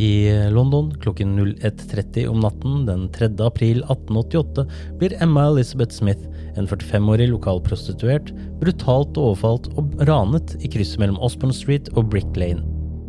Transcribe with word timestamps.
I 0.00 0.48
London 0.50 0.94
klokken 1.00 1.38
01.30 1.38 2.26
om 2.26 2.40
natten 2.40 2.86
den 2.86 3.02
3. 3.12 3.26
april 3.44 3.82
1888 3.82 4.64
blir 4.98 5.22
Emma 5.22 5.42
Elizabeth 5.50 5.92
Smith, 5.92 6.22
en 6.56 6.68
45-årig 6.68 7.26
lokal 7.28 7.60
prostituert, 7.60 8.30
brutalt 8.62 9.20
overfalt 9.20 9.68
og 9.76 9.98
ranet 10.08 10.54
i 10.64 10.70
krysset 10.72 11.02
mellom 11.02 11.20
Osborne 11.20 11.52
Street 11.52 11.90
og 12.00 12.08
Brick 12.14 12.32
Lane. 12.40 12.64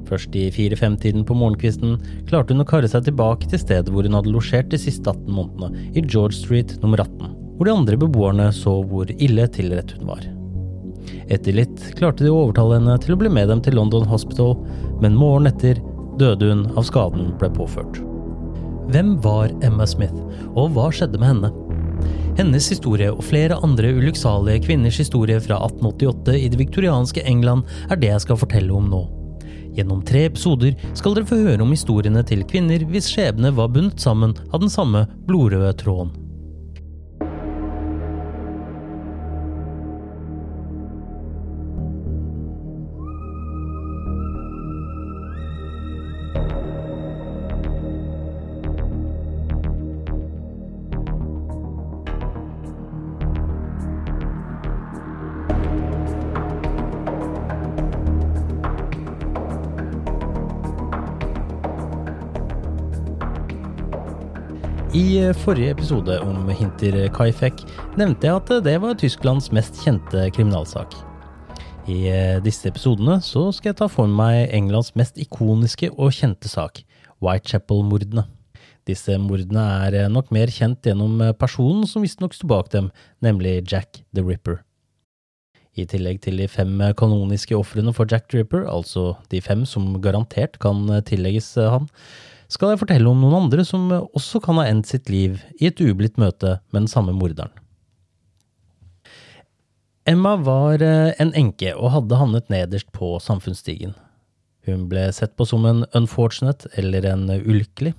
Først 0.09 0.35
i 0.35 0.49
4-5-tiden 0.51 1.23
på 1.23 1.37
morgenkvisten 1.39 1.95
klarte 2.27 2.51
hun 2.51 2.65
å 2.65 2.67
karre 2.67 2.89
seg 2.91 3.07
tilbake 3.07 3.47
til 3.47 3.61
stedet 3.63 3.93
hvor 3.93 4.03
hun 4.03 4.17
hadde 4.17 4.33
losjert 4.35 4.73
de 4.73 4.81
siste 4.81 5.13
18 5.15 5.31
månedene, 5.31 5.87
i 5.95 6.03
George 6.03 6.41
Street 6.41 6.75
nummer 6.83 7.05
18, 7.05 7.31
hvor 7.55 7.69
de 7.69 7.77
andre 7.77 8.01
beboerne 8.03 8.49
så 8.57 8.81
hvor 8.91 9.15
ille 9.15 9.47
tilrett 9.55 9.95
hun 9.95 10.11
var. 10.11 10.27
Etter 11.31 11.55
litt 11.55 11.87
klarte 11.95 12.27
de 12.27 12.35
å 12.35 12.43
overtale 12.49 12.81
henne 12.81 12.99
til 12.99 13.15
å 13.15 13.21
bli 13.23 13.31
med 13.31 13.47
dem 13.47 13.63
til 13.63 13.79
London 13.79 14.03
Hospital, 14.11 14.57
men 14.99 15.15
morgenen 15.15 15.53
etter 15.53 15.79
døde 16.21 16.51
hun 16.51 16.65
av 16.77 16.85
skaden 16.87 17.33
ble 17.41 17.49
påført. 17.55 18.01
Hvem 18.91 19.15
var 19.23 19.51
Emma 19.65 19.87
Smith, 19.87 20.17
og 20.53 20.73
hva 20.75 20.89
skjedde 20.93 21.19
med 21.21 21.31
henne? 21.31 21.51
Hennes 22.37 22.67
historie 22.71 23.11
og 23.11 23.23
flere 23.27 23.57
andre 23.65 23.91
ulykksalige 23.97 24.65
kvinners 24.65 24.99
historie 25.01 25.39
fra 25.43 25.59
1888 25.67 26.37
i 26.39 26.47
det 26.51 26.59
viktorianske 26.61 27.23
England 27.27 27.67
er 27.89 27.99
det 27.99 28.13
jeg 28.13 28.23
skal 28.25 28.39
fortelle 28.39 28.75
om 28.75 28.89
nå. 28.91 29.01
Gjennom 29.75 30.01
tre 30.07 30.25
episoder 30.27 30.75
skal 30.97 31.15
dere 31.15 31.29
få 31.29 31.39
høre 31.45 31.63
om 31.63 31.71
historiene 31.71 32.23
til 32.27 32.43
kvinner 32.47 32.83
hvis 32.91 33.11
skjebne 33.11 33.53
var 33.55 33.71
bundet 33.71 34.03
sammen 34.03 34.35
av 34.51 34.63
den 34.63 34.71
samme 34.71 35.05
blodrøde 35.27 35.71
tråden. 35.79 36.11
I 65.01 65.17
eh, 65.17 65.33
forrige 65.33 65.71
episode 65.71 66.13
om 66.21 66.49
Hinter 66.51 66.93
Kaifek 67.15 67.63
nevnte 67.97 68.27
jeg 68.27 68.37
at 68.37 68.49
det 68.65 68.73
var 68.83 68.97
Tysklands 68.99 69.47
mest 69.55 69.79
kjente 69.81 70.27
kriminalsak. 70.35 70.93
I 71.89 71.95
eh, 72.11 72.41
disse 72.43 72.67
episodene 72.69 73.15
så 73.25 73.47
skal 73.55 73.71
jeg 73.71 73.79
ta 73.79 73.87
for 73.89 74.11
meg 74.11 74.51
Englands 74.53 74.91
mest 74.99 75.17
ikoniske 75.21 75.89
og 75.95 76.11
kjente 76.13 76.51
sak, 76.51 76.83
Whitechapel-mordene. 77.23 78.27
Disse 78.85 79.15
mordene 79.17 79.63
er 79.87 79.97
eh, 80.03 80.11
nok 80.11 80.29
mer 80.35 80.51
kjent 80.53 80.85
gjennom 80.85 81.23
personen 81.39 81.87
som 81.89 82.05
visstnok 82.05 82.35
sto 82.37 82.51
bak 82.51 82.69
dem, 82.75 82.91
nemlig 83.25 83.61
Jack 83.71 84.03
the 84.11 84.25
Ripper. 84.27 84.59
I 85.73 85.87
tillegg 85.87 86.19
til 86.27 86.43
de 86.43 86.49
fem 86.51 86.75
kanoniske 86.99 87.57
ofrene 87.57 87.95
for 87.95 88.05
Jack 88.11 88.29
the 88.29 88.43
Ripper, 88.43 88.67
altså 88.69 89.15
de 89.33 89.41
fem 89.41 89.65
som 89.65 89.95
garantert 90.03 90.61
kan 90.61 90.83
tillegges 91.07 91.55
han, 91.57 91.89
skal 92.51 92.73
jeg 92.73 92.81
fortelle 92.81 93.07
om 93.07 93.21
noen 93.23 93.45
andre 93.45 93.63
som 93.67 93.87
også 93.91 94.41
kan 94.43 94.59
ha 94.59 94.67
endt 94.67 94.89
sitt 94.91 95.09
liv 95.11 95.39
i 95.61 95.69
et 95.69 95.81
ublidt 95.83 96.19
møte 96.21 96.57
med 96.71 96.83
den 96.83 96.91
samme 96.91 97.15
morderen. 97.15 97.53
Emma 100.09 100.33
var 100.41 100.81
en 100.81 101.31
enke 101.37 101.75
og 101.77 101.93
hadde 101.93 102.17
havnet 102.17 102.49
nederst 102.51 102.89
på 102.95 103.13
samfunnsstigen. 103.21 103.93
Hun 104.67 104.87
ble 104.89 105.07
sett 105.15 105.35
på 105.37 105.45
som 105.47 105.65
en 105.69 105.85
unfortunate 105.97 106.69
eller 106.77 107.05
en 107.13 107.29
ulykkelig, 107.29 107.93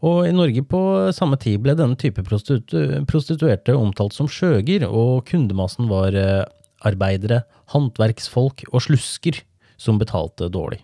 og 0.00 0.28
i 0.28 0.32
Norge 0.32 0.62
på 0.64 0.80
samme 1.12 1.36
tid 1.40 1.60
ble 1.64 1.74
denne 1.76 1.98
type 2.00 2.22
prostitu 2.24 3.02
prostituerte 3.08 3.74
omtalt 3.76 4.16
som 4.16 4.28
skjøger, 4.30 4.86
og 4.88 5.26
kundemassen 5.28 5.90
var 5.90 6.16
arbeidere, 6.86 7.42
håndverksfolk 7.74 8.64
og 8.70 8.84
slusker 8.86 9.42
som 9.80 10.00
betalte 10.00 10.48
dårlig. 10.52 10.80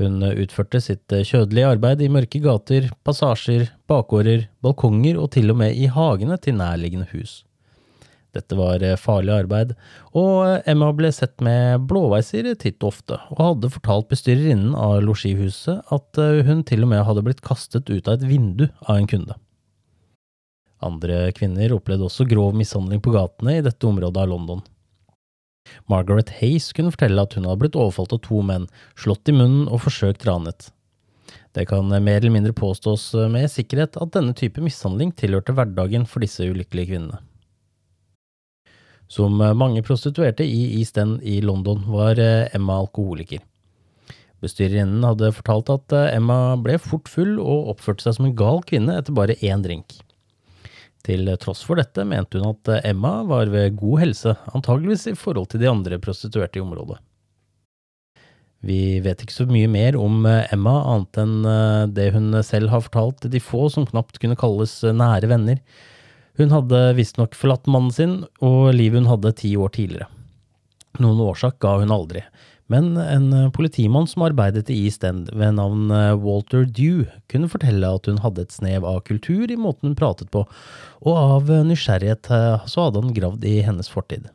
Hun 0.00 0.24
utførte 0.24 0.80
sitt 0.80 1.12
kjødelige 1.12 1.74
arbeid 1.74 2.00
i 2.00 2.10
mørke 2.12 2.40
gater, 2.42 2.88
passasjer, 3.04 3.68
bakgårder, 3.90 4.46
balkonger 4.64 5.18
og 5.20 5.32
til 5.34 5.52
og 5.52 5.58
med 5.60 5.76
i 5.76 5.88
hagene 5.92 6.38
til 6.40 6.56
nærliggende 6.56 7.10
hus. 7.12 7.42
Dette 8.32 8.56
var 8.56 8.80
farlig 8.96 9.34
arbeid, 9.34 9.74
og 10.16 10.64
Emma 10.68 10.88
ble 10.96 11.10
sett 11.12 11.36
med 11.44 11.84
blåveiser 11.90 12.48
titt 12.56 12.80
og 12.80 12.94
ofte, 12.94 13.18
og 13.34 13.42
hadde 13.44 13.72
fortalt 13.74 14.08
bestyrerinnen 14.08 14.72
av 14.72 15.02
losjihuset 15.04 15.92
at 15.92 16.20
hun 16.48 16.64
til 16.64 16.86
og 16.86 16.94
med 16.94 17.04
hadde 17.04 17.24
blitt 17.26 17.44
kastet 17.44 17.92
ut 17.92 18.08
av 18.08 18.16
et 18.16 18.28
vindu 18.30 18.70
av 18.86 18.96
en 18.96 19.10
kunde. 19.10 19.36
Andre 20.82 21.28
kvinner 21.36 21.76
opplevde 21.76 22.08
også 22.08 22.26
grov 22.30 22.56
mishandling 22.58 23.02
på 23.04 23.12
gatene 23.14 23.58
i 23.58 23.64
dette 23.64 23.86
området 23.86 24.24
av 24.24 24.32
London. 24.32 24.64
Margaret 25.90 26.30
Hayes 26.40 26.70
kunne 26.76 26.92
fortelle 26.94 27.22
at 27.22 27.34
hun 27.36 27.46
hadde 27.48 27.62
blitt 27.64 27.78
overfalt 27.78 28.14
av 28.16 28.22
to 28.26 28.42
menn, 28.46 28.68
slått 28.98 29.28
i 29.30 29.34
munnen 29.36 29.68
og 29.68 29.84
forsøkt 29.86 30.26
ranet. 30.28 30.70
Det 31.52 31.66
kan 31.68 31.88
mer 31.88 32.20
eller 32.20 32.32
mindre 32.32 32.54
påstås 32.56 33.10
med 33.32 33.50
sikkerhet 33.52 33.98
at 34.00 34.14
denne 34.14 34.34
type 34.36 34.62
mishandling 34.64 35.12
tilhørte 35.16 35.54
hverdagen 35.56 36.06
for 36.08 36.24
disse 36.24 36.44
ulykkelige 36.48 36.94
kvinnene. 36.94 37.20
Som 39.12 39.36
mange 39.36 39.82
prostituerte 39.84 40.44
i 40.48 40.78
East 40.78 40.96
End 40.96 41.20
i 41.20 41.42
London 41.44 41.82
var 41.92 42.16
Emma 42.16 42.78
alkoholiker. 42.80 43.42
Bestyrerinnen 44.42 45.04
hadde 45.04 45.34
fortalt 45.36 45.68
at 45.70 45.94
Emma 46.14 46.56
ble 46.58 46.78
fort 46.80 47.10
full 47.12 47.36
og 47.38 47.74
oppførte 47.74 48.06
seg 48.06 48.16
som 48.16 48.30
en 48.30 48.38
gal 48.38 48.64
kvinne 48.66 48.96
etter 48.98 49.14
bare 49.14 49.36
én 49.44 49.62
drink. 49.62 50.00
Til 51.02 51.26
tross 51.42 51.64
for 51.66 51.80
dette 51.80 52.04
mente 52.06 52.38
hun 52.38 52.52
at 52.52 52.86
Emma 52.86 53.22
var 53.26 53.50
ved 53.50 53.74
god 53.80 54.04
helse, 54.04 54.36
antageligvis 54.54 55.08
i 55.10 55.16
forhold 55.18 55.50
til 55.50 55.62
de 55.64 55.70
andre 55.70 55.98
prostituerte 56.02 56.60
i 56.60 56.62
området. 56.62 57.00
Vi 58.62 59.00
vet 59.02 59.24
ikke 59.24 59.34
så 59.34 59.48
mye 59.50 59.66
mer 59.66 59.98
om 59.98 60.22
Emma, 60.22 60.76
annet 60.92 61.18
enn 61.18 61.48
det 61.96 62.12
hun 62.14 62.36
selv 62.46 62.70
har 62.70 62.84
fortalt 62.84 63.24
til 63.24 63.32
de 63.34 63.40
få 63.42 63.66
som 63.74 63.88
knapt 63.88 64.20
kunne 64.22 64.38
kalles 64.38 64.76
nære 64.86 65.26
venner. 65.32 65.58
Hun 66.38 66.54
hadde 66.54 66.84
visstnok 66.94 67.34
forlatt 67.34 67.66
mannen 67.66 67.90
sin, 67.90 68.14
og 68.38 68.70
livet 68.76 69.02
hun 69.02 69.10
hadde 69.10 69.34
ti 69.42 69.50
år 69.58 69.74
tidligere. 69.74 70.06
Noen 71.02 71.18
årsak 71.24 71.58
ga 71.64 71.74
hun 71.80 71.90
aldri, 71.90 72.22
men 72.72 72.96
en 72.96 73.52
politimann 73.52 74.08
som 74.08 74.24
arbeidet 74.24 74.70
i 74.72 74.78
East 74.86 75.04
End 75.04 75.28
ved 75.36 75.58
navn 75.58 75.92
Walter 76.24 76.64
Dew, 76.64 77.04
kunne 77.28 77.50
fortelle 77.52 77.94
at 77.94 78.08
hun 78.08 78.22
hadde 78.24 78.46
et 78.46 78.54
snev 78.54 78.86
av 78.88 79.02
kultur 79.08 79.52
i 79.52 79.60
måten 79.60 79.92
hun 79.92 79.98
pratet 79.98 80.32
på, 80.32 80.46
og 81.04 81.18
av 81.18 81.52
nysgjerrighet 81.68 82.32
så 82.70 82.86
hadde 82.86 83.04
han 83.04 83.16
gravd 83.16 83.44
i 83.48 83.58
hennes 83.66 83.92
fortid. 83.92 84.30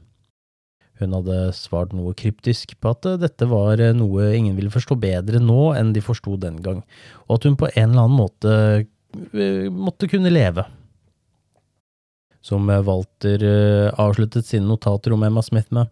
Hun 0.97 1.13
hadde 1.13 1.51
svart 1.53 1.93
noe 1.93 2.15
kryptisk 2.17 2.73
på 2.81 2.91
at 2.95 3.05
dette 3.21 3.47
var 3.49 3.81
noe 3.97 4.31
ingen 4.33 4.57
ville 4.57 4.73
forstå 4.73 4.97
bedre 5.01 5.41
nå 5.41 5.71
enn 5.77 5.93
de 5.93 6.01
forsto 6.03 6.37
den 6.41 6.59
gang, 6.65 6.81
og 7.27 7.37
at 7.37 7.47
hun 7.47 7.57
på 7.59 7.69
en 7.73 7.91
eller 7.91 8.07
annen 8.07 8.17
måte 8.17 8.53
eh, 8.81 9.67
måtte 9.73 10.09
kunne 10.09 10.33
leve. 10.33 10.65
Som 12.41 12.69
Walter 12.69 13.43
eh, 13.45 13.89
avsluttet 13.99 14.49
sine 14.49 14.69
notater 14.69 15.13
om 15.13 15.25
Emma 15.27 15.43
Smith 15.45 15.69
med, 15.75 15.91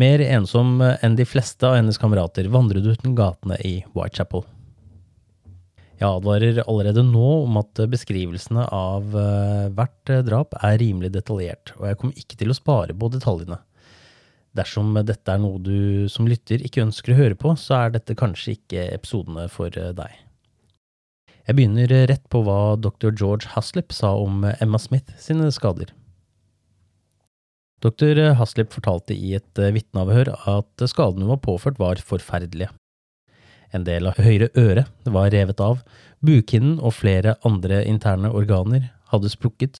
mer 0.00 0.22
ensom 0.24 0.80
enn 0.82 1.16
de 1.18 1.26
fleste 1.28 1.66
av 1.68 1.78
hennes 1.78 1.98
kamerater 2.00 2.48
vandret 2.52 2.86
uten 2.86 3.14
gatene 3.18 3.58
i 3.62 3.76
Whitechapel. 3.94 4.44
Jeg 5.94 6.08
advarer 6.10 6.58
allerede 6.64 7.04
nå 7.06 7.28
om 7.44 7.60
at 7.60 7.78
beskrivelsene 7.90 8.64
av 8.74 9.14
eh, 9.14 9.68
hvert 9.76 10.10
drap 10.26 10.56
er 10.58 10.80
rimelig 10.82 11.12
detaljert, 11.14 11.72
og 11.78 11.86
jeg 11.88 12.00
kommer 12.00 12.18
ikke 12.18 12.38
til 12.40 12.50
å 12.50 12.58
spare 12.58 12.96
på 12.98 13.12
detaljene. 13.14 13.60
Dersom 14.54 14.92
dette 15.06 15.30
er 15.30 15.40
noe 15.42 15.58
du 15.62 16.06
som 16.10 16.28
lytter 16.30 16.62
ikke 16.66 16.82
ønsker 16.84 17.14
å 17.14 17.18
høre 17.18 17.38
på, 17.38 17.54
så 17.58 17.84
er 17.84 17.94
dette 17.94 18.18
kanskje 18.18 18.56
ikke 18.58 18.88
episodene 18.90 19.46
for 19.50 19.70
eh, 19.78 19.94
deg. 19.94 20.20
Jeg 21.44 21.58
begynner 21.58 21.90
rett 22.08 22.24
på 22.32 22.40
hva 22.42 22.74
dr. 22.80 23.10
George 23.12 23.50
Haslip 23.52 23.92
sa 23.92 24.14
om 24.16 24.46
Emma 24.58 24.80
Smith 24.80 25.12
sine 25.20 25.50
skader. 25.52 25.92
Dr. 27.84 28.32
Haslip 28.38 28.72
fortalte 28.72 29.12
i 29.12 29.34
et 29.36 29.60
eh, 29.60 29.72
vitneavhør 29.76 30.30
at 30.48 30.84
skadene 30.88 31.26
hun 31.26 31.34
var 31.34 31.42
påført 31.44 31.80
var 31.80 32.00
forferdelige. 32.00 32.70
En 33.76 33.84
del 33.84 34.08
av 34.08 34.20
høyre 34.22 34.48
øre 34.56 34.86
var 35.04 35.32
revet 35.34 35.60
av, 35.60 35.82
bukhinnen 36.24 36.78
og 36.80 36.94
flere 36.96 37.34
andre 37.44 37.82
interne 37.84 38.30
organer 38.32 38.88
hadde 39.12 39.32
sprukket, 39.32 39.76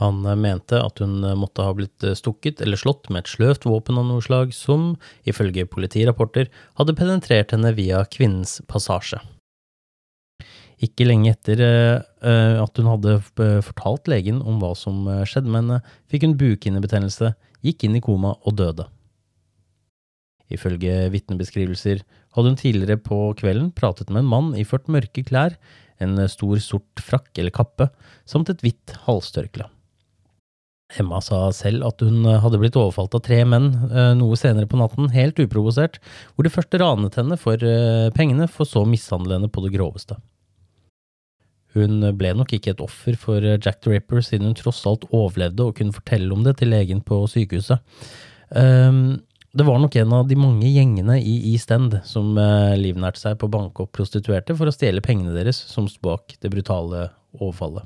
han 0.00 0.26
eh, 0.26 0.34
mente 0.42 0.80
at 0.82 0.98
hun 1.04 1.22
eh, 1.22 1.38
måtte 1.38 1.62
ha 1.62 1.76
blitt 1.76 2.08
stukket 2.18 2.64
eller 2.64 2.82
slått 2.82 3.12
med 3.12 3.22
et 3.22 3.32
sløvt 3.36 3.68
våpen 3.68 4.02
av 4.02 4.10
noe 4.10 4.26
slag 4.26 4.50
som, 4.56 4.96
ifølge 5.22 5.68
politirapporter, 5.70 6.50
hadde 6.80 6.98
penetrert 6.98 7.54
henne 7.54 7.76
via 7.78 8.02
kvinnens 8.10 8.58
passasje. 8.66 9.22
Ikke 10.84 11.06
lenge 11.06 11.30
etter 11.32 11.60
at 12.20 12.76
hun 12.76 12.88
hadde 12.90 13.14
fortalt 13.64 14.10
legen 14.12 14.42
om 14.44 14.58
hva 14.60 14.74
som 14.76 15.06
skjedde 15.24 15.48
med 15.48 15.62
henne, 15.62 15.78
fikk 16.12 16.26
hun 16.26 16.34
bukhinnebetennelse, 16.36 17.30
gikk 17.64 17.86
inn 17.86 17.96
i 17.96 18.02
koma 18.04 18.34
og 18.44 18.58
døde. 18.58 18.84
Ifølge 20.52 21.06
vitnebeskrivelser 21.14 22.02
hadde 22.36 22.52
hun 22.52 22.60
tidligere 22.60 23.00
på 23.00 23.22
kvelden 23.40 23.70
pratet 23.72 24.12
med 24.12 24.26
en 24.26 24.30
mann 24.34 24.52
iført 24.60 24.90
mørke 24.92 25.24
klær, 25.24 25.56
en 25.96 26.20
stor 26.28 26.60
sort 26.60 27.00
frakk 27.00 27.32
eller 27.40 27.54
kappe, 27.56 27.88
samt 28.28 28.52
et 28.52 28.60
hvitt 28.60 28.98
halstørkle. 29.06 29.70
Emma 30.94 31.18
sa 31.24 31.48
selv 31.54 31.82
at 31.88 32.02
hun 32.04 32.22
eh, 32.28 32.38
hadde 32.42 32.60
blitt 32.62 32.76
overfalt 32.78 33.16
av 33.18 33.24
tre 33.26 33.40
menn 33.48 33.72
eh, 33.90 34.12
noe 34.18 34.38
senere 34.38 34.68
på 34.70 34.78
natten, 34.78 35.10
helt 35.14 35.40
uprovosert, 35.42 35.98
hvor 36.34 36.46
de 36.46 36.52
først 36.52 36.76
ranet 36.78 37.18
henne 37.18 37.38
for 37.40 37.58
eh, 37.58 38.06
pengene, 38.14 38.46
for 38.46 38.68
så 38.68 38.84
å 38.84 38.88
mishandle 38.88 39.34
henne 39.34 39.50
på 39.50 39.64
det 39.64 39.72
groveste. 39.74 40.18
Hun 41.76 42.00
ble 42.16 42.32
nok 42.36 42.54
ikke 42.56 42.72
et 42.72 42.82
offer 42.82 43.18
for 43.20 43.44
Jack 43.44 43.82
the 43.84 43.92
Ripper, 43.92 44.22
siden 44.24 44.48
hun 44.48 44.58
tross 44.58 44.80
alt 44.88 45.04
overlevde 45.12 45.68
og 45.68 45.76
kunne 45.78 45.94
fortelle 45.94 46.32
om 46.32 46.44
det 46.46 46.56
til 46.60 46.72
legen 46.72 47.02
på 47.04 47.20
sykehuset. 47.28 47.82
Ehm, 48.56 49.18
det 49.56 49.66
var 49.66 49.80
nok 49.80 49.96
en 50.00 50.14
av 50.16 50.28
de 50.28 50.38
mange 50.40 50.68
gjengene 50.68 51.18
i 51.20 51.34
East 51.52 51.70
End 51.72 51.98
som 52.08 52.32
livnærte 52.80 53.20
seg 53.20 53.36
på 53.40 53.48
å 53.48 53.52
banke 53.52 53.84
opp 53.84 53.92
prostituerte 53.96 54.56
for 54.56 54.68
å 54.68 54.74
stjele 54.74 55.04
pengene 55.04 55.36
deres, 55.36 55.60
som 55.68 55.88
sto 55.88 56.08
bak 56.08 56.36
det 56.40 56.52
brutale 56.52 57.10
overfallet. 57.36 57.84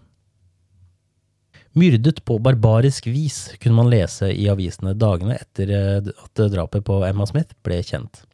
Myrdet 1.79 2.25
på 2.27 2.41
barbarisk 2.43 3.07
vis, 3.07 3.53
kunne 3.63 3.79
man 3.79 3.91
lese 3.93 4.33
i 4.35 4.49
avisene 4.51 4.97
dagene 4.99 5.37
etter 5.39 5.71
eh, 5.71 6.09
at 6.11 6.43
drapet 6.51 6.83
på 6.87 6.99
Emma 7.07 7.27
Smith 7.31 7.55
ble 7.63 7.79
kjent. 7.87 8.25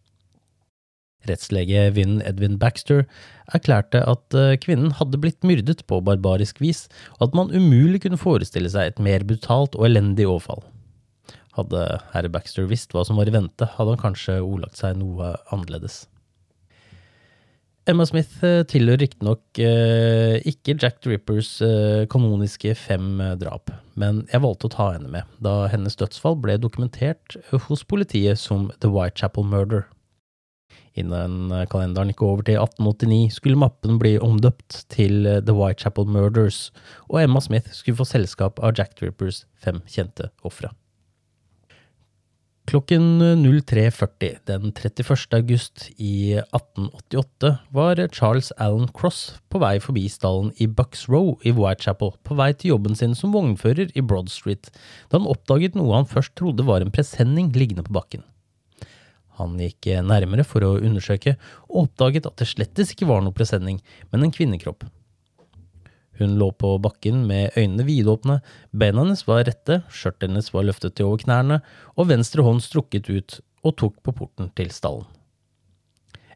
Rettslege 1.28 1.90
Vin 1.92 2.22
Edwin 2.24 2.56
Baxter 2.56 3.04
erklærte 3.54 4.02
at 4.08 4.36
eh, 4.36 4.56
kvinnen 4.62 4.94
hadde 4.98 5.20
blitt 5.22 5.46
myrdet 5.46 5.84
på 5.88 6.00
barbarisk 6.04 6.60
vis, 6.62 6.86
og 7.18 7.28
at 7.28 7.38
man 7.38 7.52
umulig 7.54 8.02
kunne 8.04 8.20
forestille 8.20 8.70
seg 8.72 8.92
et 8.92 9.02
mer 9.02 9.26
brutalt 9.26 9.78
og 9.78 9.88
elendig 9.90 10.26
overfall. 10.26 10.64
Hadde 11.56 11.86
herr 12.12 12.28
Baxter 12.32 12.68
visst 12.68 12.92
hva 12.92 13.06
som 13.06 13.20
var 13.20 13.30
i 13.30 13.34
vente, 13.34 13.68
hadde 13.76 13.94
han 13.94 14.02
kanskje 14.02 14.42
ordlagt 14.42 14.80
seg 14.80 14.98
noe 15.00 15.34
annerledes. 15.54 16.04
Emma 17.86 18.02
Smith 18.08 18.42
eh, 18.42 18.64
tilhører 18.66 19.04
riktignok 19.04 19.60
eh, 19.62 20.42
ikke 20.50 20.74
Jack 20.74 20.98
the 21.04 21.12
Rippers 21.14 21.52
kanoniske 22.10 22.74
fem 22.74 23.22
drap, 23.38 23.70
men 23.94 24.24
jeg 24.32 24.42
valgte 24.42 24.66
å 24.66 24.74
ta 24.74 24.88
henne 24.96 25.12
med, 25.12 25.36
da 25.38 25.68
hennes 25.70 25.94
dødsfall 25.96 26.40
ble 26.42 26.58
dokumentert 26.58 27.38
hos 27.68 27.86
politiet 27.86 28.42
som 28.42 28.72
The 28.82 28.90
Whitechapel 28.90 29.46
Murder. 29.46 29.86
Innen 30.96 31.52
eh, 31.52 31.66
kalenderen 31.70 32.12
gikk 32.12 32.24
over 32.24 32.46
til 32.46 32.58
1889, 32.60 33.36
skulle 33.36 33.60
mappen 33.60 34.00
bli 34.00 34.16
omdøpt 34.22 34.84
til 34.92 35.28
eh, 35.28 35.42
The 35.44 35.54
Whitechapel 35.56 36.08
Murders, 36.08 36.70
og 37.10 37.20
Emma 37.22 37.42
Smith 37.44 37.72
skulle 37.76 38.00
få 38.00 38.08
selskap 38.08 38.62
av 38.64 38.76
Jack 38.78 38.96
Drippers 39.00 39.44
fem 39.60 39.82
kjente 39.92 40.30
ofre. 40.46 40.72
Klokken 42.66 43.20
03.40 43.22 44.40
den 44.48 44.72
31. 44.74 45.36
august 45.36 45.84
i 46.02 46.34
1888 46.34 47.52
var 47.70 48.00
Charles 48.10 48.50
Allen 48.58 48.88
Cross 48.90 49.36
på 49.54 49.60
vei 49.62 49.76
forbi 49.78 50.08
stallen 50.10 50.50
i 50.58 50.66
Bucks 50.66 51.04
Row 51.06 51.36
i 51.46 51.52
Whitechapel 51.54 52.16
på 52.26 52.38
vei 52.40 52.50
til 52.58 52.72
jobben 52.74 52.98
sin 52.98 53.14
som 53.14 53.36
vognfører 53.36 53.94
i 53.94 54.02
Broad 54.02 54.32
Street, 54.34 54.72
da 55.06 55.20
han 55.20 55.30
oppdaget 55.30 55.78
noe 55.78 55.94
han 55.94 56.10
først 56.10 56.34
trodde 56.40 56.66
var 56.66 56.82
en 56.82 56.90
presenning 56.90 57.54
liggende 57.54 57.86
på 57.86 57.94
bakken. 58.00 58.26
Han 59.36 59.56
gikk 59.60 59.90
nærmere 60.06 60.44
for 60.48 60.64
å 60.64 60.76
undersøke, 60.78 61.36
og 61.68 61.86
oppdaget 61.86 62.28
at 62.28 62.38
det 62.40 62.48
slettes 62.50 62.92
ikke 62.94 63.08
var 63.10 63.24
noe 63.24 63.36
presenning, 63.36 63.82
men 64.12 64.24
en 64.24 64.32
kvinnekropp. 64.32 64.86
Hun 66.18 66.38
lå 66.40 66.50
på 66.56 66.70
bakken 66.80 67.26
med 67.28 67.56
øynene 67.56 67.84
vidåpne, 67.84 68.38
beina 68.72 69.02
hennes 69.04 69.26
var 69.28 69.44
rette, 69.44 69.82
skjørtet 69.92 70.30
hennes 70.30 70.48
var 70.54 70.64
løftet 70.64 70.96
til 70.96 71.10
over 71.10 71.20
knærne, 71.26 71.60
og 71.96 72.08
venstre 72.08 72.44
hånd 72.46 72.64
strukket 72.64 73.10
ut 73.12 73.40
og 73.66 73.76
tok 73.82 74.00
på 74.06 74.14
porten 74.16 74.48
til 74.56 74.72
stallen. 74.72 75.04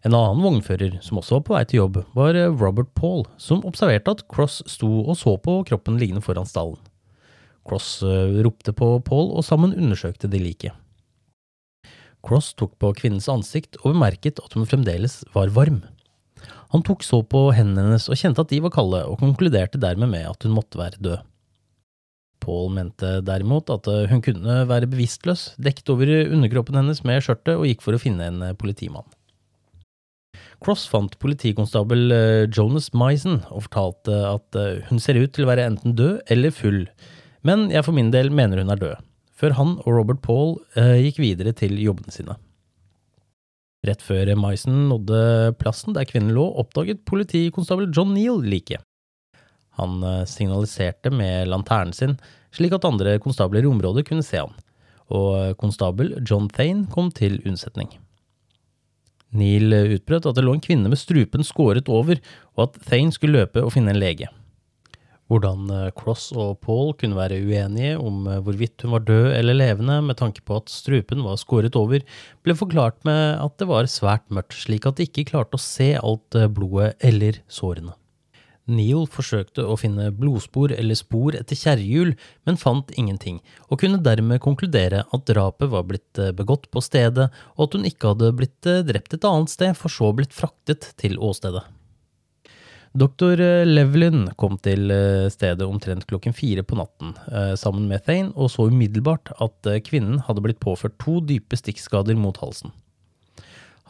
En 0.04 0.16
annen 0.16 0.40
vognfører, 0.40 0.97
som 1.04 1.19
også 1.21 1.38
var 1.38 1.42
på 1.45 1.54
vei 1.57 1.64
til 1.69 1.83
jobb, 1.83 1.99
var 2.16 2.37
Robert 2.61 2.92
Paul, 2.97 3.26
som 3.37 3.64
observerte 3.69 4.14
at 4.16 4.23
Cross 4.33 4.62
sto 4.69 4.88
og 5.02 5.16
så 5.21 5.35
på 5.40 5.59
kroppen 5.69 5.99
liggende 6.00 6.25
foran 6.25 6.49
stallen. 6.49 6.80
Cross 7.69 7.99
eh, 8.02 8.40
ropte 8.45 8.73
på 8.73 8.95
Paul, 9.04 9.28
og 9.37 9.45
sammen 9.45 9.76
undersøkte 9.76 10.30
de 10.33 10.40
liket. 10.40 10.73
Cross 12.26 12.52
tok 12.60 12.76
på 12.82 12.92
kvinnens 12.98 13.30
ansikt 13.32 13.78
og 13.80 13.94
bemerket 13.94 14.42
at 14.42 14.54
hun 14.56 14.68
fremdeles 14.68 15.22
var 15.34 15.52
varm. 15.56 15.82
Han 16.70 16.84
tok 16.86 17.02
så 17.02 17.22
på 17.26 17.48
hendene 17.56 17.88
hennes 17.88 18.06
og 18.10 18.18
kjente 18.18 18.44
at 18.44 18.52
de 18.52 18.60
var 18.62 18.72
kalde, 18.74 19.02
og 19.08 19.18
konkluderte 19.18 19.80
dermed 19.82 20.12
med 20.12 20.28
at 20.28 20.46
hun 20.46 20.54
måtte 20.54 20.78
være 20.78 21.02
død. 21.02 21.24
Paul 22.40 22.70
mente 22.72 23.18
derimot 23.26 23.70
at 23.72 23.88
eh, 23.90 24.06
hun 24.10 24.22
kunne 24.24 24.62
være 24.70 24.88
bevisstløs, 24.90 25.50
dekket 25.60 25.92
over 25.92 26.12
underkroppen 26.22 26.78
hennes 26.78 27.02
med 27.04 27.24
skjørtet, 27.24 27.56
og 27.56 27.66
gikk 27.68 27.84
for 27.84 27.96
å 27.96 28.00
finne 28.00 28.30
en 28.30 28.44
eh, 28.46 28.56
politimann. 28.56 29.08
Cross 30.60 30.86
fant 30.92 31.16
politikonstabel 31.20 32.14
eh, 32.14 32.46
Jonas 32.48 32.90
Misen 32.96 33.42
og 33.50 33.66
fortalte 33.68 34.16
at 34.28 34.60
hun 34.90 35.02
ser 35.02 35.20
ut 35.20 35.34
til 35.36 35.46
å 35.46 35.50
være 35.50 35.66
enten 35.72 35.96
død 35.98 36.32
eller 36.32 36.54
full, 36.54 36.84
men 37.46 37.68
jeg 37.72 37.84
for 37.86 37.96
min 37.96 38.12
del 38.14 38.32
mener 38.32 38.62
hun 38.62 38.72
er 38.72 38.80
død, 38.80 39.06
før 39.40 39.56
han 39.56 39.75
og 39.80 39.90
Robert 39.97 40.20
Paul 40.25 40.59
gikk 40.76 41.18
videre 41.23 41.56
til 41.56 41.80
jobbene 41.80 42.12
sine. 42.12 42.37
Rett 43.87 44.02
før 44.04 44.28
Maisen 44.37 44.90
nådde 44.90 45.56
plassen 45.61 45.97
der 45.97 46.04
kvinnen 46.09 46.35
lå, 46.37 46.44
oppdaget 46.61 47.06
politikonstabel 47.09 47.88
John 47.97 48.12
Neal 48.12 48.42
liket. 48.44 48.85
Han 49.80 50.02
eh, 50.04 50.26
signaliserte 50.28 51.12
med 51.14 51.49
lanternen 51.49 51.94
sin, 51.97 52.18
slik 52.52 52.75
at 52.76 52.85
andre 52.85 53.16
konstabler 53.23 53.64
i 53.64 53.70
området 53.70 54.04
kunne 54.09 54.26
se 54.26 54.42
han, 54.42 54.52
og 55.09 55.56
konstabel 55.62 56.12
John 56.28 56.50
Thane 56.52 56.90
kom 56.92 57.09
til 57.14 57.40
unnsetning. 57.47 57.88
Neal 59.30 59.73
utbrøt 59.94 60.26
at 60.26 60.37
det 60.37 60.44
lå 60.44 60.56
en 60.59 60.64
kvinne 60.64 60.90
med 60.90 61.00
strupen 61.00 61.47
skåret 61.47 61.88
over, 61.88 62.20
og 62.59 62.66
at 62.66 62.80
Thane 62.90 63.14
skulle 63.14 63.40
løpe 63.40 63.62
og 63.64 63.73
finne 63.76 63.94
en 63.94 64.02
lege. 64.02 64.28
Hvordan 65.30 65.68
eh, 65.70 65.92
Cross 65.94 66.32
og 66.34 66.58
Paul 66.64 66.90
kunne 66.99 67.18
være 67.18 67.38
uenige 67.46 67.94
om 68.02 68.25
eh, 68.26 68.40
hvorvidt 68.42 68.82
hun 68.82 68.96
var 68.96 69.06
død 69.06 69.28
eller 69.37 69.54
levende 69.54 70.00
med 70.02 70.18
tanke 70.18 70.42
på 70.42 70.58
at 70.58 70.72
strupen 70.72 71.22
var 71.22 71.38
skåret 71.38 71.78
over, 71.78 72.02
ble 72.42 72.56
forklart 72.58 72.99
med 73.06 73.38
at 73.38 73.54
det 73.62 73.70
var 73.70 73.87
svært 73.90 74.26
mørkt, 74.34 74.58
slik 74.58 74.90
at 74.90 74.99
de 74.99 75.06
ikke 75.06 75.28
klarte 75.30 75.54
å 75.54 75.62
se 75.62 75.92
alt 76.00 76.34
eh, 76.34 76.50
blodet 76.50 76.96
eller 76.99 77.38
sårene. 77.46 77.94
Neil 78.70 79.06
forsøkte 79.10 79.64
å 79.66 79.78
finne 79.78 80.10
blodspor 80.14 80.75
eller 80.75 80.99
spor 80.99 81.34
etter 81.38 81.58
kjerrehjul, 81.58 82.12
men 82.46 82.58
fant 82.60 82.90
ingenting, 82.99 83.40
og 83.70 83.80
kunne 83.82 84.02
dermed 84.02 84.42
konkludere 84.42 85.06
at 85.06 85.26
drapet 85.30 85.72
var 85.72 85.88
blitt 85.88 86.22
begått 86.38 86.68
på 86.70 86.82
stedet, 86.84 87.32
og 87.56 87.66
at 87.66 87.75
hun 87.78 87.88
ikke 87.90 88.12
hadde 88.12 88.30
blitt 88.38 88.70
drept 88.87 89.16
et 89.16 89.26
annet 89.26 89.50
sted, 89.50 89.75
for 89.78 89.90
så 89.90 90.12
blitt 90.14 90.37
fraktet 90.37 90.92
til 91.02 91.18
åstedet. 91.18 91.64
Doktor 92.90 93.38
Levlin 93.68 94.25
kom 94.35 94.56
til 94.59 94.90
stedet 95.30 95.62
omtrent 95.62 96.09
klokken 96.11 96.35
fire 96.35 96.64
på 96.66 96.75
natten 96.75 97.12
sammen 97.54 97.85
med 97.87 98.02
Thane, 98.02 98.32
og 98.35 98.50
så 98.50 98.66
umiddelbart 98.66 99.30
at 99.38 99.68
kvinnen 99.87 100.18
hadde 100.26 100.42
blitt 100.42 100.59
påført 100.59 100.97
to 100.99 101.20
dype 101.23 101.54
stikkskader 101.61 102.18
mot 102.18 102.40
halsen. 102.42 102.75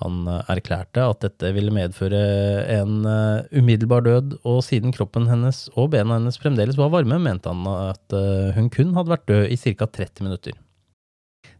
Han 0.00 0.25
eh, 0.28 0.40
erklærte 0.54 1.04
at 1.04 1.21
dette 1.25 1.52
ville 1.57 1.73
medføre 1.75 2.21
en 2.78 3.04
eh, 3.09 3.59
umiddelbar 3.61 4.04
død, 4.07 4.38
og 4.49 4.62
siden 4.64 4.95
kroppen 4.97 5.28
hennes 5.30 5.66
og 5.76 5.92
bena 5.95 6.16
hennes 6.16 6.40
fremdeles 6.40 6.78
var 6.80 6.92
varme, 6.95 7.21
mente 7.21 7.52
han 7.52 7.66
at 7.69 8.16
eh, 8.16 8.50
hun 8.57 8.71
kun 8.73 8.95
hadde 8.97 9.14
vært 9.14 9.28
død 9.28 9.52
i 9.52 9.61
ca. 9.61 9.87
30 9.87 10.26
minutter. 10.26 10.57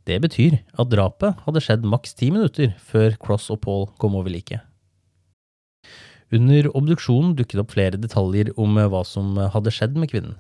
Det 0.09 0.16
betyr 0.25 0.56
at 0.80 0.90
drapet 0.90 1.44
hadde 1.44 1.62
skjedd 1.62 1.85
maks 1.87 2.16
10 2.16 2.35
minutter 2.38 2.75
før 2.80 3.14
Cross 3.20 3.50
og 3.52 3.61
Paul 3.66 3.88
kom 4.00 4.16
over 4.18 4.32
liket. 4.32 4.64
Under 6.30 6.68
obduksjonen 6.78 7.34
dukket 7.38 7.64
opp 7.64 7.75
flere 7.75 7.99
detaljer 7.99 8.52
om 8.60 8.78
hva 8.78 9.02
som 9.06 9.34
hadde 9.54 9.72
skjedd 9.75 9.99
med 9.99 10.12
kvinnen. 10.12 10.38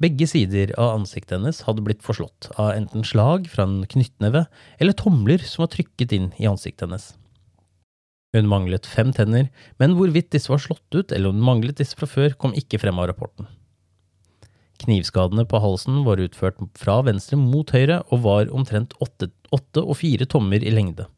Begge 0.00 0.24
sider 0.30 0.70
av 0.80 0.94
ansiktet 0.96 1.36
hennes 1.36 1.58
hadde 1.66 1.84
blitt 1.84 2.00
forslått 2.00 2.48
av 2.54 2.70
enten 2.72 3.04
slag 3.04 3.50
fra 3.52 3.66
en 3.68 3.82
knyttneve 3.84 4.46
eller 4.80 4.96
tomler 4.96 5.44
som 5.44 5.66
var 5.66 5.74
trykket 5.74 6.14
inn 6.16 6.30
i 6.40 6.48
ansiktet 6.48 6.86
hennes. 6.86 7.10
Hun 8.32 8.48
manglet 8.48 8.86
fem 8.88 9.10
tenner, 9.12 9.50
men 9.76 9.98
hvorvidt 9.98 10.30
disse 10.32 10.48
var 10.48 10.62
slått 10.62 10.96
ut 10.96 11.12
eller 11.12 11.28
om 11.28 11.36
hun 11.36 11.48
manglet 11.50 11.82
disse 11.82 11.98
fra 11.98 12.08
før, 12.08 12.32
kom 12.40 12.56
ikke 12.56 12.80
frem 12.80 12.96
av 13.02 13.10
rapporten. 13.10 13.50
Knivskadene 14.80 15.44
på 15.44 15.60
halsen 15.60 16.00
var 16.06 16.22
utført 16.24 16.62
fra 16.80 17.02
venstre 17.04 17.36
mot 17.36 17.68
høyre 17.74 18.00
og 18.08 18.22
var 18.24 18.52
omtrent 18.56 18.96
åtte 19.04 19.84
og 19.84 19.96
fire 20.00 20.24
tommer 20.24 20.64
i 20.64 20.72
lengde. 20.72 21.10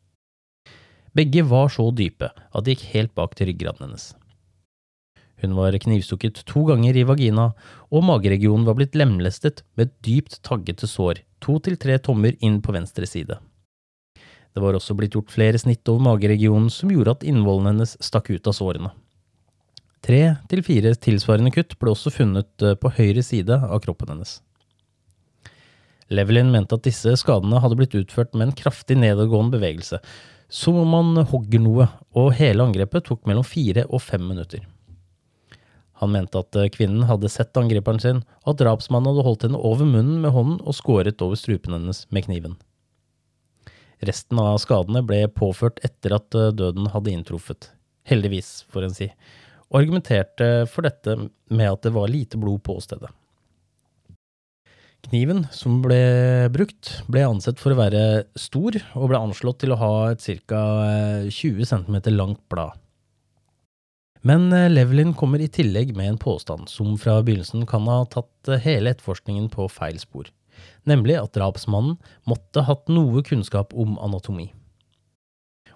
Begge 1.13 1.45
var 1.45 1.69
så 1.73 1.91
dype 1.93 2.31
at 2.33 2.65
de 2.65 2.73
gikk 2.73 2.89
helt 2.95 3.15
bak 3.19 3.37
til 3.37 3.51
ryggraden 3.51 3.85
hennes. 3.85 4.13
Hun 5.43 5.57
var 5.59 5.75
knivstukket 5.75 6.45
to 6.47 6.63
ganger 6.69 6.97
i 6.97 7.05
vagina, 7.05 7.49
og 7.91 8.05
mageregionen 8.07 8.65
var 8.69 8.77
blitt 8.79 8.95
lemlestet 8.95 9.65
med 9.77 9.91
dypt 10.07 10.39
taggete 10.47 10.87
sår, 10.87 11.25
to 11.43 11.59
til 11.65 11.77
tre 11.83 11.99
tommer 11.99 12.39
inn 12.41 12.61
på 12.63 12.75
venstre 12.77 13.09
side. 13.11 13.41
Det 14.53 14.63
var 14.63 14.77
også 14.77 14.95
blitt 14.97 15.17
gjort 15.17 15.33
flere 15.33 15.59
snitt 15.59 15.89
over 15.89 16.05
mageregionen 16.13 16.71
som 16.71 16.93
gjorde 16.93 17.17
at 17.17 17.27
innvollene 17.27 17.73
hennes 17.73 17.97
stakk 18.05 18.31
ut 18.31 18.49
av 18.49 18.57
sårene. 18.57 18.93
Tre 20.03 20.23
til 20.51 20.65
fire 20.67 20.95
tilsvarende 20.99 21.53
kutt 21.55 21.77
ble 21.81 21.93
også 21.93 22.11
funnet 22.11 22.65
eh, 22.65 22.75
på 22.79 22.91
høyre 22.97 23.23
side 23.23 23.55
av 23.55 23.79
kroppen 23.85 24.11
hennes. 24.13 24.41
Levelin 26.13 26.51
mente 26.53 26.77
at 26.77 26.85
disse 26.85 27.15
skadene 27.21 27.61
hadde 27.63 27.79
blitt 27.79 27.95
utført 27.97 28.35
med 28.35 28.49
en 28.49 28.57
kraftig 28.57 28.99
nedadgående 29.01 29.57
bevegelse, 29.57 30.03
som 30.53 30.77
om 30.77 30.93
han 30.93 31.25
hogger 31.31 31.63
noe, 31.65 31.89
og 32.13 32.35
hele 32.37 32.67
angrepet 32.67 33.07
tok 33.09 33.25
mellom 33.29 33.47
fire 33.47 33.87
og 33.89 34.03
fem 34.05 34.25
minutter. 34.29 34.67
Han 36.03 36.13
mente 36.13 36.41
at 36.43 36.59
eh, 36.59 36.69
kvinnen 36.75 37.07
hadde 37.09 37.31
sett 37.33 37.57
angriperen 37.57 38.03
sin, 38.03 38.21
og 38.43 38.53
at 38.53 38.61
drapsmannen 38.61 39.13
hadde 39.13 39.25
holdt 39.25 39.47
henne 39.47 39.63
over 39.71 39.89
munnen 39.89 40.21
med 40.21 40.35
hånden 40.35 40.59
og 40.61 40.77
skåret 40.77 41.25
over 41.25 41.41
strupen 41.41 41.79
hennes 41.79 42.05
med 42.13 42.27
kniven. 42.27 42.59
Resten 44.03 44.41
av 44.43 44.59
skadene 44.59 45.05
ble 45.07 45.23
påført 45.31 45.81
etter 45.87 46.19
at 46.19 46.37
eh, 46.37 46.51
døden 46.59 46.91
hadde 46.93 47.15
inntruffet, 47.15 47.71
heldigvis, 48.11 48.67
får 48.75 48.89
en 48.89 48.97
si, 48.99 49.09
og 49.71 49.81
argumenterte 49.81 50.53
for 50.69 50.85
dette 50.85 51.17
med 51.49 51.71
at 51.71 51.87
det 51.87 51.95
var 51.97 52.13
lite 52.13 52.41
blod 52.41 52.61
på 52.67 52.77
stedet. 52.85 53.09
Kniven 55.09 55.47
som 55.51 55.81
ble 55.83 55.99
brukt, 56.55 56.93
ble 57.11 57.25
ansett 57.27 57.59
for 57.61 57.75
å 57.75 57.81
være 57.81 58.25
stor, 58.39 58.79
og 58.95 59.11
ble 59.11 59.19
anslått 59.19 59.63
til 59.65 59.75
å 59.75 59.81
ha 59.81 59.95
et 60.13 60.23
ca. 60.47 60.63
20 61.27 61.67
cm 61.69 61.99
langt 62.15 62.41
blad. 62.53 62.79
Men 64.23 64.53
eh, 64.55 64.71
Levelin 64.71 65.15
kommer 65.19 65.43
i 65.43 65.51
tillegg 65.51 65.97
med 65.99 66.13
en 66.13 66.21
påstand 66.23 66.71
som 66.71 66.95
fra 67.01 67.19
begynnelsen 67.27 67.67
kan 67.67 67.89
ha 67.91 68.05
tatt 68.07 68.49
eh, 68.49 68.63
hele 68.63 68.95
etterforskningen 68.95 69.49
på 69.51 69.67
feil 69.73 69.99
spor, 69.99 70.31
nemlig 70.87 71.19
at 71.19 71.35
drapsmannen 71.35 71.99
måtte 72.31 72.63
hatt 72.69 72.87
noe 72.87 73.25
kunnskap 73.27 73.75
om 73.75 73.99
anatomi. 73.99 74.53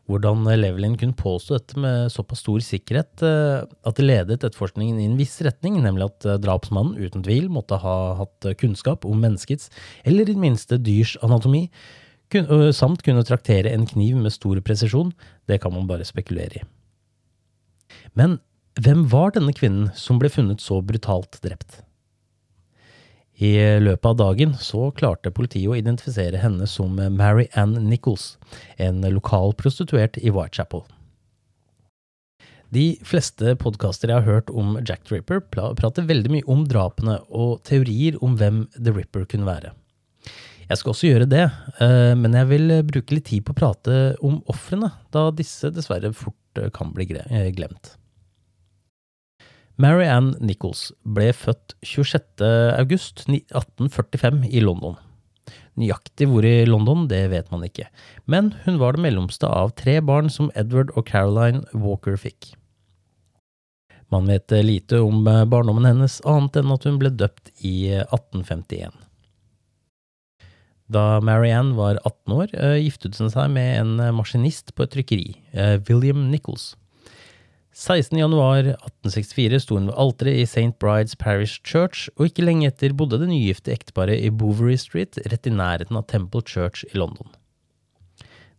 Hvordan 0.07 0.47
eh, 0.47 0.59
Levelin 0.59 0.97
kunne 1.01 1.19
påstå 1.19 1.59
dette 1.59 1.83
med 1.83 2.13
såpass 2.15 2.45
stor 2.45 2.63
sikkerhet 2.65 3.25
at 3.27 3.99
det 3.99 4.07
ledet 4.07 4.39
etterforskningen 4.39 5.01
i 5.03 5.09
en 5.11 5.19
viss 5.19 5.35
retning, 5.45 5.81
nemlig 5.83 6.09
at 6.09 6.27
drapsmannen 6.43 6.99
uten 7.01 7.25
tvil 7.27 7.49
måtte 7.53 7.79
ha 7.83 7.97
hatt 8.21 8.51
kunnskap 8.61 9.07
om 9.09 9.21
menneskets, 9.23 9.71
eller 10.05 10.27
i 10.27 10.35
det 10.35 10.43
minste 10.43 10.79
dyrs 10.79 11.17
anatomi, 11.27 11.67
samt 12.75 13.05
kunne 13.07 13.23
traktere 13.23 13.71
en 13.71 13.87
kniv 13.87 14.19
med 14.19 14.35
stor 14.35 14.59
presisjon, 14.67 15.13
det 15.47 15.61
kan 15.63 15.75
man 15.75 15.87
bare 15.87 16.07
spekulere 16.07 16.59
i. 16.59 16.65
Men 18.19 18.41
hvem 18.83 19.07
var 19.09 19.33
denne 19.37 19.55
kvinnen 19.57 19.93
som 19.97 20.19
ble 20.21 20.31
funnet 20.33 20.61
så 20.61 20.83
brutalt 20.85 21.39
drept? 21.45 21.81
I 23.37 23.52
løpet 23.83 24.09
av 24.09 24.16
dagen 24.16 24.55
så 24.57 24.90
klarte 24.97 25.33
politiet 25.35 25.69
å 25.69 25.76
identifisere 25.76 26.40
henne 26.40 26.64
som 26.71 26.97
Mary 26.97 27.50
Ann 27.52 27.75
Nichols, 27.90 28.37
en 28.81 29.02
lokal 29.12 29.52
prostituert 29.59 30.16
i 30.23 30.33
Whitechapel. 30.33 30.87
De 32.75 32.87
fleste 33.07 33.55
podkaster 33.61 34.11
jeg 34.11 34.23
har 34.23 34.26
hørt 34.26 34.50
om 34.50 34.78
Jack 34.83 35.05
the 35.07 35.19
Ripper, 35.19 35.43
prater 35.52 36.07
veldig 36.09 36.33
mye 36.33 36.47
om 36.50 36.64
drapene 36.66 37.21
og 37.28 37.61
teorier 37.69 38.16
om 38.25 38.35
hvem 38.40 38.64
The 38.75 38.95
Ripper 38.97 39.28
kunne 39.28 39.49
være. 39.49 39.75
Jeg 40.66 40.81
skal 40.81 40.93
også 40.93 41.12
gjøre 41.12 41.28
det, 41.31 41.45
eh, 41.85 42.14
men 42.19 42.35
jeg 42.35 42.50
vil 42.50 42.73
bruke 42.88 43.14
litt 43.14 43.28
tid 43.28 43.45
på 43.47 43.55
å 43.55 43.61
prate 43.61 44.00
om 44.25 44.40
ofrene, 44.50 44.90
da 45.14 45.28
disse 45.31 45.71
dessverre 45.71 46.11
fort 46.16 46.64
kan 46.75 46.90
bli 46.97 47.07
eh, 47.21 47.52
glemt. 47.55 47.95
Mary 49.76 50.06
Ann 50.09 50.30
Nichols 50.40 50.88
ble 51.04 51.35
født 51.37 51.75
26.8.1845 51.85 54.49
i 54.49 54.64
London. 54.64 54.97
Nøyaktig 55.76 56.25
hvor 56.30 56.40
i 56.49 56.64
London, 56.64 57.04
det 57.11 57.28
vet 57.35 57.50
man 57.52 57.64
ikke, 57.66 57.85
men 58.25 58.54
hun 58.64 58.78
var 58.80 58.97
det 58.97 59.02
mellomste 59.04 59.45
av 59.52 59.76
tre 59.76 60.00
barn 60.00 60.33
som 60.33 60.49
Edward 60.56 60.88
og 60.97 61.04
Caroline 61.11 61.61
Walker 61.76 62.16
fikk. 62.16 62.56
Man 64.09 64.25
vet 64.30 64.49
lite 64.64 65.00
om 65.04 65.25
barndommen 65.26 65.85
hennes, 65.85 66.25
annet 66.25 66.56
enn 66.56 66.73
at 66.73 66.85
hun 66.88 66.97
ble 67.02 67.11
døpt 67.12 67.52
i 67.61 67.92
1851. 67.99 68.97
Da 70.88 71.21
Marianne 71.21 71.76
var 71.76 72.00
18 72.06 72.33
år, 72.33 72.49
eh, 72.54 72.78
giftet 72.87 73.18
hun 73.18 73.30
seg 73.35 73.50
med 73.52 73.80
en 73.83 74.14
maskinist 74.14 74.73
på 74.73 74.83
et 74.87 74.90
trykkeri, 74.95 75.35
eh, 75.52 75.76
William 75.90 76.30
Nichols. 76.30 76.76
16.1.1864 77.76 79.59
sto 79.61 79.76
hun 79.76 79.90
ved 79.90 79.99
alteret 80.00 80.38
i 80.40 80.47
St. 80.49 80.78
Brides 80.80 81.16
Parish 81.21 81.61
Church, 81.61 82.09
og 82.16 82.30
ikke 82.30 82.47
lenge 82.47 82.71
etter 82.71 82.95
bodde 82.97 83.18
det 83.21 83.28
nygifte 83.28 83.75
ekteparet 83.75 84.23
i 84.25 84.30
Bovery 84.33 84.78
Street, 84.80 85.18
rett 85.28 85.45
i 85.45 85.52
nærheten 85.52 85.99
av 85.99 86.06
Temple 86.09 86.40
Church 86.49 86.87
i 86.88 86.97
London. 86.97 87.28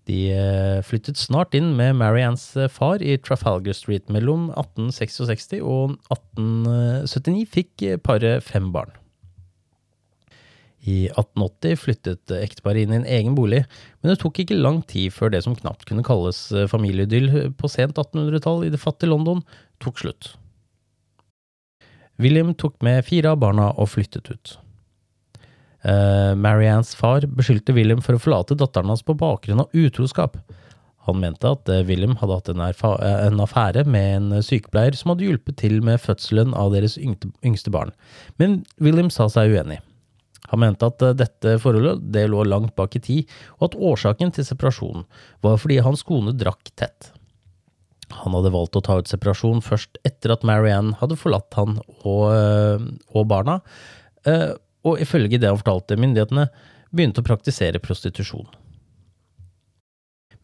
De 0.07 0.19
eh, 0.31 0.83
flyttet 0.86 1.17
snart 1.19 1.57
inn 1.57 1.74
med 1.79 1.97
Mariannes 1.97 2.45
eh, 2.55 2.69
far 2.71 3.01
i 3.01 3.17
Trafalgar 3.17 3.75
Street. 3.75 4.05
Mellom 4.13 4.51
1866 4.53 5.57
og 5.65 5.97
1879 6.13 7.43
fikk 7.57 7.89
paret 8.05 8.45
fem 8.45 8.69
barn. 8.71 8.93
I 10.88 11.10
1880 11.12 11.79
flyttet 11.82 12.32
ekteparet 12.32 12.86
inn 12.86 12.94
i 12.94 13.00
en 13.01 13.10
egen 13.17 13.36
bolig, 13.36 13.65
men 14.00 14.13
det 14.13 14.22
tok 14.22 14.39
ikke 14.39 14.56
lang 14.56 14.79
tid 14.88 15.12
før 15.12 15.34
det 15.34 15.41
som 15.44 15.56
knapt 15.58 15.84
kunne 15.89 16.06
kalles 16.08 16.46
eh, 16.56 16.70
familieidyll 16.72 17.51
på 17.60 17.72
sent 17.72 18.00
1800-tall 18.00 18.63
i 18.67 18.72
det 18.72 18.79
fattige 18.79 19.12
London, 19.12 19.44
tok 19.84 20.00
slutt. 20.00 20.32
William 22.17 22.53
tok 22.58 22.79
med 22.86 23.03
fire 23.06 23.36
av 23.36 23.41
barna 23.44 23.67
og 23.75 23.91
flyttet 23.94 24.32
ut. 24.32 24.56
Uh, 25.86 26.34
Mariannes 26.36 26.96
far 26.98 27.27
beskyldte 27.29 27.75
William 27.77 28.01
for 28.03 28.17
å 28.17 28.22
forlate 28.22 28.58
datteren 28.58 28.89
hans 28.89 29.06
på 29.06 29.15
bakgrunn 29.15 29.62
av 29.62 29.75
utroskap. 29.77 30.39
Han 31.08 31.22
mente 31.22 31.48
at 31.48 31.70
eh, 31.72 31.86
William 31.88 32.17
hadde 32.20 32.36
hatt 32.36 32.50
en, 32.51 32.63
en, 32.63 33.38
affære 33.39 33.86
med 33.88 34.08
en 34.17 34.41
sykepleier 34.44 34.98
som 34.98 35.13
hadde 35.13 35.24
hjulpet 35.24 35.56
til 35.62 35.77
med 35.86 36.01
fødselen 36.03 36.51
av 36.58 36.74
deres 36.74 36.98
yngste 37.00 37.72
barn, 37.72 37.94
men 38.41 38.60
William 38.84 39.12
sa 39.13 39.29
seg 39.32 39.56
uenig. 39.56 39.79
Han 40.51 40.63
mente 40.63 40.88
at 40.88 41.04
eh, 41.04 41.16
dette 41.18 41.58
forholdet 41.63 42.04
det 42.13 42.27
lå 42.32 42.44
langt 42.48 42.75
bak 42.80 42.98
i 42.98 43.04
tid, 43.04 43.38
og 43.60 43.70
at 43.70 43.80
årsaken 43.92 44.34
til 44.36 44.48
separasjonen 44.48 45.08
var 45.46 45.60
fordi 45.62 45.80
hans 45.86 46.06
kone 46.08 46.36
drakk 46.38 46.72
tett. 46.80 47.12
Han 48.24 48.36
hadde 48.38 48.54
valgt 48.54 48.77
å 48.80 48.84
ta 48.84 49.00
ut 49.01 49.10
separasjon 49.10 49.60
først 49.66 50.00
etter 50.08 50.32
at 50.32 50.46
Marianne 50.48 50.96
hadde 51.01 51.20
forlatt 51.20 51.58
han 51.60 51.82
og, 52.04 52.24
eh, 52.32 52.88
og 53.13 53.27
barna, 53.27 53.60
eh, 54.25 54.54
og 54.88 55.04
ifølge 55.04 55.39
det 55.42 55.51
han 55.51 55.60
fortalte 55.60 56.00
myndighetene, 56.00 56.48
begynte 56.96 57.20
å 57.20 57.27
praktisere 57.27 57.84
prostitusjon. 57.84 58.48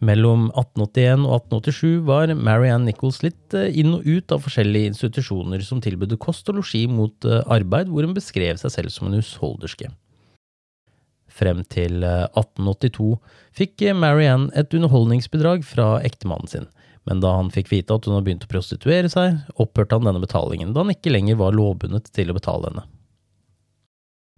Mellom 0.03 0.47
1881 0.51 1.23
og 1.27 1.35
1887 1.37 2.05
var 2.07 2.31
Marianne 2.35 2.89
Nichols 2.89 3.21
litt 3.23 3.55
eh, 3.55 3.71
inn 3.79 3.93
og 3.95 4.07
ut 4.07 4.33
av 4.33 4.41
forskjellige 4.43 4.91
institusjoner 4.91 5.63
som 5.63 5.81
tilbød 5.83 6.17
kost 6.21 6.49
og 6.51 6.59
losji 6.59 6.85
mot 6.91 7.27
eh, 7.27 7.43
arbeid, 7.51 7.91
hvor 7.91 8.07
hun 8.07 8.15
beskrev 8.17 8.59
seg 8.59 8.73
selv 8.73 8.93
som 8.93 9.07
en 9.07 9.19
husholderske. 9.19 9.91
Frem 11.33 11.63
til 11.71 12.03
1882 12.05 13.15
fikk 13.57 13.87
Marianne 13.97 14.51
et 14.59 14.73
underholdningsbidrag 14.75 15.63
fra 15.65 15.95
ektemannen 16.05 16.51
sin, 16.51 16.67
men 17.09 17.23
da 17.23 17.31
han 17.39 17.49
fikk 17.53 17.71
vite 17.71 17.95
at 17.95 18.05
hun 18.05 18.17
hadde 18.17 18.27
begynt 18.27 18.45
å 18.45 18.51
prostituere 18.51 19.09
seg, 19.09 19.39
opphørte 19.57 19.97
han 19.97 20.11
denne 20.11 20.21
betalingen, 20.21 20.75
da 20.75 20.83
han 20.83 20.93
ikke 20.93 21.15
lenger 21.15 21.39
var 21.41 21.57
lovbundet 21.57 22.11
til 22.13 22.29
å 22.29 22.37
betale 22.37 22.69
henne. 22.69 22.85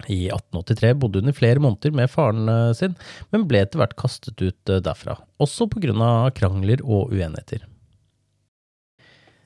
I 0.03 0.27
1883 0.27 0.93
bodde 0.99 1.21
hun 1.21 1.31
i 1.31 1.35
flere 1.35 1.61
måneder 1.63 1.93
med 1.95 2.11
faren 2.11 2.49
eh, 2.51 2.73
sin, 2.75 2.97
men 3.31 3.45
ble 3.47 3.63
etter 3.63 3.79
hvert 3.79 3.95
kastet 3.97 4.41
ut 4.41 4.71
eh, 4.71 4.81
derfra, 4.83 5.15
også 5.41 5.69
på 5.71 5.81
grunn 5.85 6.03
av 6.03 6.33
krangler 6.35 6.83
og 6.83 7.13
uenigheter. 7.15 7.63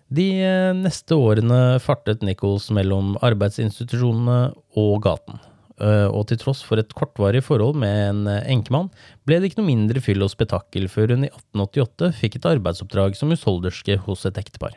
De 0.10 0.26
eh, 0.42 0.72
neste 0.74 1.14
årene 1.14 1.78
fartet 1.84 2.26
Nichols 2.26 2.72
mellom 2.74 3.14
arbeidsinstitusjonene 3.22 4.42
og 4.80 5.00
gaten, 5.06 5.40
og 5.80 6.26
til 6.28 6.36
tross 6.42 6.60
for 6.68 6.76
et 6.82 6.90
kortvarig 6.92 7.40
forhold 7.40 7.78
med 7.80 8.02
en 8.10 8.26
enkemann, 8.28 8.90
ble 9.24 9.38
det 9.40 9.48
ikke 9.48 9.62
noe 9.62 9.70
mindre 9.70 10.02
fyll 10.04 10.26
og 10.26 10.34
spetakkel 10.34 10.90
før 10.92 11.14
hun 11.16 11.24
i 11.24 11.30
1888 11.30 12.10
fikk 12.20 12.36
et 12.36 12.50
arbeidsoppdrag 12.52 13.16
som 13.16 13.32
husholderske 13.32 13.96
hos 14.04 14.28
et 14.28 14.42
ektepar. 14.44 14.76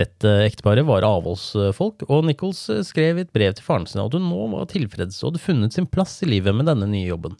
Dette 0.00 0.30
ekteparet 0.46 0.86
var 0.88 1.04
avholdsfolk, 1.04 2.06
og 2.08 2.24
Nichols 2.24 2.62
skrev 2.88 3.20
i 3.20 3.24
et 3.26 3.32
brev 3.36 3.52
til 3.56 3.66
faren 3.66 3.84
sin 3.88 4.00
at 4.00 4.14
hun 4.16 4.30
nå 4.30 4.46
var 4.54 4.70
tilfreds 4.70 5.18
og 5.20 5.32
hadde 5.32 5.44
funnet 5.44 5.76
sin 5.76 5.88
plass 5.90 6.22
i 6.24 6.30
livet 6.30 6.56
med 6.56 6.70
denne 6.70 6.88
nye 6.88 7.10
jobben. 7.10 7.36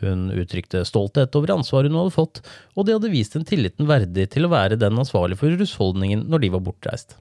Hun 0.00 0.30
uttrykte 0.32 0.84
stolthet 0.88 1.36
over 1.36 1.54
ansvaret 1.54 1.92
hun 1.92 2.00
hadde 2.00 2.16
fått, 2.16 2.40
og 2.76 2.86
de 2.86 2.96
hadde 2.96 3.12
vist 3.12 3.36
en 3.36 3.46
tilliten 3.48 3.88
verdig 3.88 4.28
til 4.32 4.48
å 4.48 4.52
være 4.52 4.80
den 4.80 4.98
ansvarlige 5.00 5.40
for 5.40 5.60
husholdningen 5.60 6.26
når 6.32 6.44
de 6.44 6.52
var 6.56 6.64
bortreist. 6.64 7.16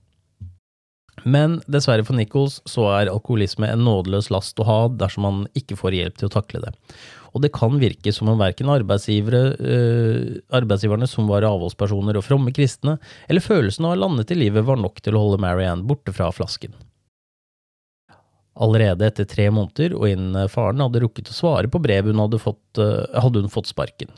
Men 1.25 1.59
dessverre 1.71 2.05
for 2.05 2.17
Nichols 2.17 2.59
så 2.69 2.89
er 2.93 3.09
alkoholisme 3.09 3.69
en 3.71 3.85
nådeløs 3.87 4.27
last 4.33 4.59
å 4.59 4.67
ha 4.67 4.79
dersom 4.91 5.25
man 5.25 5.45
ikke 5.57 5.77
får 5.79 5.95
hjelp 5.97 6.19
til 6.19 6.29
å 6.29 6.35
takle 6.35 6.61
det. 6.67 6.73
Og 7.35 7.43
det 7.43 7.51
kan 7.55 7.75
virke 7.81 8.13
som 8.15 8.29
om 8.31 8.39
verken 8.39 8.71
øh, 8.71 10.19
arbeidsgiverne 10.55 11.07
som 11.11 11.27
var 11.27 11.43
avholdspersoner 11.43 12.15
og 12.15 12.23
fromme 12.23 12.53
kristne, 12.55 12.95
eller 13.27 13.43
følelsen 13.43 13.83
av 13.83 13.91
å 13.91 13.95
ha 13.95 14.01
landet 14.05 14.31
i 14.31 14.39
livet 14.39 14.63
var 14.63 14.79
nok 14.79 15.01
til 15.03 15.17
å 15.17 15.25
holde 15.25 15.41
Marianne 15.43 15.83
borte 15.83 16.15
fra 16.15 16.31
flasken. 16.31 16.71
Allerede 18.55 19.03
etter 19.03 19.27
tre 19.27 19.49
måneder 19.51 19.97
og 19.97 20.07
innen 20.07 20.47
faren 20.47 20.79
hadde 20.79 21.03
rukket 21.03 21.27
å 21.27 21.35
svare 21.35 21.67
på 21.67 21.81
brev 21.83 22.07
hun 22.07 22.23
hadde 22.23 22.39
fått, 22.39 22.79
øh, 22.79 23.03
hadde 23.11 23.43
hun 23.43 23.51
fått 23.51 23.67
sparken. 23.67 24.15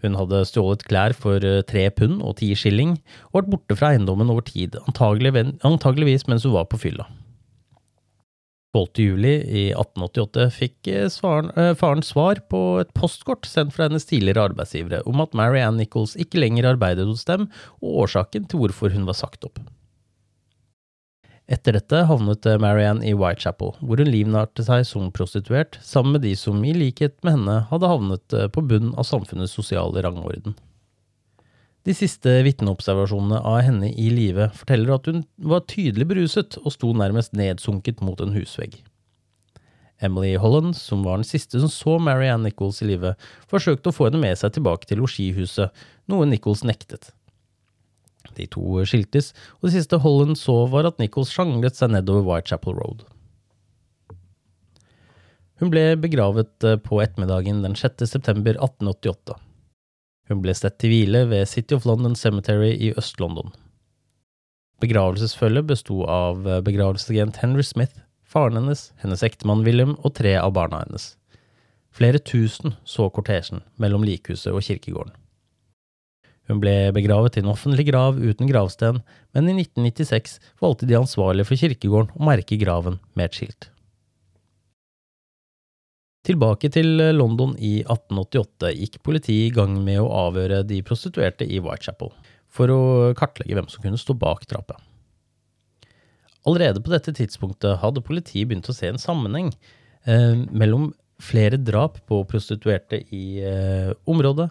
Hun 0.00 0.16
hadde 0.16 0.46
stjålet 0.48 0.86
klær 0.88 1.12
for 1.12 1.44
tre 1.68 1.90
pund 1.92 2.22
og 2.24 2.38
ti 2.40 2.54
skilling, 2.56 2.96
og 3.28 3.42
vært 3.42 3.50
borte 3.52 3.76
fra 3.76 3.92
eiendommen 3.92 4.32
over 4.32 4.46
tid, 4.48 4.80
antageligvis 4.88 6.24
mens 6.32 6.48
hun 6.48 6.56
var 6.56 6.70
på 6.72 6.80
fylla. 6.80 7.04
12. 8.72 9.02
juli 9.02 9.32
i 9.34 9.62
1888 9.74 10.44
fikk 10.54 10.90
eh, 10.92 11.08
svaren, 11.10 11.50
eh, 11.58 11.72
faren 11.74 12.04
svar 12.06 12.38
på 12.52 12.60
et 12.82 12.92
postkort 12.94 13.48
sendt 13.48 13.74
fra 13.74 13.88
hennes 13.88 14.06
tidligere 14.06 14.46
arbeidsgivere 14.50 15.02
om 15.10 15.22
at 15.24 15.34
Marianne 15.34 15.82
Nichols 15.82 16.14
ikke 16.14 16.38
lenger 16.38 16.68
arbeidet 16.70 17.08
hos 17.08 17.26
dem, 17.26 17.48
og 17.82 18.04
årsaken 18.04 18.46
til 18.46 18.62
hvorfor 18.62 18.94
hun 18.94 19.08
var 19.10 19.18
sagt 19.18 19.48
opp. 19.48 19.58
Etter 21.50 21.74
dette 21.74 22.04
havnet 22.06 22.46
eh, 22.46 22.60
Marianne 22.62 23.10
i 23.10 23.16
Whitechapel, 23.18 23.74
hvor 23.82 23.98
hun 23.98 24.12
livnærte 24.14 24.62
seg 24.62 24.86
som 24.86 25.10
prostituert, 25.10 25.80
sammen 25.82 26.14
med 26.14 26.28
de 26.28 26.36
som 26.38 26.62
i 26.62 26.76
likhet 26.76 27.18
med 27.26 27.40
henne 27.40 27.60
hadde 27.72 27.90
havnet 27.90 28.40
på 28.54 28.66
bunn 28.70 28.94
av 28.94 29.08
samfunnets 29.08 29.58
sosiale 29.58 30.06
rangorden. 30.06 30.54
De 31.88 31.94
siste 31.96 32.32
vitneobservasjonene 32.44 33.38
av 33.40 33.62
henne 33.64 33.88
i 33.88 34.10
live 34.12 34.50
forteller 34.52 34.92
at 34.98 35.06
hun 35.08 35.22
var 35.48 35.64
tydelig 35.70 36.06
beruset 36.10 36.58
og 36.60 36.74
sto 36.74 36.92
nærmest 36.92 37.32
nedsunket 37.36 38.02
mot 38.04 38.20
en 38.20 38.34
husvegg. 38.36 38.82
Emily 40.00 40.34
Holland, 40.40 40.76
som 40.76 41.04
var 41.04 41.20
den 41.20 41.28
siste 41.28 41.60
som 41.60 41.72
så 41.72 41.96
Marianne 42.00 42.48
Nichols 42.48 42.80
i 42.84 42.88
live, 42.88 43.14
forsøkte 43.48 43.92
å 43.92 43.96
få 43.96 44.08
henne 44.08 44.20
med 44.20 44.36
seg 44.40 44.54
tilbake 44.56 44.88
til 44.88 45.00
losjihuset, 45.00 45.72
noe 46.08 46.28
Nichols 46.28 46.64
nektet. 46.68 47.12
De 48.36 48.46
to 48.48 48.80
skiltes, 48.88 49.32
og 49.58 49.68
det 49.68 49.76
siste 49.78 50.00
Holland 50.00 50.38
så 50.40 50.62
var 50.72 50.88
at 50.88 51.00
Nichols 51.00 51.32
sjanglet 51.32 51.76
seg 51.76 51.92
nedover 51.92 52.24
Whitechapel 52.28 52.76
Road. 52.76 53.04
Hun 55.60 55.72
ble 55.72 55.92
begravet 56.00 56.64
på 56.84 57.00
ettermiddagen 57.04 57.60
den 57.64 57.76
6. 57.76 58.06
september 58.08 58.56
1888. 58.56 59.36
Hun 60.30 60.44
ble 60.44 60.54
sett 60.54 60.78
til 60.78 60.92
hvile 60.92 61.24
ved 61.26 61.48
City 61.50 61.74
of 61.74 61.86
London 61.88 62.14
Cemetery 62.14 62.70
i 62.78 62.92
Øst-London. 62.94 63.50
Begravelsesfølget 64.80 65.66
besto 65.66 66.04
av 66.06 66.46
begravelsesagent 66.64 67.42
Henry 67.42 67.66
Smith, 67.66 67.98
faren 68.22 68.56
hennes, 68.60 68.92
hennes 69.02 69.24
ektemann 69.26 69.64
William 69.66 69.96
og 69.98 70.14
tre 70.20 70.36
av 70.38 70.54
barna 70.54 70.84
hennes. 70.84 71.16
Flere 71.90 72.22
tusen 72.22 72.76
så 72.86 73.08
kortesjen 73.10 73.64
mellom 73.82 74.06
likhuset 74.06 74.54
og 74.54 74.62
kirkegården. 74.62 75.16
Hun 76.50 76.62
ble 76.62 76.90
begravet 76.94 77.36
i 77.36 77.42
en 77.42 77.50
offentlig 77.50 77.88
grav 77.90 78.16
uten 78.18 78.48
gravsten, 78.50 79.02
men 79.34 79.50
i 79.50 79.56
1996 79.58 80.38
valgte 80.62 80.86
de 80.86 80.98
ansvarlige 80.98 81.50
for 81.50 81.58
kirkegården 81.58 82.14
å 82.14 82.30
merke 82.30 82.58
graven 82.58 83.02
med 83.18 83.28
et 83.28 83.38
skilt. 83.38 83.70
Tilbake 86.26 86.68
til 86.72 87.00
eh, 87.00 87.14
London 87.16 87.54
i 87.56 87.80
1888 87.86 88.72
gikk 88.76 89.00
politiet 89.06 89.48
i 89.48 89.54
gang 89.56 89.78
med 89.84 90.02
å 90.02 90.10
avhøre 90.26 90.62
de 90.68 90.82
prostituerte 90.84 91.46
i 91.48 91.60
Whitechapel, 91.64 92.12
for 92.50 92.72
å 92.74 92.80
kartlegge 93.16 93.56
hvem 93.56 93.70
som 93.72 93.84
kunne 93.84 94.00
stå 94.00 94.16
bak 94.20 94.44
drapet. 94.50 94.76
Allerede 96.48 96.80
på 96.84 96.92
dette 96.92 97.14
tidspunktet 97.16 97.80
hadde 97.82 98.04
politiet 98.04 98.48
begynt 98.48 98.68
å 98.68 98.76
se 98.76 98.88
en 98.88 99.00
sammenheng 99.00 99.52
eh, 100.08 100.36
mellom 100.50 100.90
flere 101.20 101.60
drap 101.60 101.98
på 102.08 102.22
prostituerte 102.28 103.02
i 103.12 103.40
eh, 103.44 103.90
området, 104.08 104.48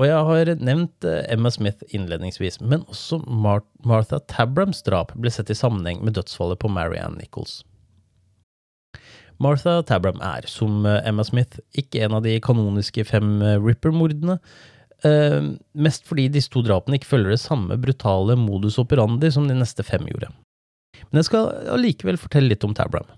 og 0.00 0.06
jeg 0.08 0.26
har 0.30 0.50
nevnt 0.64 1.04
eh, 1.04 1.26
Emma 1.28 1.50
Smith 1.52 1.84
innledningsvis, 1.92 2.60
men 2.64 2.86
også 2.88 3.20
Mar 3.26 3.60
Martha 3.84 4.20
Tabrams 4.32 4.80
drap 4.86 5.12
ble 5.18 5.32
sett 5.34 5.52
i 5.52 5.58
sammenheng 5.58 6.00
med 6.04 6.16
dødsfallet 6.16 6.60
på 6.62 6.70
Marianne 6.72 7.20
Nichols. 7.20 7.60
Martha 9.40 9.80
Tabram 9.88 10.20
er, 10.20 10.44
som 10.50 10.84
eh, 10.86 11.00
Emma 11.08 11.24
Smith, 11.24 11.62
ikke 11.76 12.04
en 12.04 12.18
av 12.18 12.26
de 12.26 12.36
kanoniske 12.44 13.06
fem 13.08 13.38
eh, 13.42 13.56
Ripper-mordene. 13.60 14.38
Uh, 15.00 15.56
mest 15.80 16.04
fordi 16.04 16.26
disse 16.28 16.52
to 16.52 16.60
drapene 16.60 16.98
ikke 16.98 17.08
følger 17.08 17.32
det 17.32 17.40
samme 17.40 17.78
brutale 17.80 18.34
modus 18.36 18.74
operandi 18.76 19.30
som 19.32 19.46
de 19.48 19.54
neste 19.56 19.80
fem 19.80 20.04
gjorde. 20.04 20.28
Men 21.08 21.22
jeg 21.22 21.30
skal 21.30 21.54
allikevel 21.72 22.18
fortelle 22.20 22.52
litt 22.52 22.66
om 22.68 22.74
Tabram. 22.76 23.08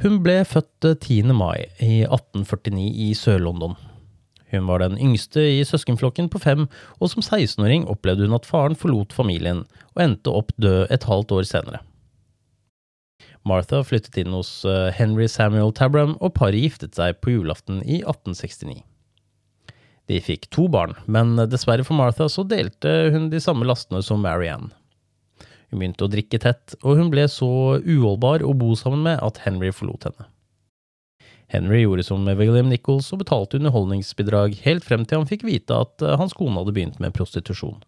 Hun 0.00 0.22
ble 0.24 0.38
født 0.48 0.88
10. 0.94 1.28
mai 1.36 1.66
i 1.84 2.06
1849 2.06 2.86
i 3.04 3.10
Sør-London. 3.20 3.76
Hun 4.54 4.64
var 4.70 4.80
den 4.80 4.96
yngste 5.02 5.44
i 5.44 5.60
søskenflokken 5.68 6.30
på 6.32 6.40
fem, 6.40 6.64
og 6.96 7.12
som 7.12 7.20
16-åring 7.20 7.84
opplevde 7.92 8.24
hun 8.24 8.36
at 8.38 8.48
faren 8.48 8.78
forlot 8.80 9.12
familien 9.12 9.66
og 9.92 10.02
endte 10.06 10.32
opp 10.32 10.56
død 10.56 10.88
et 10.94 11.04
halvt 11.04 11.36
år 11.36 11.48
senere. 11.52 11.82
Martha 13.46 13.82
flyttet 13.86 14.18
inn 14.20 14.34
hos 14.34 14.50
eh, 14.68 14.90
Henry 14.96 15.28
Samuel 15.30 15.72
Tabram, 15.76 16.16
og 16.20 16.34
paret 16.38 16.60
giftet 16.60 16.98
seg 16.98 17.20
på 17.22 17.36
julaften 17.36 17.80
i 17.84 18.00
1869. 18.02 18.82
De 20.06 20.18
fikk 20.22 20.46
to 20.54 20.68
barn, 20.70 20.94
men 21.10 21.34
dessverre 21.50 21.86
for 21.86 21.98
Martha 21.98 22.28
så 22.30 22.44
delte 22.46 23.10
hun 23.14 23.30
de 23.32 23.42
samme 23.42 23.66
lastene 23.66 24.02
som 24.06 24.22
Marianne. 24.22 24.70
Hun 25.70 25.82
begynte 25.82 26.06
å 26.06 26.10
drikke 26.10 26.38
tett, 26.42 26.76
og 26.86 27.00
hun 27.00 27.10
ble 27.10 27.26
så 27.30 27.48
uholdbar 27.82 28.44
å 28.46 28.54
bo 28.54 28.74
sammen 28.78 29.02
med 29.06 29.18
at 29.24 29.42
Henry 29.42 29.72
forlot 29.74 30.06
henne. 30.06 30.28
Henry 31.50 31.84
gjorde 31.84 32.06
som 32.06 32.24
med 32.26 32.38
William 32.40 32.70
Nichols 32.70 33.12
og 33.14 33.22
betalte 33.22 33.58
underholdningsbidrag 33.58 34.56
helt 34.64 34.86
frem 34.86 35.04
til 35.06 35.22
han 35.22 35.28
fikk 35.30 35.44
vite 35.46 35.74
at 35.74 36.02
eh, 36.02 36.16
hans 36.18 36.34
kone 36.34 36.58
hadde 36.58 36.74
begynt 36.74 36.98
med 37.02 37.14
prostitusjon. 37.14 37.78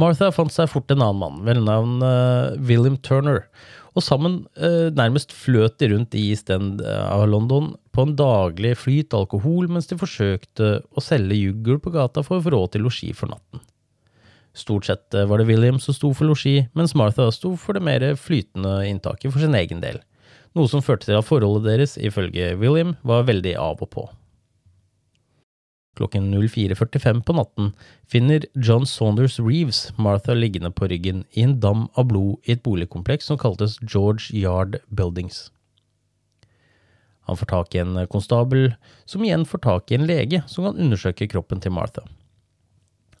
Martha 0.00 0.30
fant 0.32 0.52
seg 0.52 0.70
fort 0.72 0.90
en 0.92 1.02
annen 1.04 1.20
mann, 1.20 1.42
ved 1.44 1.60
navn 1.66 2.00
uh, 2.04 2.56
William 2.66 2.96
Turner, 3.04 3.44
og 3.92 4.04
sammen 4.06 4.44
uh, 4.60 4.88
nærmest 4.96 5.34
fløt 5.36 5.80
de 5.82 5.90
rundt 5.92 6.14
i 6.16 6.28
East 6.30 6.50
End 6.54 6.78
eh, 6.84 7.06
av 7.10 7.24
London 7.26 7.72
på 7.90 8.04
en 8.06 8.12
daglig 8.14 8.76
flyt 8.78 9.16
alkohol 9.18 9.66
mens 9.72 9.90
de 9.90 9.98
forsøkte 9.98 10.68
å 10.94 11.02
selge 11.02 11.40
juggel 11.40 11.80
på 11.82 11.90
gata 11.96 12.22
for 12.22 12.38
å 12.38 12.44
få 12.44 12.52
råd 12.54 12.76
til 12.76 12.86
losji 12.86 13.10
for 13.18 13.32
natten. 13.32 13.64
Stort 14.54 14.86
sett 14.86 15.14
var 15.14 15.42
det 15.42 15.48
William 15.50 15.82
som 15.82 15.94
sto 15.94 16.12
for 16.14 16.30
losji, 16.30 16.68
mens 16.78 16.94
Martha 16.98 17.26
sto 17.34 17.56
for 17.58 17.74
det 17.74 17.82
mer 17.86 18.06
flytende 18.18 18.78
inntaket 18.86 19.34
for 19.34 19.42
sin 19.42 19.58
egen 19.58 19.82
del, 19.82 19.98
noe 20.54 20.70
som 20.70 20.86
førte 20.86 21.10
til 21.10 21.18
at 21.18 21.26
forholdet 21.26 21.66
deres, 21.66 21.98
ifølge 21.98 22.54
William, 22.62 22.94
var 23.06 23.26
veldig 23.26 23.58
av 23.58 23.82
og 23.82 23.90
på. 23.90 24.06
Klokken 26.00 26.30
04.45 26.32 27.18
på 27.28 27.34
natten 27.36 27.74
finner 28.08 28.46
John 28.56 28.86
Saunders 28.88 29.34
Reeves 29.36 29.90
Martha 30.00 30.32
liggende 30.32 30.70
på 30.72 30.86
ryggen 30.88 31.26
i 31.36 31.42
en 31.44 31.58
dam 31.60 31.90
av 31.92 32.06
blod 32.08 32.38
i 32.48 32.54
et 32.54 32.62
boligkompleks 32.64 33.28
som 33.28 33.36
kaltes 33.36 33.74
George 33.84 34.32
Yard 34.32 34.78
Buildings. 34.88 35.50
Han 37.28 37.36
får 37.36 37.50
tak 37.50 37.76
i 37.76 37.82
en 37.82 37.98
konstabel, 38.08 38.70
som 39.04 39.26
igjen 39.26 39.44
får 39.44 39.60
tak 39.66 39.92
i 39.92 39.98
en 39.98 40.06
lege 40.08 40.40
som 40.48 40.64
kan 40.64 40.80
undersøke 40.80 41.28
kroppen 41.28 41.60
til 41.60 41.76
Martha. 41.76 42.06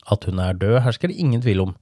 At 0.08 0.24
hun 0.24 0.40
er 0.40 0.56
død, 0.56 0.78
hersker 0.80 1.12
det 1.12 1.20
ingen 1.20 1.44
tvil 1.44 1.60
om. 1.66 1.76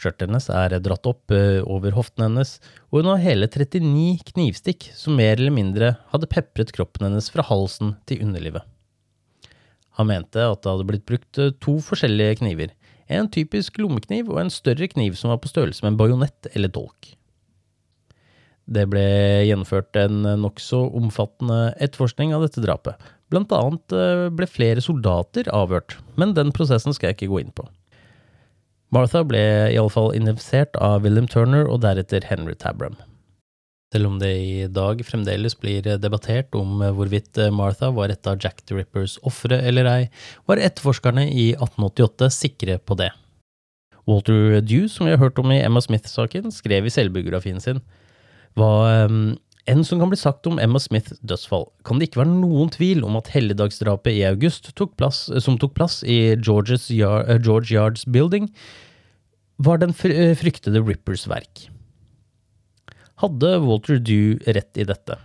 Skjørtet 0.00 0.30
hennes 0.30 0.48
er 0.48 0.78
dratt 0.80 1.12
opp 1.12 1.28
eh, 1.34 1.60
over 1.60 1.92
hoften 1.92 2.24
hennes, 2.24 2.56
og 2.88 3.02
hun 3.02 3.12
har 3.12 3.20
hele 3.20 3.52
39 3.52 4.32
knivstikk 4.32 4.88
som 4.96 5.20
mer 5.20 5.36
eller 5.36 5.52
mindre 5.52 5.92
hadde 6.08 6.32
pepret 6.32 6.72
kroppen 6.72 7.10
hennes 7.10 7.28
fra 7.36 7.44
halsen 7.52 7.98
til 8.08 8.24
underlivet. 8.24 8.64
Han 9.98 10.10
mente 10.10 10.42
at 10.46 10.62
det 10.62 10.72
hadde 10.72 10.88
blitt 10.88 11.06
brukt 11.08 11.40
eh, 11.42 11.54
to 11.62 11.78
forskjellige 11.84 12.40
kniver, 12.42 12.74
en 13.08 13.30
typisk 13.32 13.78
lommekniv 13.80 14.28
og 14.30 14.42
en 14.42 14.52
større 14.52 14.88
kniv 14.92 15.16
som 15.16 15.32
var 15.32 15.40
på 15.42 15.50
størrelse 15.50 15.84
med 15.84 15.94
en 15.94 16.00
bajonett 16.00 16.50
eller 16.54 16.70
dolk. 16.72 17.14
Det 18.68 18.84
ble 18.92 19.04
gjennomført 19.48 19.96
en 19.96 20.26
nokså 20.42 20.82
omfattende 20.98 21.70
etterforskning 21.80 22.34
av 22.36 22.44
dette 22.44 22.60
drapet. 22.60 23.00
Blant 23.32 23.52
annet 23.56 23.96
eh, 23.96 24.28
ble 24.32 24.48
flere 24.48 24.84
soldater 24.84 25.48
avhørt, 25.52 25.96
men 26.20 26.36
den 26.36 26.52
prosessen 26.56 26.94
skal 26.96 27.10
jeg 27.10 27.18
ikke 27.18 27.32
gå 27.32 27.42
inn 27.44 27.54
på. 27.56 27.66
Martha 28.94 29.20
ble 29.26 29.40
iallfall 29.74 30.14
identifisert 30.16 30.76
av 30.80 31.02
William 31.04 31.28
Turner 31.28 31.68
og 31.68 31.82
deretter 31.84 32.24
Henry 32.24 32.54
Tabram. 32.56 32.96
Selv 33.94 34.10
om 34.10 34.18
det 34.20 34.32
i 34.36 34.66
dag 34.68 35.00
fremdeles 35.06 35.54
blir 35.56 35.86
debattert 35.96 36.52
om 36.58 36.82
hvorvidt 36.96 37.38
Martha 37.56 37.88
var 37.96 38.12
et 38.12 38.26
av 38.28 38.36
Jack 38.42 38.60
the 38.68 38.76
Rippers 38.76 39.16
ofre 39.24 39.62
eller 39.64 39.88
ei, 39.88 40.02
var 40.44 40.60
etterforskerne 40.60 41.24
i 41.30 41.54
1888 41.54 42.28
sikre 42.36 42.76
på 42.84 42.98
det. 43.00 43.08
Walter 44.08 44.60
Dew, 44.60 44.88
som 44.92 45.08
vi 45.08 45.14
har 45.14 45.20
hørt 45.20 45.38
om 45.40 45.52
i 45.52 45.60
Emma 45.60 45.80
Smith-saken, 45.84 46.52
skrev 46.52 46.88
i 46.88 46.92
selvbiografien 46.92 47.60
sin 47.64 47.80
hva 48.58 49.06
um, 49.06 49.36
enn 49.68 49.84
som 49.84 50.00
kan 50.00 50.10
bli 50.10 50.18
sagt 50.18 50.48
om 50.48 50.58
Emma 50.62 50.80
Smiths 50.82 51.18
dødsfall, 51.20 51.68
kan 51.86 52.00
det 52.00 52.08
ikke 52.08 52.22
være 52.22 52.32
noen 52.40 52.72
tvil 52.72 53.04
om 53.06 53.18
at 53.20 53.30
helligdagsdrapet 53.34 54.16
i 54.16 54.24
august 54.28 54.72
tok 54.78 54.96
plass, 54.98 55.26
som 55.44 55.58
tok 55.60 55.76
plass 55.76 56.00
i 56.02 56.34
George 56.40 56.80
Yards 56.88 58.06
Building, 58.08 58.48
var 59.58 59.82
den 59.82 59.92
eh, 60.08 60.32
fryktede 60.38 60.82
Rippers 60.86 61.26
verk. 61.28 61.68
Hadde 63.18 63.56
Walter 63.64 63.98
Dew 63.98 64.38
rett 64.46 64.78
i 64.78 64.84
dette? 64.86 65.16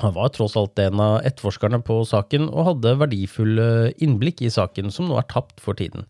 Han 0.00 0.14
var 0.16 0.30
tross 0.32 0.54
alt 0.56 0.80
en 0.80 1.00
av 1.04 1.18
etterforskerne 1.28 1.82
på 1.84 1.98
saken 2.08 2.46
og 2.48 2.70
hadde 2.70 2.94
verdifulle 3.02 3.66
innblikk 4.00 4.40
i 4.40 4.52
saken 4.52 4.88
som 4.94 5.10
nå 5.10 5.18
er 5.20 5.28
tapt 5.28 5.60
for 5.60 5.76
tiden. 5.76 6.06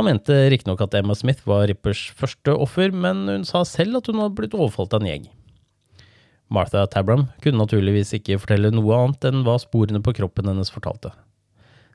Han 0.00 0.08
mente 0.08 0.32
riktignok 0.52 0.80
at 0.86 0.96
Emma 0.96 1.12
Smith 1.16 1.44
var 1.48 1.66
Rippers 1.68 2.06
første 2.16 2.56
offer, 2.56 2.92
men 2.96 3.26
hun 3.28 3.44
sa 3.48 3.60
selv 3.68 4.00
at 4.00 4.08
hun 4.08 4.22
hadde 4.22 4.36
blitt 4.40 4.56
overfalt 4.56 4.96
av 4.96 5.04
en 5.04 5.10
gjeng. 5.12 5.28
Martha 6.48 6.86
Tabram 6.88 7.28
kunne 7.44 7.60
naturligvis 7.60 8.16
ikke 8.16 8.40
fortelle 8.40 8.72
noe 8.72 8.96
annet 8.96 9.28
enn 9.28 9.44
hva 9.44 9.60
sporene 9.60 10.00
på 10.00 10.16
kroppen 10.16 10.48
hennes 10.48 10.72
fortalte. 10.72 11.12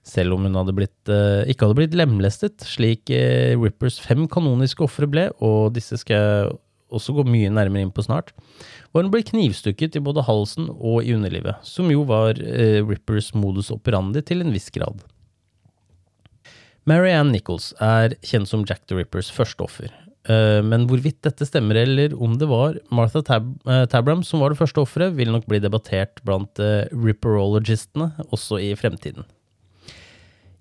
Selv 0.06 0.36
om 0.36 0.46
hun 0.46 0.58
hadde 0.58 0.74
blitt, 0.78 0.98
eh, 1.10 1.50
ikke 1.50 1.66
hadde 1.66 1.78
blitt 1.78 1.98
lemlestet, 1.98 2.62
slik 2.66 3.10
eh, 3.14 3.58
Rippers 3.58 3.98
fem 4.02 4.28
kanoniske 4.30 4.86
ofre 4.86 5.10
ble, 5.10 5.30
og 5.42 5.74
disse 5.78 5.98
skal 6.02 6.58
også 6.92 7.16
gå 7.18 7.26
mye 7.28 7.52
nærmere 7.54 7.88
inn 7.88 7.94
på 7.96 8.06
snart, 8.06 8.34
var 8.92 9.06
hun 9.06 9.14
ble 9.14 9.24
knivstukket 9.26 9.98
i 9.98 10.04
både 10.04 10.26
halsen 10.28 10.70
og 10.74 11.02
i 11.06 11.16
underlivet, 11.16 11.60
som 11.68 11.90
jo 11.92 12.06
var 12.10 12.40
eh, 12.44 12.82
Rippers 12.84 13.32
modus 13.38 13.72
operandi 13.74 14.24
til 14.28 14.44
en 14.44 14.54
viss 14.54 14.70
grad. 14.74 15.02
Mary 16.90 17.12
Ann 17.14 17.32
Nichols 17.32 17.72
er 17.80 18.18
kjent 18.26 18.50
som 18.50 18.66
Jack 18.68 18.88
the 18.90 18.98
Rippers 18.98 19.30
første 19.32 19.64
offer, 19.64 19.92
Eh, 20.30 20.60
men 20.62 20.86
hvorvidt 20.86 21.24
dette 21.26 21.48
stemmer, 21.50 21.80
eller 21.82 22.14
om 22.14 22.36
det 22.38 22.46
var 22.50 22.78
Martha 22.94 23.24
Tab 23.26 23.48
eh, 23.66 23.86
Tabram 23.90 24.22
som 24.26 24.44
var 24.44 24.54
det 24.54 24.60
første 24.60 24.84
offeret, 24.84 25.16
vil 25.18 25.32
nok 25.34 25.48
bli 25.50 25.62
debattert 25.64 26.22
blant 26.28 26.62
uh, 26.62 26.86
ripperologistene 26.94 28.12
også 28.30 28.60
i 28.62 28.72
fremtiden. 28.78 29.26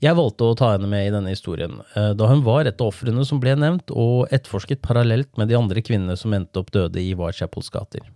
Jeg 0.01 0.17
valgte 0.17 0.47
å 0.49 0.57
ta 0.57 0.71
henne 0.73 0.89
med 0.89 1.07
i 1.07 1.13
denne 1.13 1.35
historien, 1.35 1.75
da 1.93 2.29
hun 2.31 2.41
var 2.47 2.65
et 2.65 2.81
av 2.81 2.89
ofrene 2.89 3.21
som 3.29 3.41
ble 3.43 3.53
nevnt, 3.61 3.93
og 3.93 4.31
etterforsket 4.33 4.81
parallelt 4.81 5.37
med 5.37 5.51
de 5.53 5.59
andre 5.59 5.83
kvinnene 5.85 6.17
som 6.17 6.33
endte 6.33 6.63
opp 6.63 6.73
døde 6.73 7.03
i 7.03 7.13
Whitechapels 7.13 7.69
gater. 7.75 8.07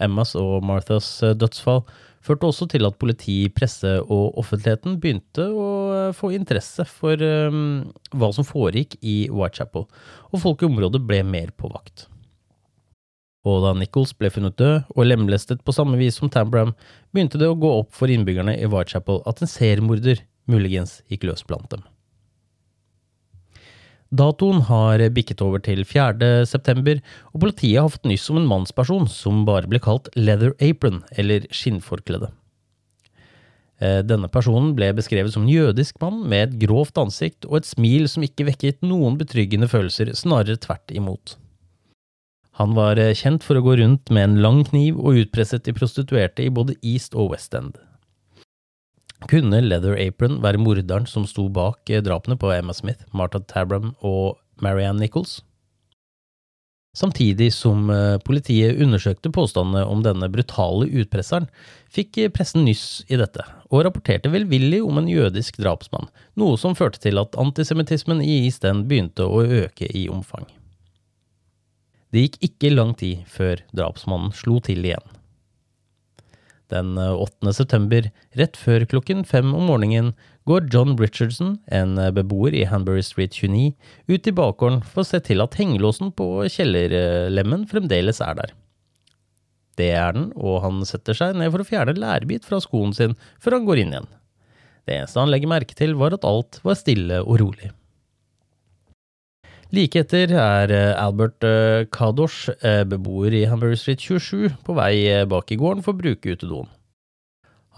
Emmas 0.00 0.34
og 0.36 0.60
Marthas 0.64 1.08
dødsfall 1.40 1.82
førte 2.24 2.48
også 2.48 2.68
til 2.72 2.86
at 2.88 2.98
politi, 3.00 3.48
presse 3.52 3.96
og 4.02 4.38
offentligheten 4.40 4.98
begynte 5.00 5.46
å 5.48 5.66
eh, 5.96 6.14
få 6.16 6.32
interesse 6.36 6.84
for 6.88 7.20
um, 7.20 7.90
hva 8.12 8.30
som 8.36 8.46
foregikk 8.46 8.98
i 9.00 9.24
Whitechapel, 9.32 9.86
og 10.30 10.42
folk 10.42 10.62
i 10.62 10.68
området 10.68 11.02
ble 11.06 11.22
mer 11.26 11.52
på 11.56 11.70
vakt. 11.72 12.06
Og 13.48 13.62
da 13.64 13.72
Nichols 13.72 14.12
ble 14.12 14.28
funnet 14.32 14.58
død 14.60 14.90
og 14.92 15.06
lemlestet 15.06 15.62
på 15.64 15.72
samme 15.72 15.96
vis 16.00 16.18
som 16.20 16.28
Tambram, 16.32 16.74
begynte 17.14 17.40
det 17.40 17.48
å 17.48 17.56
gå 17.56 17.70
opp 17.80 17.94
for 17.96 18.12
innbyggerne 18.12 18.58
i 18.60 18.68
Whitechapel 18.68 19.22
at 19.28 19.40
en 19.40 19.48
seriemorder 19.48 20.20
muligens 20.48 21.00
gikk 21.10 21.28
løs 21.28 21.44
blant 21.46 21.68
dem. 21.72 21.82
Datoen 24.10 24.64
har 24.66 25.02
bikket 25.14 25.42
over 25.44 25.62
til 25.62 25.84
4. 25.86 26.44
september, 26.50 26.98
og 27.30 27.44
politiet 27.44 27.78
har 27.78 27.92
fått 27.92 28.08
nyss 28.10 28.26
om 28.32 28.40
en 28.40 28.48
mannsperson 28.50 29.06
som 29.06 29.44
bare 29.46 29.70
ble 29.70 29.78
kalt 29.82 30.10
leather 30.16 30.56
apron, 30.58 31.04
eller 31.14 31.46
skinnforkledde. 31.54 32.32
Eh, 33.80 34.00
denne 34.04 34.28
personen 34.28 34.74
ble 34.76 34.90
beskrevet 34.96 35.32
som 35.32 35.46
en 35.46 35.52
jødisk 35.52 36.00
mann 36.02 36.24
med 36.28 36.42
et 36.42 36.56
grovt 36.66 36.98
ansikt 37.00 37.46
og 37.48 37.60
et 37.60 37.68
smil 37.70 38.08
som 38.12 38.26
ikke 38.26 38.50
vekket 38.50 38.82
noen 38.84 39.16
betryggende 39.20 39.70
følelser, 39.70 40.10
snarere 40.18 40.58
tvert 40.60 40.92
imot. 40.92 41.38
Han 42.60 42.74
var 42.76 43.00
eh, 43.00 43.14
kjent 43.16 43.46
for 43.46 43.56
å 43.56 43.64
gå 43.64 43.78
rundt 43.80 44.10
med 44.12 44.26
en 44.26 44.40
lang 44.44 44.64
kniv 44.68 44.98
og 45.00 45.22
utpresset 45.22 45.64
de 45.64 45.76
prostituerte 45.76 46.44
i 46.44 46.52
både 46.52 46.76
East 46.82 47.16
og 47.16 47.32
West 47.32 47.56
End. 47.56 47.78
Kunne 49.28 49.60
Leather 49.60 49.98
Apron 50.00 50.38
være 50.40 50.60
morderen 50.62 51.06
som 51.08 51.26
sto 51.28 51.48
bak 51.52 51.90
eh, 51.92 52.00
drapene 52.04 52.38
på 52.40 52.52
Emma 52.54 52.72
Smith, 52.76 53.04
Martha 53.12 53.42
Tabram 53.44 53.92
og 54.00 54.38
Marianne 54.64 55.02
Nichols? 55.02 55.40
Samtidig 56.96 57.52
som 57.54 57.90
eh, 57.92 58.16
politiet 58.26 58.80
undersøkte 58.82 59.30
påstandene 59.30 59.84
om 59.86 60.00
denne 60.02 60.26
brutale 60.32 60.88
utpresseren, 61.02 61.46
fikk 61.92 62.18
pressen 62.34 62.64
nyss 62.66 63.04
i 63.06 63.18
dette, 63.20 63.44
og 63.70 63.84
rapporterte 63.86 64.32
velvillig 64.32 64.80
om 64.82 64.98
en 64.98 65.10
jødisk 65.10 65.60
drapsmann, 65.62 66.10
noe 66.40 66.58
som 66.58 66.74
førte 66.78 67.02
til 67.04 67.20
at 67.22 67.38
antisemittismen 67.38 68.24
i 68.24 68.40
East 68.46 68.66
End 68.66 68.88
begynte 68.90 69.28
å 69.28 69.44
øke 69.44 69.86
i 69.86 70.08
omfang. 70.10 70.48
Det 72.10 72.24
gikk 72.24 72.40
ikke 72.48 72.74
lang 72.74 72.96
tid 72.98 73.22
før 73.30 73.62
drapsmannen 73.70 74.34
slo 74.34 74.58
til 74.64 74.82
igjen. 74.82 75.19
Den 76.70 76.94
8. 76.98 77.48
Eh, 77.48 77.54
september, 77.56 78.10
rett 78.38 78.58
før 78.58 78.86
klokken 78.86 79.24
fem 79.26 79.50
om 79.56 79.66
morgenen, 79.70 80.12
går 80.48 80.68
John 80.72 80.96
Richardson, 80.98 81.56
en 81.66 81.98
eh, 81.98 82.12
beboer 82.14 82.54
i 82.54 82.66
Hanbury 82.70 83.02
Street 83.06 83.34
29, 83.34 83.72
ut 84.10 84.30
i 84.30 84.34
bakgården 84.34 84.80
for 84.86 85.02
å 85.02 85.08
se 85.08 85.20
til 85.26 85.42
at 85.42 85.58
hengelåsen 85.58 86.14
på 86.16 86.28
kjellerlemmen 86.46 87.66
fremdeles 87.70 88.22
er 88.24 88.38
der. 88.38 88.54
Det 89.80 89.90
er 89.96 90.14
den, 90.14 90.30
og 90.36 90.60
han 90.64 90.80
setter 90.86 91.16
seg 91.16 91.36
ned 91.38 91.50
for 91.52 91.64
å 91.64 91.68
fjerne 91.68 91.96
lærbit 91.98 92.46
fra 92.46 92.60
skoen 92.62 92.94
sin 92.96 93.16
før 93.42 93.58
han 93.58 93.68
går 93.68 93.82
inn 93.82 93.94
igjen. 93.94 94.10
Det 94.86 94.96
eneste 94.96 95.22
han 95.22 95.30
legger 95.32 95.50
merke 95.50 95.76
til, 95.76 95.94
var 95.98 96.14
at 96.16 96.26
alt 96.26 96.60
var 96.66 96.78
stille 96.78 97.22
og 97.22 97.38
rolig. 97.42 97.70
Like 99.70 100.00
etter 100.00 100.32
er 100.34 100.72
eh, 100.74 100.98
Albert 100.98 101.44
eh, 101.46 101.84
Kadosh, 101.94 102.48
eh, 102.66 102.82
beboer 102.90 103.36
i 103.38 103.44
Hamburger 103.46 103.78
Street 103.78 104.02
27, 104.02 104.56
på 104.66 104.74
vei 104.74 105.22
bak 105.30 105.52
i 105.54 105.58
gården 105.60 105.84
for 105.86 105.94
å 105.94 106.00
bruke 106.00 106.34
utedoen. 106.34 106.66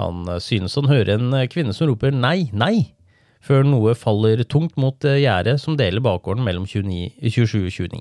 Han 0.01 0.25
synes 0.41 0.79
han 0.81 0.89
hører 0.89 1.19
en 1.19 1.37
kvinne 1.53 1.77
som 1.77 1.91
roper 1.91 2.17
nei, 2.17 2.49
nei, 2.57 2.95
før 3.45 3.69
noe 3.69 3.93
faller 3.99 4.41
tungt 4.49 4.79
mot 4.81 5.05
gjerdet 5.05 5.59
som 5.61 5.77
deler 5.77 6.01
bakgården 6.01 6.47
mellom 6.47 6.65
27 6.65 7.61
og 7.61 7.69
29. 7.69 8.01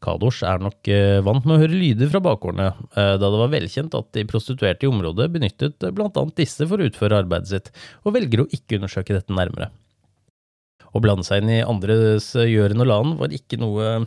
Kadosh 0.00 0.40
er 0.48 0.64
nok 0.64 0.88
vant 1.28 1.44
med 1.44 1.58
å 1.58 1.60
høre 1.60 1.76
lyder 1.76 2.08
fra 2.08 2.24
bakgårdene, 2.24 2.70
da 2.96 3.20
det 3.20 3.40
var 3.42 3.52
velkjent 3.52 3.96
at 4.00 4.14
de 4.16 4.24
prostituerte 4.28 4.88
i 4.88 4.90
området 4.90 5.28
benyttet 5.34 5.90
blant 5.92 6.16
annet 6.16 6.40
disse 6.40 6.64
for 6.64 6.80
å 6.80 6.88
utføre 6.88 7.20
arbeidet 7.20 7.52
sitt, 7.52 7.72
og 8.04 8.16
velger 8.16 8.44
å 8.46 8.48
ikke 8.48 8.80
undersøke 8.80 9.16
dette 9.16 9.36
nærmere. 9.36 9.74
Å 10.96 11.02
blande 11.04 11.26
seg 11.28 11.42
inn 11.42 11.58
i 11.58 11.64
andres 11.64 12.30
gjøren 12.32 12.80
og 12.80 12.88
land 12.88 13.18
var 13.20 13.34
ikke 13.36 13.60
noe 13.60 14.06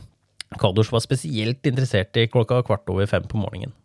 Kadosh 0.58 0.90
var 0.90 1.04
spesielt 1.06 1.68
interessert 1.70 2.18
i 2.18 2.26
klokka 2.32 2.64
kvart 2.66 2.90
over 2.90 3.06
fem 3.06 3.28
på 3.30 3.38
morgenen. 3.38 3.76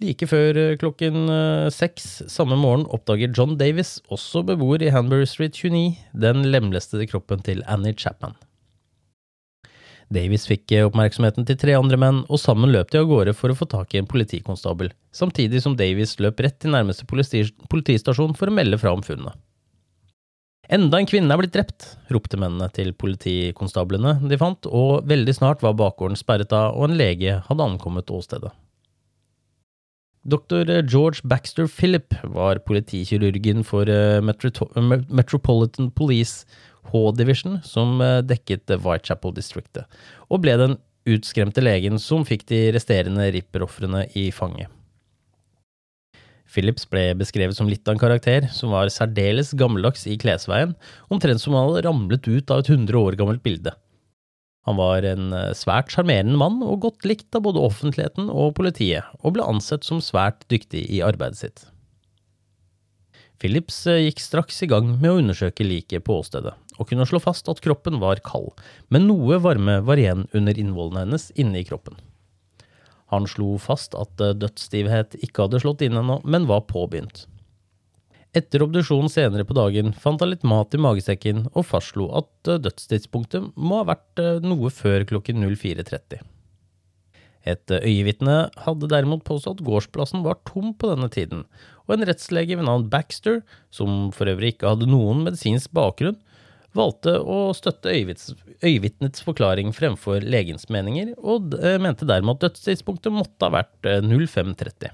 Like 0.00 0.24
før 0.24 0.56
eh, 0.56 0.76
klokken 0.80 1.28
eh, 1.28 1.70
seks 1.74 2.22
samme 2.32 2.56
morgen 2.56 2.86
oppdager 2.88 3.32
John 3.36 3.58
Davis, 3.60 3.98
også 4.08 4.42
beboer 4.48 4.80
i 4.86 4.92
Hanbury 4.94 5.26
Street 5.28 5.58
29, 5.58 5.98
den 6.16 6.46
lemlestede 6.48 7.04
kroppen 7.10 7.44
til 7.44 7.60
Annie 7.68 7.92
Chapman. 7.92 8.32
Davis 10.10 10.48
fikk 10.48 10.72
eh, 10.72 10.86
oppmerksomheten 10.88 11.44
til 11.46 11.60
tre 11.60 11.76
andre 11.76 12.00
menn, 12.00 12.22
og 12.32 12.40
sammen 12.40 12.72
løp 12.72 12.88
de 12.90 13.02
av 13.02 13.10
gårde 13.12 13.36
for 13.36 13.52
å 13.52 13.58
få 13.60 13.68
tak 13.68 13.92
i 13.92 14.00
en 14.00 14.08
politikonstabel, 14.08 14.88
samtidig 15.12 15.60
som 15.62 15.76
Davis 15.76 16.16
løp 16.18 16.40
rett 16.40 16.56
til 16.64 16.72
nærmeste 16.72 17.04
politistasjon 17.06 18.34
for 18.40 18.48
å 18.48 18.56
melde 18.56 18.80
fra 18.80 18.96
om 18.96 19.04
funnet. 19.04 19.36
Enda 20.70 21.00
en 21.00 21.08
kvinne 21.10 21.34
er 21.34 21.40
blitt 21.40 21.54
drept, 21.56 21.86
ropte 22.14 22.38
mennene 22.38 22.68
til 22.70 22.92
politikonstablene 22.94 24.20
de 24.30 24.38
fant, 24.38 24.68
og 24.70 25.08
veldig 25.10 25.34
snart 25.34 25.64
var 25.66 25.74
bakgården 25.78 26.18
sperret 26.18 26.54
av 26.54 26.76
og 26.78 26.86
en 26.86 26.98
lege 27.00 27.40
hadde 27.48 27.66
ankommet 27.66 28.12
åstedet. 28.14 28.52
Dr. 30.30 30.68
George 30.84 31.24
Baxter 31.24 31.66
Philip 31.66 32.14
var 32.22 32.60
politikirurgen 32.68 33.64
for 33.66 33.88
eh, 33.90 34.20
Metropolitan 34.22 35.90
Police 35.96 36.44
H-division, 36.92 37.58
som 37.66 37.98
eh, 38.04 38.20
dekket 38.22 38.70
Whitechapel-distriktet, 38.70 39.88
og 40.28 40.44
ble 40.44 40.58
den 40.60 40.76
utskremte 41.08 41.64
legen 41.64 41.98
som 41.98 42.22
fikk 42.28 42.46
de 42.52 42.68
resterende 42.76 43.26
ripperofrene 43.34 44.06
i 44.14 44.28
fanget. 44.30 44.70
Phillips 46.50 46.86
ble 46.90 47.12
beskrevet 47.18 47.54
som 47.56 47.68
litt 47.70 47.86
av 47.86 47.94
en 47.94 48.02
karakter, 48.02 48.48
som 48.54 48.72
var 48.74 48.90
særdeles 48.90 49.52
gammeldags 49.58 50.06
i 50.10 50.16
klesveien, 50.18 50.74
omtrent 51.12 51.42
som 51.42 51.54
han 51.54 51.68
hadde 51.68 51.84
ramlet 51.86 52.26
ut 52.26 52.50
av 52.50 52.64
et 52.64 52.72
hundre 52.72 52.98
år 52.98 53.18
gammelt 53.20 53.44
bilde. 53.46 53.74
Han 54.68 54.76
var 54.76 55.06
en 55.08 55.32
eh, 55.32 55.52
svært 55.56 55.92
sjarmerende 55.94 56.36
mann 56.40 56.60
og 56.66 56.82
godt 56.84 57.06
likt 57.08 57.34
av 57.36 57.46
både 57.46 57.62
offentligheten 57.64 58.28
og 58.28 58.56
politiet, 58.58 59.06
og 59.22 59.36
ble 59.36 59.46
ansett 59.46 59.86
som 59.86 60.02
svært 60.04 60.44
dyktig 60.52 60.84
i 60.90 61.00
arbeidet 61.06 61.40
sitt. 61.40 61.64
Phillips 63.40 63.86
eh, 63.88 64.02
gikk 64.04 64.20
straks 64.20 64.60
i 64.66 64.68
gang 64.70 64.92
med 64.98 65.14
å 65.14 65.22
undersøke 65.22 65.64
liket 65.64 66.04
på 66.04 66.18
åstedet, 66.20 66.52
og 66.76 66.90
kunne 66.90 67.08
slå 67.08 67.22
fast 67.24 67.48
at 67.52 67.62
kroppen 67.64 68.02
var 68.02 68.20
kald, 68.26 68.52
men 68.92 69.08
noe 69.08 69.40
varme 69.40 69.80
var 69.86 70.02
igjen 70.02 70.26
under 70.36 70.58
innvollene 70.60 71.06
hennes 71.06 71.30
inne 71.40 71.62
i 71.62 71.66
kroppen. 71.68 71.96
Han 73.10 73.26
slo 73.30 73.56
fast 73.58 73.96
at 73.98 74.22
eh, 74.22 74.36
dødsstivhet 74.38 75.18
ikke 75.24 75.46
hadde 75.46 75.60
slått 75.62 75.84
inn 75.86 75.98
ennå, 75.98 76.20
men 76.24 76.48
var 76.50 76.66
påbegynt. 76.70 77.26
Etter 78.30 78.62
obduksjonen 78.62 79.10
senere 79.10 79.42
på 79.42 79.56
dagen 79.58 79.90
fant 79.98 80.20
han 80.22 80.30
litt 80.30 80.44
mat 80.46 80.74
i 80.76 80.78
magesekken 80.78 81.48
og 81.50 81.66
fastslo 81.66 82.06
at 82.20 82.50
eh, 82.50 82.60
dødstidspunktet 82.62 83.50
må 83.58 83.80
ha 83.80 83.88
vært 83.90 84.22
eh, 84.22 84.38
noe 84.44 84.70
før 84.70 85.06
klokken 85.10 85.42
04.30. 85.48 86.22
Et 87.50 87.72
øyevitne 87.72 88.36
hadde 88.66 88.90
derimot 88.92 89.24
påstått 89.26 89.62
gårdsplassen 89.64 90.22
var 90.22 90.38
tom 90.46 90.74
på 90.76 90.92
denne 90.92 91.08
tiden, 91.10 91.46
og 91.88 91.96
en 91.96 92.06
rettslege 92.06 92.58
ved 92.58 92.68
navn 92.68 92.86
Baxter, 92.92 93.40
som 93.72 94.10
for 94.14 94.30
øvrig 94.30 94.54
ikke 94.54 94.74
hadde 94.74 94.90
noen 94.90 95.24
medisinsk 95.24 95.72
bakgrunn, 95.74 96.20
valgte 96.76 97.16
å 97.18 97.50
støtte 97.56 97.92
øyevitnets 97.92 99.24
forklaring 99.26 99.72
fremfor 99.74 100.22
legens 100.22 100.68
meninger, 100.72 101.12
og 101.18 101.56
eh, 101.58 101.78
mente 101.82 102.08
dermed 102.08 102.38
at 102.38 102.48
dødstidspunktet 102.48 103.14
måtte 103.14 103.48
ha 103.48 103.54
vært 103.60 103.88
eh, 103.88 104.02
05.30. 104.04 104.92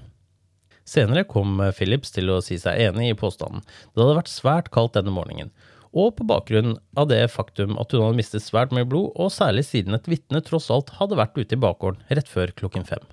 Senere 0.87 1.25
kom 1.27 1.59
eh, 1.61 1.73
Phillips 1.75 2.13
til 2.15 2.31
å 2.33 2.41
si 2.43 2.57
seg 2.61 2.79
enig 2.87 3.11
i 3.11 3.17
påstanden. 3.17 3.65
Det 3.93 4.03
hadde 4.03 4.19
vært 4.21 4.33
svært 4.33 4.71
kaldt 4.73 4.97
denne 4.97 5.13
morgenen, 5.13 5.51
og 5.97 6.17
på 6.17 6.25
bakgrunn 6.29 6.77
av 6.99 7.09
det 7.11 7.21
faktum 7.33 7.77
at 7.81 7.93
hun 7.93 8.05
hadde 8.05 8.19
mistet 8.19 8.45
svært 8.45 8.73
mye 8.75 8.87
blod, 8.87 9.13
og 9.15 9.33
særlig 9.33 9.65
siden 9.67 9.97
et 9.97 10.09
vitne 10.09 10.41
tross 10.45 10.71
alt 10.73 10.95
hadde 10.99 11.19
vært 11.19 11.37
ute 11.37 11.55
i 11.55 11.61
bakgården 11.61 12.03
rett 12.13 12.31
før 12.31 12.53
klokken 12.57 12.87
fem. 12.87 13.05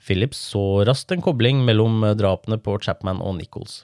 Phillips 0.00 0.40
så 0.52 0.82
raskt 0.88 1.12
en 1.12 1.22
kobling 1.24 1.60
mellom 1.66 2.04
eh, 2.04 2.16
drapene 2.18 2.58
på 2.62 2.78
Chapman 2.80 3.20
og 3.20 3.36
Nichols. 3.36 3.82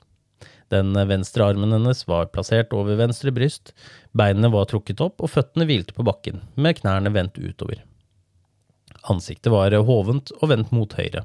Den 0.72 0.96
venstre 1.08 1.44
armen 1.46 1.74
hennes 1.76 2.02
var 2.08 2.26
plassert 2.34 2.72
over 2.74 2.98
venstre 2.98 3.30
bryst, 3.34 3.70
beinene 4.16 4.50
var 4.50 4.66
trukket 4.70 5.02
opp 5.04 5.22
og 5.22 5.30
føttene 5.30 5.66
hvilte 5.68 5.94
på 5.94 6.06
bakken, 6.06 6.42
med 6.54 6.80
knærne 6.80 7.12
vendt 7.14 7.38
utover. 7.38 7.84
Ansiktet 9.06 9.52
var 9.54 9.74
hovent 9.86 10.32
og 10.40 10.50
vendt 10.50 10.72
mot 10.74 10.96
høyre. 10.98 11.22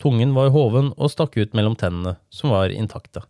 Tungen 0.00 0.32
var 0.34 0.50
hoven 0.54 0.90
og 0.96 1.12
stakk 1.12 1.36
ut 1.36 1.52
mellom 1.54 1.76
tennene, 1.78 2.16
som 2.32 2.54
var 2.54 2.72
intakte. 2.72 3.22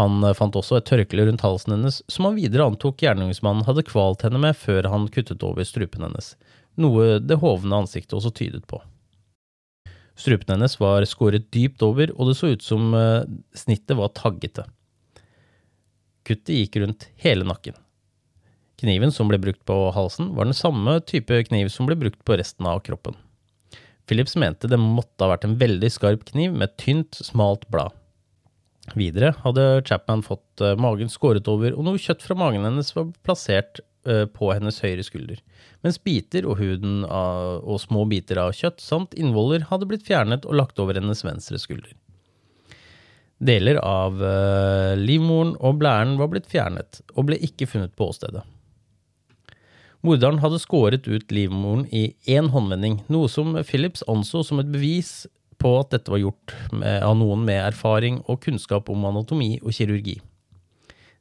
Han 0.00 0.22
fant 0.38 0.56
også 0.56 0.78
et 0.78 0.86
tørkle 0.88 1.26
rundt 1.26 1.42
halsen 1.44 1.74
hennes, 1.74 1.98
som 2.08 2.28
han 2.28 2.38
videre 2.38 2.64
antok 2.70 3.02
gjerningsmannen 3.02 3.66
hadde 3.66 3.84
kvalt 3.90 4.22
henne 4.24 4.40
med 4.40 4.56
før 4.56 4.88
han 4.88 5.10
kuttet 5.12 5.42
over 5.44 5.66
strupen 5.68 6.06
hennes, 6.06 6.32
noe 6.80 7.18
det 7.20 7.42
hovne 7.42 7.82
ansiktet 7.82 8.16
også 8.16 8.32
tydet 8.38 8.64
på. 8.70 8.80
Strupen 10.18 10.54
hennes 10.54 10.76
var 10.80 11.04
skåret 11.08 11.48
dypt 11.54 11.82
over, 11.84 12.12
og 12.16 12.28
det 12.28 12.36
så 12.38 12.52
ut 12.52 12.64
som 12.64 12.92
eh, 12.96 13.24
snittet 13.56 13.96
var 13.98 14.12
taggete. 14.16 14.66
Kuttet 16.28 16.54
gikk 16.54 16.78
rundt 16.82 17.08
hele 17.22 17.46
nakken. 17.48 17.78
Kniven 18.82 19.14
som 19.14 19.30
ble 19.30 19.38
brukt 19.42 19.62
på 19.68 19.76
halsen, 19.94 20.32
var 20.36 20.48
den 20.48 20.58
samme 20.58 20.98
type 21.06 21.38
kniv 21.48 21.70
som 21.72 21.88
ble 21.88 21.96
brukt 21.98 22.20
på 22.26 22.36
resten 22.38 22.66
av 22.68 22.82
kroppen. 22.86 23.16
Phillips 24.10 24.34
mente 24.36 24.68
det 24.68 24.80
måtte 24.80 25.22
ha 25.22 25.30
vært 25.32 25.46
en 25.46 25.58
veldig 25.60 25.90
skarp 25.94 26.24
kniv 26.28 26.54
med 26.58 26.74
tynt, 26.80 27.18
smalt 27.22 27.68
blad. 27.70 27.94
Videre 28.98 29.30
hadde 29.44 29.84
Chapman 29.86 30.24
fått 30.26 30.60
eh, 30.60 30.74
magen 30.76 31.10
skåret 31.10 31.46
over, 31.48 31.76
og 31.76 31.86
noe 31.86 32.00
kjøtt 32.02 32.24
fra 32.26 32.36
magen 32.38 32.66
hennes 32.66 32.90
var 32.96 33.12
plassert 33.22 33.80
på 34.02 34.48
hennes 34.50 34.80
høyre 34.82 35.04
skulder, 35.06 35.38
mens 35.86 36.00
biter 36.02 36.46
og 36.48 36.56
huden 36.58 37.04
av, 37.06 37.60
og 37.62 37.78
små 37.78 38.02
biter 38.10 38.40
av 38.42 38.50
kjøtt 38.58 38.82
samt 38.82 39.14
innvoller 39.14 39.68
hadde 39.68 39.86
blitt 39.86 40.06
fjernet 40.08 40.48
og 40.48 40.58
lagt 40.58 40.82
over 40.82 40.98
hennes 40.98 41.22
venstre 41.22 41.60
skulder. 41.62 41.92
Deler 43.42 43.80
av 43.82 44.20
eh, 44.22 44.92
livmoren 44.98 45.56
og 45.58 45.80
blæren 45.80 46.14
var 46.20 46.30
blitt 46.30 46.46
fjernet, 46.50 47.00
og 47.16 47.26
ble 47.26 47.40
ikke 47.42 47.66
funnet 47.66 47.94
på 47.98 48.06
åstedet. 48.12 48.44
Morderen 50.06 50.40
hadde 50.42 50.60
skåret 50.62 51.06
ut 51.06 51.34
livmoren 51.34 51.84
i 51.94 52.12
én 52.30 52.50
håndvending, 52.54 53.00
noe 53.10 53.30
som 53.30 53.54
Phillips 53.66 54.02
anså 54.10 54.42
som 54.46 54.62
et 54.62 54.70
bevis 54.70 55.24
på 55.62 55.76
at 55.78 55.92
dette 55.94 56.10
var 56.10 56.22
gjort 56.22 56.54
med, 56.70 57.02
av 57.06 57.16
noen 57.18 57.42
med 57.46 57.60
erfaring 57.68 58.20
og 58.26 58.40
kunnskap 58.46 58.90
om 58.90 59.06
anatomi 59.10 59.56
og 59.62 59.74
kirurgi. 59.74 60.16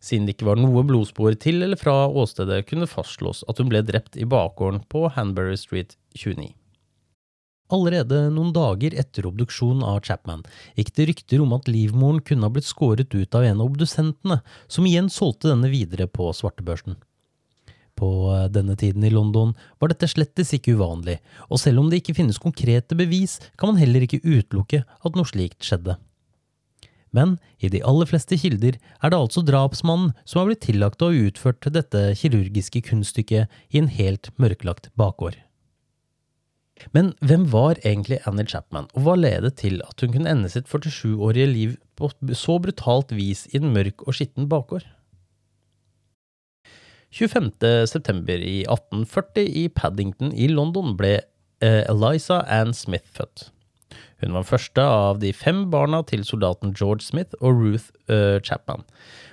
Siden 0.01 0.25
det 0.25 0.35
ikke 0.35 0.49
var 0.49 0.57
noe 0.57 0.81
blodspor 0.87 1.35
til 1.37 1.61
eller 1.61 1.77
fra 1.77 2.07
åstedet, 2.09 2.63
kunne 2.69 2.89
fastslås 2.89 3.43
at 3.51 3.61
hun 3.61 3.69
ble 3.69 3.83
drept 3.85 4.17
i 4.17 4.25
bakgården 4.25 4.81
på 4.89 5.05
Hanbury 5.13 5.59
Street 5.61 5.93
29. 6.17 6.49
Allerede 7.71 8.25
noen 8.33 8.49
dager 8.51 8.97
etter 8.99 9.29
obduksjonen 9.29 9.85
av 9.87 10.01
Chapman 10.03 10.41
gikk 10.75 10.91
det 10.97 11.07
rykter 11.11 11.43
om 11.43 11.53
at 11.55 11.69
livmoren 11.71 12.19
kunne 12.25 12.43
ha 12.47 12.51
blitt 12.51 12.67
skåret 12.67 13.13
ut 13.15 13.37
av 13.37 13.45
en 13.47 13.61
av 13.61 13.69
obdusentene, 13.69 14.41
som 14.67 14.89
igjen 14.89 15.07
solgte 15.13 15.53
denne 15.53 15.71
videre 15.71 16.09
på 16.11 16.27
svartebørsen. 16.35 16.97
På 17.95 18.09
eh, 18.33 18.49
denne 18.51 18.75
tiden 18.75 19.05
i 19.07 19.13
London 19.13 19.53
var 19.79 19.91
dette 19.91 20.09
slettes 20.11 20.51
ikke 20.57 20.75
uvanlig, 20.79 21.19
og 21.47 21.61
selv 21.61 21.83
om 21.83 21.91
det 21.91 22.01
ikke 22.01 22.17
finnes 22.17 22.41
konkrete 22.41 22.97
bevis, 22.97 23.37
kan 23.55 23.71
man 23.71 23.79
heller 23.79 24.03
ikke 24.03 24.23
utelukke 24.25 24.83
at 24.83 25.15
noe 25.15 25.29
slikt 25.29 25.61
skjedde. 25.63 25.95
Men 27.15 27.35
i 27.59 27.69
de 27.71 27.81
aller 27.83 28.07
fleste 28.07 28.37
kilder 28.39 28.77
er 28.79 29.11
det 29.11 29.19
altså 29.19 29.43
drapsmannen 29.43 30.13
som 30.23 30.41
har 30.41 30.49
blitt 30.49 30.63
tillagt 30.63 31.03
å 31.03 31.11
ha 31.11 31.23
utført 31.27 31.67
dette 31.75 32.03
kirurgiske 32.19 32.83
kunststykket 32.87 33.51
i 33.71 33.81
en 33.81 33.91
helt 33.91 34.31
mørklagt 34.39 34.89
bakgård. 34.99 35.35
Men 36.95 37.11
hvem 37.21 37.43
var 37.51 37.77
egentlig 37.85 38.21
Annie 38.25 38.47
Chapman, 38.47 38.87
og 38.95 39.05
hva 39.05 39.13
ledet 39.19 39.59
til 39.61 39.83
at 39.85 40.01
hun 40.01 40.15
kunne 40.15 40.31
ende 40.31 40.49
sitt 40.49 40.71
47-årige 40.71 41.51
liv 41.51 41.75
på 41.99 42.09
så 42.37 42.57
brutalt 42.63 43.13
vis 43.13 43.45
i 43.51 43.59
en 43.59 43.69
mørk 43.75 44.07
og 44.07 44.17
skitten 44.17 44.49
bakgård? 44.49 44.87
25. 47.11 47.51
september 47.91 48.39
i 48.39 48.61
1840 48.63 49.49
i 49.61 49.67
Paddington 49.75 50.31
i 50.31 50.47
London 50.47 50.95
ble 50.97 51.17
eh, 51.19 51.83
Eliza 51.91 52.39
Ann 52.47 52.71
Smith 52.73 53.11
født. 53.11 53.49
Hun 54.21 54.35
var 54.37 54.45
første 54.45 54.83
av 54.85 55.19
de 55.21 55.31
fem 55.33 55.65
barna 55.73 56.03
til 56.07 56.23
soldaten 56.27 56.75
George 56.77 57.05
Smith 57.05 57.33
og 57.41 57.57
Ruth 57.57 57.89
uh, 58.11 58.37
Chapman. 58.45 58.85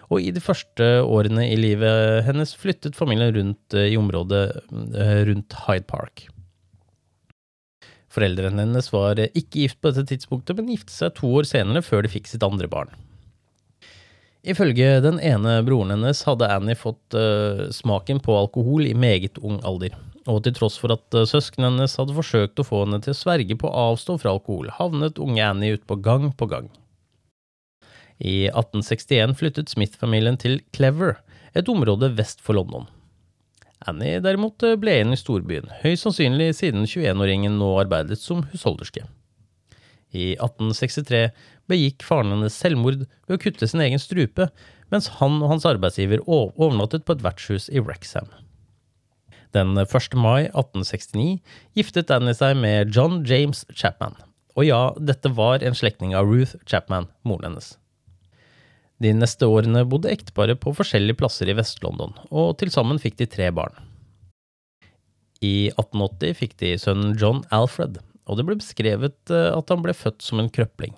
Og 0.08 0.24
i 0.24 0.32
de 0.32 0.40
første 0.40 0.86
årene 1.04 1.44
i 1.50 1.58
livet 1.60 2.24
hennes 2.24 2.54
flyttet 2.56 2.96
familien 2.96 3.34
rundt 3.36 3.76
uh, 3.76 3.84
i 3.84 3.98
området 4.00 4.44
uh, 4.72 5.20
rundt 5.28 5.58
Hyde 5.66 5.88
Park. 5.90 6.28
Foreldrene 8.08 8.64
hennes 8.64 8.88
var 8.88 9.20
ikke 9.28 9.66
gift 9.66 9.82
på 9.82 9.92
dette 9.92 10.08
tidspunktet, 10.14 10.56
men 10.56 10.72
giftet 10.72 10.96
seg 10.96 11.12
to 11.18 11.28
år 11.36 11.48
senere 11.48 11.84
før 11.84 12.06
de 12.06 12.12
fikk 12.14 12.30
sitt 12.30 12.46
andre 12.46 12.70
barn. 12.72 12.96
Ifølge 14.48 15.02
den 15.04 15.18
ene 15.20 15.58
broren 15.66 15.92
hennes 15.92 16.22
hadde 16.24 16.48
Annie 16.48 16.78
fått 16.78 17.16
uh, 17.18 17.66
smaken 17.74 18.22
på 18.24 18.36
alkohol 18.38 18.86
i 18.88 18.96
meget 18.96 19.36
ung 19.44 19.58
alder, 19.66 19.92
og 20.28 20.42
til 20.44 20.54
tross 20.56 20.76
for 20.80 20.92
at 20.92 21.16
uh, 21.16 21.24
søsknene 21.28 21.70
hennes 21.72 21.96
hadde 21.98 22.16
forsøkt 22.16 22.60
å 22.60 22.66
få 22.66 22.82
henne 22.84 23.00
til 23.04 23.14
å 23.14 23.18
sverge 23.18 23.56
på 23.58 23.70
å 23.70 23.86
avstå 23.92 24.18
fra 24.20 24.34
alkohol, 24.34 24.68
havnet 24.76 25.20
unge 25.22 25.44
Annie 25.44 25.78
ut 25.78 25.86
på 25.88 25.98
gang 26.04 26.28
på 26.36 26.50
gang. 26.50 26.68
I 28.18 28.50
1861 28.50 29.36
flyttet 29.38 29.72
Smith-familien 29.72 30.38
til 30.40 30.60
Clever, 30.76 31.20
et 31.56 31.70
område 31.70 32.10
vest 32.18 32.42
for 32.44 32.58
London. 32.58 32.88
Annie 33.88 34.18
derimot 34.24 34.62
uh, 34.66 34.74
ble 34.80 34.98
igjen 34.98 35.14
i 35.14 35.20
storbyen, 35.20 35.70
høyst 35.84 36.04
sannsynlig 36.04 36.50
siden 36.58 36.84
21-åringen 36.84 37.56
nå 37.60 37.70
arbeidet 37.80 38.20
som 38.20 38.44
husholderske. 38.52 39.06
I 40.16 40.32
1863 40.40 41.28
begikk 41.68 42.04
faren 42.04 42.32
hennes 42.32 42.56
selvmord 42.56 43.04
ved 43.04 43.36
å 43.36 43.40
kutte 43.40 43.68
sin 43.68 43.84
egen 43.84 44.00
strupe, 44.00 44.48
mens 44.92 45.10
han 45.18 45.40
og 45.42 45.52
hans 45.52 45.68
arbeidsgiver 45.68 46.24
overnattet 46.24 47.04
på 47.04 47.16
et 47.16 47.24
vertshus 47.24 47.68
i 47.68 47.82
Wrexham. 47.84 48.30
Den 49.56 49.72
1. 49.80 50.14
mai 50.20 50.48
1869 50.50 51.38
giftet 51.78 52.10
Annie 52.12 52.36
seg 52.36 52.56
med 52.60 52.92
John 52.94 53.22
James 53.24 53.64
Chapman, 53.72 54.16
og 54.58 54.66
ja, 54.68 54.80
dette 55.00 55.32
var 55.32 55.64
en 55.64 55.76
slektning 55.78 56.12
av 56.18 56.28
Ruth 56.28 56.58
Chapman, 56.68 57.08
moren 57.24 57.52
hennes. 57.52 57.76
De 58.98 59.12
neste 59.14 59.46
årene 59.46 59.84
bodde 59.88 60.10
ekteparet 60.10 60.58
på 60.60 60.74
forskjellige 60.74 61.20
plasser 61.20 61.48
i 61.48 61.54
Vest-London, 61.56 62.16
og 62.28 62.56
til 62.60 62.72
sammen 62.74 63.00
fikk 63.00 63.20
de 63.20 63.28
tre 63.30 63.48
barn. 63.54 63.76
I 65.38 65.70
1880 65.70 66.34
fikk 66.40 66.56
de 66.58 66.74
sønnen 66.82 67.14
John 67.18 67.44
Alfred, 67.54 68.00
og 68.26 68.36
det 68.36 68.44
ble 68.44 68.58
beskrevet 68.58 69.32
eh, 69.32 69.52
at 69.54 69.70
han 69.70 69.84
ble 69.84 69.94
født 69.94 70.24
som 70.26 70.42
en 70.42 70.50
krøpling. 70.52 70.96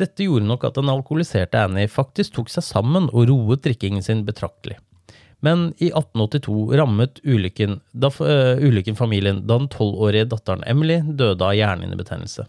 Dette 0.00 0.26
gjorde 0.26 0.48
nok 0.48 0.64
at 0.66 0.76
den 0.76 0.90
alkoholiserte 0.92 1.60
Annie 1.60 1.88
faktisk 1.88 2.36
tok 2.36 2.50
seg 2.52 2.64
sammen 2.64 3.06
og 3.12 3.28
roet 3.30 3.62
drikkingen 3.64 4.04
sin 4.04 4.24
betraktelig. 4.26 4.80
Men 5.46 5.68
i 5.78 5.92
1882 5.92 6.76
rammet 6.80 7.20
ulykken, 7.22 7.80
da, 7.92 8.10
uh, 8.20 8.58
ulykken 8.58 8.96
familien 8.98 9.44
da 9.46 9.60
den 9.60 9.70
tolvårige 9.70 10.26
datteren 10.32 10.64
Emily 10.66 10.98
døde 11.06 11.44
av 11.46 11.54
hjernehinnebetennelse. 11.54 12.48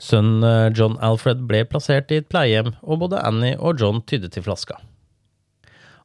Sønnen 0.00 0.42
uh, 0.42 0.70
John 0.74 0.96
Alfred 1.04 1.44
ble 1.46 1.62
plassert 1.70 2.10
i 2.10 2.18
et 2.22 2.30
pleiehjem, 2.32 2.72
og 2.82 3.04
både 3.04 3.22
Annie 3.22 3.58
og 3.60 3.78
John 3.82 4.02
tydde 4.10 4.32
til 4.34 4.46
flaska. 4.48 4.80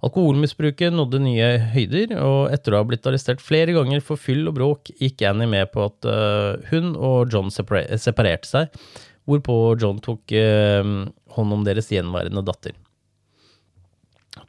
Alkoholmisbruket 0.05 0.93
nådde 0.93 1.23
nye 1.23 1.49
høyder, 1.73 2.13
og 2.21 2.53
etter 2.53 2.75
å 2.75 2.83
ha 2.83 2.85
blitt 2.85 3.07
arrestert 3.09 3.41
flere 3.41 3.73
ganger 3.73 4.03
for 4.05 4.21
fyll 4.21 4.45
og 4.51 4.59
bråk, 4.59 4.93
gikk 5.01 5.25
Annie 5.25 5.49
med 5.49 5.71
på 5.73 5.87
at 5.87 6.05
uh, 6.05 6.61
hun 6.69 6.93
og 6.93 7.33
John 7.33 7.49
separerte 7.49 8.51
seg, 8.51 8.81
hvorpå 9.25 9.55
John 9.81 9.97
tok 10.05 10.29
hånd 11.33 11.53
om 11.55 11.63
deres 11.65 11.87
gjenværende 11.89 12.43
datter. 12.45 12.75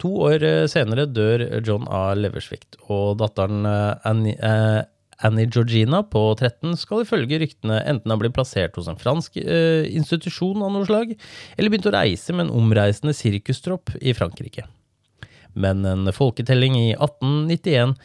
To 0.03 0.11
år 0.29 0.45
eh, 0.45 0.67
senere 0.71 1.07
dør 1.09 1.47
John 1.65 1.87
av 1.93 2.17
leversvikt, 2.19 2.79
og 2.93 3.19
datteren 3.23 3.67
eh, 3.69 4.09
Annie, 4.09 4.37
eh, 4.37 4.83
Annie 5.25 5.49
Georgina 5.49 6.03
på 6.05 6.23
13 6.35 6.77
skal 6.77 7.05
ifølge 7.05 7.41
ryktene 7.41 7.81
enten 7.89 8.13
ha 8.13 8.19
blitt 8.21 8.37
plassert 8.37 8.77
hos 8.77 8.91
en 8.91 9.01
fransk 9.01 9.39
eh, 9.41 9.87
institusjon 9.97 10.65
av 10.65 10.75
noe 10.75 10.89
slag, 10.89 11.15
eller 11.57 11.73
begynt 11.73 11.89
å 11.89 11.95
reise 11.97 12.37
med 12.37 12.49
en 12.49 12.59
omreisende 12.61 13.17
sirkustropp 13.17 13.95
i 14.03 14.15
Frankrike. 14.17 14.67
Men 15.57 15.87
en 15.89 16.13
folketelling 16.13 16.77
i 16.77 16.91
1891 16.93 17.97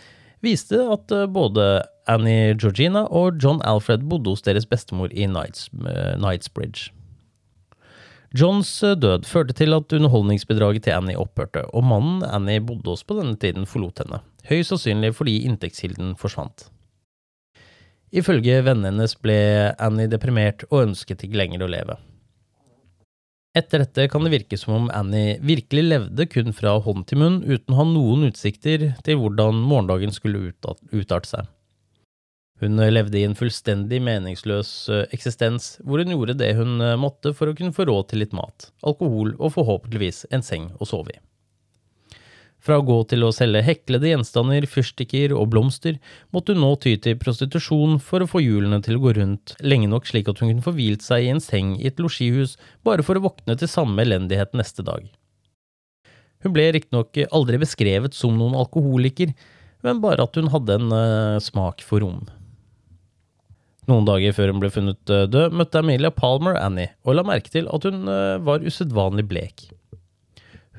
viste 0.42 0.80
at 0.94 1.12
både 1.36 1.66
Annie 2.10 2.56
Georgina 2.56 3.04
og 3.12 3.44
John 3.44 3.60
Alfred 3.68 4.08
bodde 4.08 4.32
hos 4.32 4.48
deres 4.48 4.66
bestemor 4.66 5.12
i 5.12 5.28
Knights, 5.28 5.68
Knightsbridge. 5.76 6.94
Johns 8.32 8.70
død 8.80 9.26
førte 9.28 9.52
til 9.60 9.76
at 9.76 9.92
underholdningsbidraget 9.92 10.86
til 10.86 10.96
Annie 10.96 11.20
opphørte, 11.20 11.66
og 11.76 11.84
mannen 11.84 12.22
Annie 12.24 12.62
bodde 12.64 12.94
hos 12.94 13.04
på 13.04 13.18
denne 13.18 13.36
tiden, 13.36 13.66
forlot 13.68 14.00
henne, 14.00 14.22
høyst 14.48 14.72
sannsynlig 14.72 15.12
fordi 15.18 15.42
inntektskilden 15.50 16.14
forsvant. 16.20 16.70
Ifølge 18.16 18.62
vennene 18.64 18.94
hennes 18.94 19.18
ble 19.20 19.36
Annie 19.80 20.08
deprimert 20.12 20.64
og 20.70 20.86
ønsket 20.86 21.28
ikke 21.28 21.42
lenger 21.44 21.66
å 21.66 21.70
leve. 21.72 22.00
Etter 23.52 23.84
dette 23.84 24.08
kan 24.08 24.24
det 24.24 24.32
virke 24.32 24.56
som 24.56 24.78
om 24.78 24.92
Annie 24.96 25.36
virkelig 25.44 25.84
levde 25.90 26.28
kun 26.32 26.56
fra 26.56 26.78
hånd 26.80 27.04
til 27.10 27.20
munn, 27.20 27.42
uten 27.44 27.76
å 27.76 27.82
ha 27.82 27.88
noen 27.88 28.30
utsikter 28.30 28.94
til 29.04 29.20
hvordan 29.20 29.60
morgendagen 29.60 30.16
skulle 30.16 30.54
utarte 30.56 31.28
seg. 31.28 31.52
Hun 32.62 32.80
eh, 32.80 32.92
levde 32.94 33.18
i 33.18 33.26
en 33.26 33.36
fullstendig 33.38 34.02
meningsløs 34.06 34.72
eh, 34.94 35.08
eksistens, 35.16 35.74
hvor 35.82 36.02
hun 36.02 36.14
gjorde 36.14 36.38
det 36.38 36.54
hun 36.60 36.78
eh, 36.78 36.98
måtte 37.00 37.34
for 37.38 37.50
å 37.50 37.58
kunne 37.58 37.74
få 37.74 37.88
råd 37.90 38.12
til 38.12 38.22
litt 38.22 38.36
mat, 38.38 38.70
alkohol 38.86 39.34
og 39.40 39.56
forhåpentligvis 39.58 40.28
en 40.30 40.46
seng 40.46 40.70
å 40.78 40.88
sove 40.88 41.16
i. 41.16 41.22
Fra 42.62 42.76
å 42.78 42.84
gå 42.86 43.00
til 43.10 43.26
å 43.26 43.32
selge 43.34 43.64
heklede 43.66 44.12
gjenstander, 44.12 44.68
fyrstikker 44.70 45.32
og 45.34 45.48
blomster, 45.50 45.96
måtte 46.30 46.54
hun 46.54 46.62
nå 46.62 46.76
ty 46.84 46.94
til 47.02 47.16
prostitusjon 47.18 47.96
for 47.98 48.22
å 48.22 48.28
få 48.30 48.44
hjulene 48.44 48.78
til 48.86 49.00
å 49.00 49.02
gå 49.02 49.16
rundt 49.18 49.56
lenge 49.66 49.90
nok 49.90 50.06
slik 50.06 50.30
at 50.30 50.44
hun 50.44 50.52
kunne 50.52 50.66
få 50.68 50.76
hvilt 50.76 51.02
seg 51.02 51.26
i 51.26 51.32
en 51.34 51.42
seng 51.42 51.72
i 51.80 51.88
et 51.90 51.98
losjihus 51.98 52.60
bare 52.86 53.02
for 53.08 53.18
å 53.18 53.24
våkne 53.24 53.56
til 53.58 53.72
samme 53.72 54.06
elendighet 54.06 54.54
neste 54.54 54.86
dag. 54.86 55.08
Hun 56.46 56.54
ble 56.54 56.68
riktignok 56.76 57.18
aldri 57.34 57.58
beskrevet 57.62 58.14
som 58.18 58.38
noen 58.38 58.54
alkoholiker, 58.62 59.34
men 59.82 60.06
bare 60.06 60.30
at 60.30 60.38
hun 60.38 60.54
hadde 60.54 60.78
en 60.78 60.94
uh, 60.94 61.42
smak 61.42 61.82
for 61.86 62.06
rom. 62.06 62.22
Noen 63.92 64.08
dager 64.08 64.32
før 64.36 64.54
hun 64.54 64.62
ble 64.62 64.72
funnet 64.72 65.12
eh, 65.12 65.28
død, 65.28 65.56
møtte 65.60 65.82
Amelia 65.82 66.14
Palmer 66.16 66.56
Annie 66.56 66.94
og 67.04 67.18
la 67.18 67.26
merke 67.28 67.52
til 67.52 67.68
at 67.76 67.84
hun 67.88 68.08
eh, 68.08 68.40
var 68.40 68.64
usedvanlig 68.64 69.26
blek. 69.28 69.66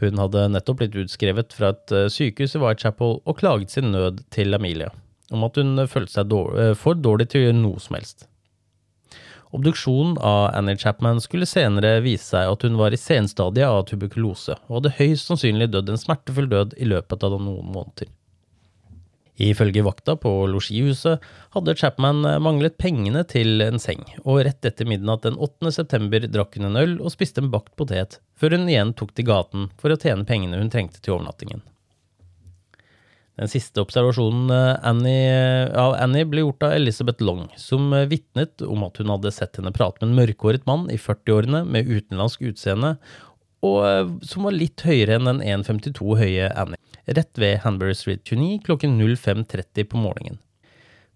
Hun 0.01 0.18
hadde 0.18 0.48
nettopp 0.55 0.81
blitt 0.81 0.96
utskrevet 0.98 1.53
fra 1.53 1.75
et 1.75 1.92
eh, 1.92 2.09
sykehus 2.12 2.57
i 2.57 2.62
Whitechapel 2.62 3.18
og 3.20 3.38
klaget 3.38 3.75
sin 3.75 3.92
nød 3.92 4.25
til 4.33 4.57
Amelia 4.57 4.88
om 5.33 5.44
at 5.46 5.57
hun 5.57 5.81
følte 5.88 6.12
seg 6.12 6.29
dårlig, 6.29 6.72
for 6.77 6.98
dårlig 6.98 7.31
til 7.33 7.40
å 7.40 7.44
gjøre 7.46 7.57
noe 7.57 7.81
som 7.81 7.94
helst. 7.96 8.27
Obduksjonen 9.57 10.18
av 10.20 10.51
Annie 10.59 10.77
Chapman 10.81 11.22
skulle 11.25 11.48
senere 11.48 12.03
vise 12.05 12.27
seg 12.35 12.53
at 12.53 12.66
hun 12.66 12.77
var 12.77 12.92
i 12.92 13.01
senstadiet 13.01 13.64
av 13.64 13.87
tuberkulose, 13.88 14.59
og 14.68 14.79
hadde 14.79 14.92
høyst 14.98 15.31
sannsynlig 15.31 15.70
dødd 15.72 15.92
en 15.92 16.01
smertefull 16.01 16.51
død 16.53 16.77
i 16.77 16.88
løpet 16.88 17.25
av 17.25 17.38
noen 17.38 17.72
måneder. 17.72 18.12
Ifølge 19.42 19.83
vakta 19.83 20.14
på 20.22 20.31
losjihuset 20.46 21.22
hadde 21.57 21.74
Chapman 21.78 22.22
eh, 22.28 22.38
manglet 22.42 22.76
pengene 22.78 23.24
til 23.26 23.64
en 23.64 23.81
seng, 23.83 24.05
og 24.22 24.44
rett 24.46 24.68
etter 24.68 24.87
midnatt 24.87 25.26
den 25.26 25.38
8. 25.40 25.72
september 25.74 26.28
drakk 26.31 26.59
hun 26.59 26.70
en 26.70 26.78
øl 26.78 26.94
og 27.00 27.11
spiste 27.14 27.42
en 27.42 27.50
bakt 27.50 27.74
potet, 27.78 28.20
før 28.38 28.55
hun 28.55 28.70
igjen 28.70 28.94
tok 28.98 29.11
til 29.16 29.26
gaten 29.33 29.68
for 29.83 29.90
å 29.90 29.98
tjene 29.98 30.28
pengene 30.28 30.62
hun 30.62 30.70
trengte 30.70 31.02
til 31.02 31.16
overnattingen. 31.16 31.64
Den 33.40 33.48
siste 33.48 33.83
observasjonen 33.83 34.52
eh, 34.52 34.76
Annie, 34.87 35.26
eh, 35.33 35.74
av 35.81 35.96
Annie 35.98 36.28
ble 36.28 36.44
gjort 36.44 36.68
av 36.68 36.76
Elizabeth 36.76 37.24
Long, 37.24 37.48
som 37.59 37.90
vitnet 38.12 38.62
om 38.62 38.87
at 38.87 39.02
hun 39.02 39.11
hadde 39.11 39.35
sett 39.35 39.59
henne 39.59 39.74
prate 39.74 40.05
med 40.05 40.12
en 40.12 40.18
mørkhåret 40.20 40.68
mann 40.70 40.87
i 40.92 41.00
40-årene 41.00 41.64
med 41.66 41.90
utenlandsk 41.90 42.46
utseende, 42.52 42.94
og 43.62 44.16
som 44.27 44.48
var 44.48 44.57
litt 44.57 44.83
høyere 44.87 45.18
enn 45.18 45.29
den 45.29 45.42
1,52 45.62 46.16
høye 46.18 46.48
Annie 46.59 46.81
rett 47.07 47.38
ved 47.38 47.61
Hanbury 47.64 47.94
Street 47.94 48.25
29 48.25 48.62
klokken 48.66 48.98
05.30 49.01 49.85
på 49.85 49.98
morgenen. 49.98 50.38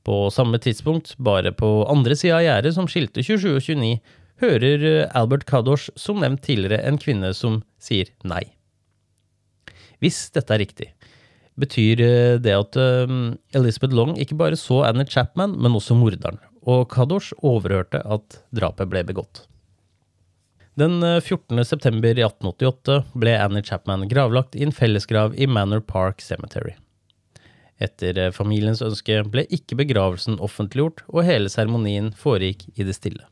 På 0.07 0.31
samme 0.31 0.59
tidspunkt, 0.59 1.17
bare 1.19 1.53
på 1.53 1.87
andre 1.91 2.17
sida 2.17 2.39
av 2.39 2.45
gjerdet 2.45 2.75
som 2.77 2.87
skilte 2.91 3.25
27 3.27 3.49
og 3.51 3.63
29, 3.63 3.97
hører 4.43 4.85
eh, 4.87 5.17
Albert 5.19 5.47
Kadosh 5.49 5.91
som 5.99 6.21
nevnt 6.23 6.45
tidligere 6.47 6.85
en 6.87 6.99
kvinne 7.01 7.33
som 7.35 7.63
sier 7.83 8.13
nei. 8.23 8.45
Hvis 10.03 10.29
dette 10.35 10.53
er 10.55 10.63
riktig, 10.63 10.91
betyr 11.59 12.03
eh, 12.05 12.37
det 12.39 12.55
at 12.55 12.79
eh, 12.79 13.17
Elizabeth 13.57 13.97
Long 13.97 14.15
ikke 14.21 14.39
bare 14.39 14.61
så 14.61 14.85
Annie 14.87 15.09
Chapman, 15.11 15.57
men 15.59 15.75
også 15.75 15.99
morderen, 15.99 16.39
og 16.63 16.87
Kadosh 16.93 17.35
overhørte 17.43 18.05
at 18.05 18.43
drapet 18.55 18.93
ble 18.93 19.03
begått. 19.09 19.47
Den 20.77 21.21
14. 21.21 21.59
Eh, 21.59 21.65
september 21.65 22.19
i 22.19 22.23
1888 22.23 22.97
ble 23.17 23.33
Annie 23.41 23.65
Chapman 23.65 24.03
gravlagt 24.11 24.57
i 24.57 24.65
en 24.67 24.75
fellesgrav 24.77 25.33
i 25.41 25.47
Manor 25.49 25.81
Park 25.81 26.21
Cemetery. 26.21 26.75
Etter 27.81 28.19
eh, 28.21 28.33
familiens 28.37 28.83
ønske 28.85 29.23
ble 29.25 29.47
ikke 29.49 29.79
begravelsen 29.81 30.37
offentliggjort, 30.37 31.01
og 31.09 31.25
hele 31.25 31.49
seremonien 31.49 32.11
foregikk 32.13 32.67
i 32.77 32.85
det 32.85 32.93
stille. 32.99 33.25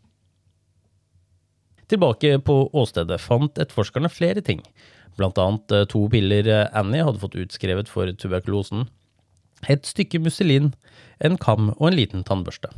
Tilbake 1.92 2.38
på 2.48 2.56
åstedet 2.72 3.20
fant 3.20 3.60
etterforskerne 3.60 4.08
flere 4.08 4.40
ting, 4.40 4.64
blant 5.20 5.36
annet 5.36 5.76
eh, 5.76 5.84
to 5.92 6.06
piller 6.08 6.48
Annie 6.72 7.04
hadde 7.04 7.20
fått 7.20 7.36
utskrevet 7.44 7.92
for 7.92 8.08
tuberkulosen, 8.08 8.88
et 9.68 9.84
stykke 9.84 10.24
musselin, 10.24 10.72
en 11.20 11.36
kam 11.36 11.74
og 11.76 11.90
en 11.90 12.00
liten 12.00 12.24
tannbørste. 12.24 12.72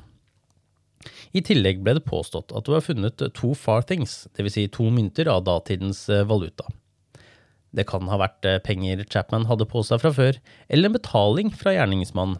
I 1.37 1.42
tillegg 1.44 1.83
ble 1.85 1.99
det 1.99 2.07
påstått 2.07 2.55
at 2.57 2.64
det 2.64 2.72
var 2.72 2.85
funnet 2.85 3.22
to 3.37 3.53
farthings, 3.59 4.25
dvs. 4.38 4.57
Si 4.57 4.66
to 4.72 4.88
mynter 4.94 5.29
av 5.29 5.44
datidens 5.44 6.07
eh, 6.09 6.25
valuta. 6.25 6.64
Det 7.77 7.85
kan 7.90 8.09
ha 8.09 8.16
vært 8.22 8.46
eh, 8.49 8.61
penger 8.64 9.05
Chapman 9.12 9.49
hadde 9.51 9.68
på 9.68 9.83
seg 9.85 10.01
fra 10.01 10.14
før, 10.16 10.38
eller 10.72 10.88
en 10.88 10.96
betaling 10.96 11.53
fra 11.53 11.75
gjerningsmannen. 11.77 12.38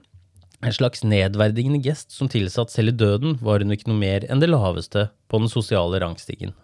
En 0.65 0.73
slags 0.73 1.03
nedverdigende 1.05 1.83
gest 1.85 2.15
som 2.17 2.31
tilsa 2.33 2.65
at 2.65 2.73
selv 2.73 2.95
i 2.95 2.97
døden 2.97 3.37
var 3.45 3.61
hun 3.61 3.75
ikke 3.75 3.91
noe 3.91 4.01
mer 4.01 4.25
enn 4.31 4.41
det 4.41 4.49
laveste 4.49 5.11
på 5.29 5.43
den 5.43 5.53
sosiale 5.53 6.01
rangstigen. 6.01 6.55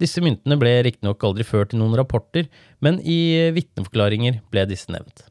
Disse 0.00 0.22
myntene 0.24 0.56
ble 0.56 0.72
riktignok 0.86 1.26
aldri 1.26 1.44
ført 1.44 1.74
i 1.74 1.80
noen 1.80 1.96
rapporter, 1.98 2.46
men 2.80 3.02
i 3.02 3.18
eh, 3.36 3.52
vitneforklaringer 3.56 4.40
ble 4.48 4.64
disse 4.70 4.88
nevnt. 4.94 5.26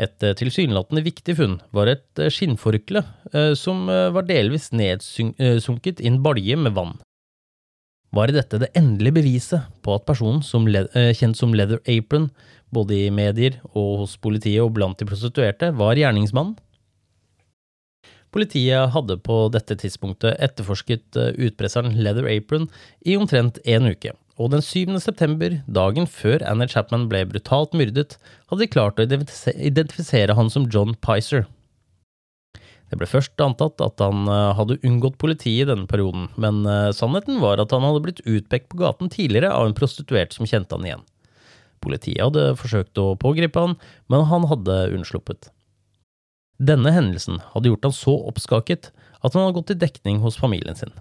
Et 0.00 0.24
eh, 0.24 0.36
tilsynelatende 0.38 1.02
viktig 1.04 1.36
funn 1.36 1.58
var 1.76 1.90
et 1.92 2.20
eh, 2.22 2.32
skinnforkle 2.32 3.02
eh, 3.34 3.52
som 3.58 3.84
var 3.86 4.24
delvis 4.28 4.70
nedsunket 4.72 6.00
i 6.00 6.08
en 6.08 6.20
balje 6.24 6.56
med 6.56 6.76
vann. 6.76 6.96
Var 8.16 8.32
dette 8.34 8.58
det 8.58 8.72
endelige 8.78 9.20
beviset 9.20 9.68
på 9.84 9.92
at 9.94 10.06
personen 10.08 10.40
som 10.42 10.64
kjent 10.66 11.38
som 11.38 11.52
Leather 11.54 11.78
Apron, 11.86 12.26
både 12.74 12.96
i 12.96 13.12
medier 13.14 13.60
og 13.70 14.00
hos 14.00 14.16
politiet 14.18 14.64
og 14.64 14.72
blant 14.74 14.98
de 14.98 15.06
prostituerte, 15.06 15.68
var 15.78 16.00
gjerningsmannen? 16.00 16.56
Politiet 18.34 18.90
hadde 18.94 19.18
på 19.22 19.36
dette 19.54 19.76
tidspunktet 19.78 20.42
etterforsket 20.42 21.20
utpresseren 21.38 21.94
Leather 22.02 22.26
Apron 22.30 22.66
i 23.06 23.14
omtrent 23.18 23.62
en 23.62 23.86
uke, 23.92 24.16
og 24.40 24.54
den 24.54 24.62
7. 24.64 24.96
september, 25.04 25.58
dagen 25.68 26.06
før 26.08 26.40
Anna 26.48 26.64
Chapman 26.70 27.08
ble 27.10 27.26
brutalt 27.28 27.74
myrdet, 27.76 28.16
hadde 28.48 28.64
de 28.64 28.70
klart 28.72 29.00
å 29.00 29.04
identifisere 29.04 30.36
han 30.38 30.48
som 30.52 30.68
John 30.72 30.94
Pizer. 31.04 31.44
Det 32.90 32.98
ble 32.98 33.06
først 33.06 33.38
antatt 33.44 33.78
at 33.84 34.02
han 34.02 34.24
eh, 34.26 34.54
hadde 34.58 34.80
unngått 34.86 35.20
politiet 35.20 35.66
i 35.66 35.68
denne 35.68 35.86
perioden, 35.90 36.26
men 36.40 36.64
eh, 36.66 36.88
sannheten 36.96 37.38
var 37.42 37.62
at 37.62 37.70
han 37.76 37.84
hadde 37.86 38.02
blitt 38.02 38.24
utpekt 38.24 38.72
på 38.72 38.80
gaten 38.80 39.12
tidligere 39.12 39.52
av 39.54 39.68
en 39.68 39.76
prostituert 39.76 40.34
som 40.34 40.48
kjente 40.48 40.74
han 40.74 40.88
igjen. 40.88 41.04
Politiet 41.84 42.24
hadde 42.24 42.56
forsøkt 42.60 42.98
å 43.00 43.12
pågripe 43.20 43.62
han, 43.62 43.76
men 44.10 44.26
han 44.32 44.48
hadde 44.50 44.80
unnsluppet. 44.96 45.52
Denne 46.60 46.90
hendelsen 46.92 47.38
hadde 47.52 47.70
gjort 47.70 47.86
han 47.88 47.96
så 47.96 48.16
oppskaket 48.32 48.90
at 49.20 49.32
han 49.36 49.46
hadde 49.46 49.58
gått 49.60 49.72
i 49.76 49.80
dekning 49.84 50.18
hos 50.24 50.40
familien 50.40 50.76
sin. 50.76 50.92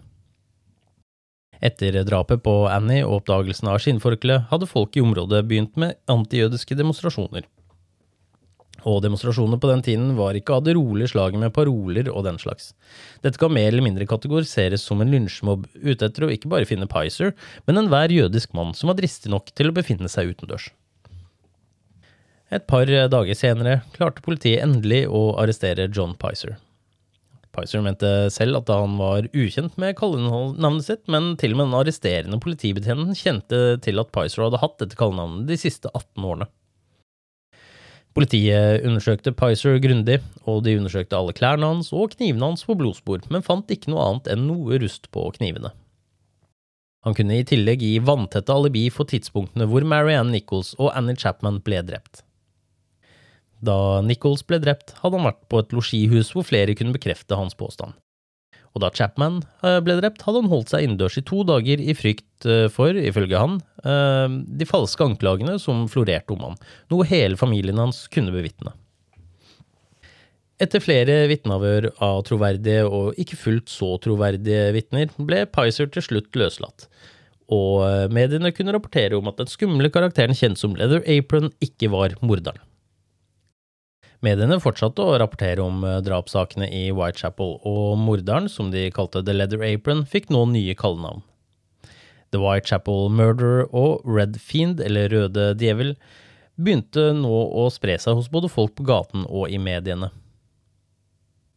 Etter 1.60 1.98
drapet 2.08 2.44
på 2.44 2.54
Annie 2.72 3.04
og 3.04 3.20
oppdagelsen 3.20 3.68
av 3.68 3.82
skinnforkleet 3.84 4.48
hadde 4.52 4.70
folk 4.70 4.96
i 4.96 5.04
området 5.04 5.44
begynt 5.48 5.80
med 5.80 5.98
antijødiske 6.12 6.78
demonstrasjoner. 6.80 7.48
Og 8.88 9.02
demonstrasjonene 9.04 9.60
på 9.60 9.68
den 9.68 9.82
tiden 9.84 10.14
var 10.16 10.38
ikke 10.40 10.56
av 10.56 10.64
det 10.64 10.78
rolige 10.78 11.12
slaget 11.12 11.42
med 11.42 11.52
paroler 11.56 12.08
og 12.14 12.24
den 12.24 12.40
slags. 12.40 12.72
Dette 13.24 13.42
kan 13.42 13.52
mer 13.52 13.68
eller 13.74 13.84
mindre 13.84 14.08
kategoriseres 14.08 14.86
som 14.88 15.04
en 15.04 15.12
lynsjmobb 15.12 15.68
ute 15.84 16.08
etter 16.08 16.26
å 16.26 16.32
ikke 16.32 16.52
bare 16.52 16.70
finne 16.70 16.88
Pizer, 16.88 17.34
men 17.68 17.82
enhver 17.82 18.14
jødisk 18.14 18.56
mann 18.56 18.72
som 18.78 18.92
var 18.92 19.00
dristig 19.02 19.34
nok 19.34 19.52
til 19.52 19.72
å 19.72 19.76
befinne 19.76 20.08
seg 20.12 20.32
utendørs. 20.32 20.70
Et 22.50 22.64
par 22.66 22.88
dager 22.88 23.38
senere 23.38 23.82
klarte 23.94 24.24
politiet 24.26 24.64
endelig 24.64 25.04
å 25.12 25.36
arrestere 25.42 25.92
John 25.92 26.16
Pizer. 26.18 26.56
Pizer 27.56 27.82
mente 27.82 28.10
selv 28.34 28.60
at 28.62 28.70
han 28.72 28.96
var 29.00 29.26
ukjent 29.34 29.76
med 29.82 29.96
kallenavnet 29.98 30.86
sitt, 30.86 31.04
men 31.10 31.34
til 31.42 31.56
og 31.56 31.60
med 31.60 31.70
den 31.70 31.78
arresterende 31.80 32.40
politibetjenten 32.44 33.18
kjente 33.18 33.62
til 33.86 34.02
at 34.02 34.12
Pizer 34.14 34.46
hadde 34.46 34.62
hatt 34.62 34.78
dette 34.82 35.00
kallenavnet 35.00 35.50
de 35.50 35.58
siste 35.60 35.90
18 35.92 36.30
årene. 36.30 36.50
Politiet 38.18 38.86
undersøkte 38.86 39.34
Pizer 39.38 39.78
grundig, 39.82 40.20
og 40.50 40.64
de 40.66 40.78
undersøkte 40.80 41.18
alle 41.18 41.34
klærne 41.38 41.68
hans 41.70 41.92
og 41.94 42.16
knivene 42.16 42.52
hans 42.52 42.66
på 42.66 42.78
blodspor, 42.78 43.22
men 43.34 43.46
fant 43.46 43.70
ikke 43.74 43.94
noe 43.94 44.06
annet 44.06 44.32
enn 44.34 44.48
noe 44.50 44.80
rust 44.82 45.10
på 45.14 45.28
knivene. 45.38 45.74
Han 47.08 47.16
kunne 47.16 47.38
i 47.40 47.46
tillegg 47.48 47.84
gi 47.86 47.94
vanntette 48.04 48.52
alibi 48.52 48.90
for 48.92 49.08
tidspunktene 49.08 49.70
hvor 49.72 49.86
Marianne 49.88 50.34
Nichols 50.36 50.74
og 50.78 50.92
Annie 50.98 51.16
Chapman 51.16 51.62
ble 51.64 51.80
drept. 51.88 52.26
Da 53.66 54.00
Nichols 54.06 54.46
ble 54.48 54.62
drept, 54.64 54.96
hadde 55.02 55.20
han 55.20 55.28
vært 55.28 55.42
på 55.52 55.60
et 55.60 55.74
losjihus 55.76 56.32
hvor 56.36 56.48
flere 56.48 56.78
kunne 56.80 56.96
bekrefte 56.96 57.38
hans 57.40 57.58
påstand 57.60 57.98
og 58.76 58.84
da 58.84 58.92
Chapman 58.96 59.40
eh, 59.66 59.80
ble 59.84 59.98
drept, 60.00 60.24
hadde 60.26 60.44
han 60.44 60.52
holdt 60.52 60.74
seg 60.74 60.86
innendørs 60.86 61.18
i 61.20 61.26
to 61.26 61.42
dager 61.48 61.82
i 61.82 61.96
frykt 61.98 62.48
eh, 62.48 62.68
for, 62.74 62.96
ifølge 62.96 63.42
han, 63.42 63.58
eh, 63.84 64.28
de 64.60 64.68
falske 64.70 65.06
anklagene 65.06 65.58
som 65.62 65.88
florerte 65.92 66.36
om 66.36 66.46
han, 66.50 66.62
noe 66.94 67.08
hele 67.10 67.40
familien 67.40 67.82
hans 67.82 68.06
kunne 68.14 68.34
bevitne. 68.36 68.76
Etter 70.60 70.84
flere 70.84 71.22
vitneavhør 71.32 71.94
av 72.04 72.26
troverdige 72.28 72.84
og 72.84 73.20
ikke 73.22 73.38
fullt 73.40 73.72
så 73.72 73.94
troverdige 74.04 74.74
vitner, 74.76 75.08
ble 75.16 75.46
Pizer 75.48 75.88
til 75.94 76.04
slutt 76.04 76.36
løslatt, 76.36 76.90
og 77.50 78.12
mediene 78.14 78.52
kunne 78.54 78.76
rapportere 78.76 79.18
om 79.18 79.32
at 79.32 79.40
den 79.40 79.50
skumle 79.50 79.90
karakteren 79.90 80.36
kjent 80.38 80.60
som 80.60 80.76
Leather 80.78 81.00
Apron 81.10 81.48
ikke 81.64 81.90
var 81.96 82.14
morderen. 82.20 82.60
Mediene 84.26 84.58
fortsatte 84.60 85.00
å 85.00 85.16
rapportere 85.22 85.64
om 85.64 85.84
eh, 85.88 86.02
drapssakene 86.04 86.68
i 86.76 86.90
Whitechapel, 86.92 87.56
og 87.64 88.00
morderen, 88.02 88.50
som 88.52 88.72
de 88.74 88.90
kalte 88.92 89.24
The 89.24 89.36
Leather 89.36 89.64
Apron, 89.64 90.04
fikk 90.04 90.28
nå 90.34 90.44
nye 90.52 90.76
kallenavn. 90.76 91.24
The 92.36 92.42
Whitechapel 92.44 93.08
Murderer 93.16 93.70
og 93.72 94.04
Red 94.04 94.36
Fiend, 94.44 94.84
eller 94.84 95.08
Røde 95.14 95.54
Djevel, 95.60 95.96
begynte 96.60 97.14
nå 97.16 97.32
å 97.32 97.70
spre 97.72 97.96
seg 98.02 98.20
hos 98.20 98.28
både 98.32 98.52
folk 98.52 98.76
på 98.76 98.86
gaten 98.90 99.24
og 99.24 99.48
i 99.48 99.58
mediene. 99.62 100.12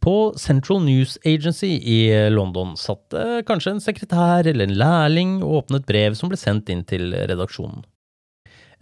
På 0.02 0.32
Central 0.38 0.80
News 0.86 1.16
Agency 1.26 1.76
i 1.82 1.98
London 2.30 2.76
satt 2.78 3.14
kanskje 3.46 3.76
en 3.76 3.82
sekretær 3.82 4.48
eller 4.50 4.66
en 4.66 4.78
lærling 4.78 5.36
og 5.42 5.60
åpnet 5.60 5.86
brev 5.86 6.16
som 6.18 6.30
ble 6.30 6.38
sendt 6.38 6.70
inn 6.74 6.82
til 6.86 7.10
redaksjonen. 7.14 7.84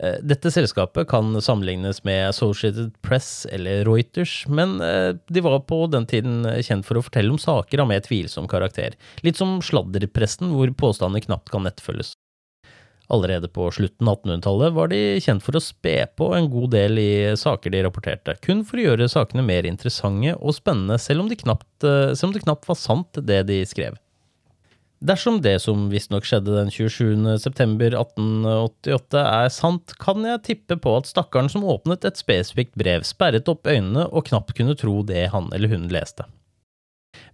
Eh, 0.03 0.17
dette 0.25 0.49
selskapet 0.51 1.09
kan 1.11 1.35
sammenlignes 1.43 2.05
med 2.09 2.31
Associated 2.31 2.95
Press 3.05 3.47
eller 3.53 3.85
Reuters, 3.85 4.47
men 4.49 4.81
eh, 4.81 5.13
de 5.29 5.43
var 5.45 5.61
på 5.69 5.83
den 5.93 6.07
tiden 6.09 6.47
kjent 6.65 6.89
for 6.89 6.97
å 6.97 7.05
fortelle 7.05 7.35
om 7.35 7.41
saker 7.41 7.83
av 7.83 7.91
mer 7.91 8.01
tvilsom 8.07 8.49
karakter, 8.49 8.97
litt 9.27 9.37
som 9.37 9.59
sladderpressen, 9.65 10.55
hvor 10.57 10.73
påstander 10.73 11.21
knapt 11.27 11.53
kan 11.53 11.69
nettfølges. 11.69 12.15
Allerede 13.11 13.51
på 13.51 13.67
slutten 13.75 14.09
av 14.09 14.21
1800-tallet 14.21 14.73
var 14.73 14.91
de 14.93 15.01
kjent 15.21 15.43
for 15.43 15.59
å 15.59 15.63
spe 15.65 15.97
på 16.17 16.31
en 16.37 16.47
god 16.49 16.71
del 16.77 17.01
i 17.03 17.13
saker 17.37 17.75
de 17.75 17.83
rapporterte, 17.85 18.37
kun 18.41 18.63
for 18.65 18.81
å 18.81 18.85
gjøre 18.87 19.11
sakene 19.11 19.45
mer 19.45 19.67
interessante 19.69 20.37
og 20.39 20.55
spennende, 20.57 20.97
selv 21.03 21.27
om, 21.27 21.29
de 21.29 21.37
knapt, 21.43 21.73
eh, 21.85 22.15
selv 22.15 22.31
om 22.31 22.39
det 22.39 22.47
knapt 22.47 22.71
var 22.71 22.79
sant, 22.79 23.21
det 23.21 23.43
de 23.51 23.61
skrev. 23.69 23.99
Dersom 25.01 25.39
det 25.41 25.55
som 25.65 25.87
visstnok 25.89 26.27
skjedde 26.29 26.53
den 26.59 26.69
27.9.1888 26.69 29.23
er 29.23 29.47
sant, 29.49 29.95
kan 29.97 30.21
jeg 30.29 30.43
tippe 30.45 30.77
på 30.77 30.93
at 30.99 31.09
stakkaren 31.09 31.49
som 31.49 31.65
åpnet 31.65 32.05
et 32.05 32.21
spesifikt 32.21 32.77
brev, 32.77 33.01
sperret 33.09 33.49
opp 33.49 33.65
øynene 33.65 34.05
og 34.11 34.27
knapt 34.29 34.53
kunne 34.59 34.77
tro 34.77 35.01
det 35.09 35.33
han 35.33 35.49
eller 35.57 35.73
hun 35.73 35.89
leste. 35.93 36.25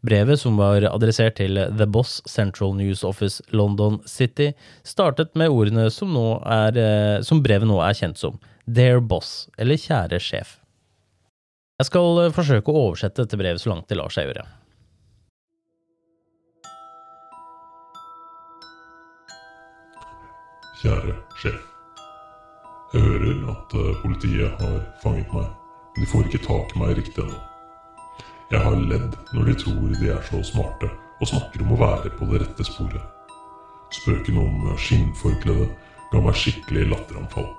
Brevet, 0.07 0.39
som 0.39 0.57
var 0.61 0.83
adressert 0.87 1.37
til 1.41 1.59
The 1.59 1.87
Boss 1.91 2.23
Central 2.31 2.77
News 2.79 3.03
Office 3.05 3.43
London 3.51 3.99
City, 4.07 4.55
startet 4.87 5.35
med 5.35 5.51
ordene 5.51 5.91
som, 5.91 6.15
er, 6.47 6.77
eh, 6.79 7.19
som 7.27 7.43
brevet 7.43 7.67
nå 7.67 7.83
er 7.83 7.95
kjent 7.99 8.15
som, 8.21 8.39
Dear 8.67 9.01
Boss, 9.03 9.49
eller 9.59 9.75
Kjære 9.75 10.21
sjef. 10.23 10.63
Jeg 11.83 11.87
skal 11.91 12.31
forsøke 12.33 12.71
å 12.71 12.87
oversette 12.87 13.27
dette 13.27 13.37
brevet 13.41 13.61
så 13.61 13.71
langt 13.75 13.89
det 13.91 13.99
lar 13.99 14.11
seg 14.15 14.31
gjøre. 14.31 14.47
Kjære 20.87 21.15
sjef. 21.35 21.63
Jeg 22.93 23.03
hører 23.03 23.49
at 23.51 23.73
eh, 23.75 23.97
politiet 24.03 24.61
har 24.61 24.77
fanget 25.03 25.33
meg, 25.35 25.49
men 25.97 26.05
de 26.05 26.07
får 26.13 26.29
ikke 26.29 26.45
tak 26.45 26.75
i 26.77 26.79
meg 26.79 26.93
riktig 26.95 27.25
ennå. 27.25 27.41
Jeg 28.53 28.61
har 28.63 28.77
ledd 28.93 29.17
når 29.35 29.51
de 29.51 29.57
tror 29.65 29.97
de 29.97 30.13
er 30.15 30.23
så 30.29 30.45
smarte 30.47 30.93
og 31.19 31.33
snakker 31.33 31.65
om 31.65 31.75
å 31.75 31.81
være 31.81 32.15
på 32.15 32.31
det 32.31 32.45
rette 32.45 32.69
sporet. 32.71 33.03
Spøken 33.99 34.39
om 34.45 34.71
skinnforkledet 34.79 35.75
ga 36.15 36.23
meg 36.23 36.39
skikkelig 36.39 36.87
latteranfall. 36.93 37.51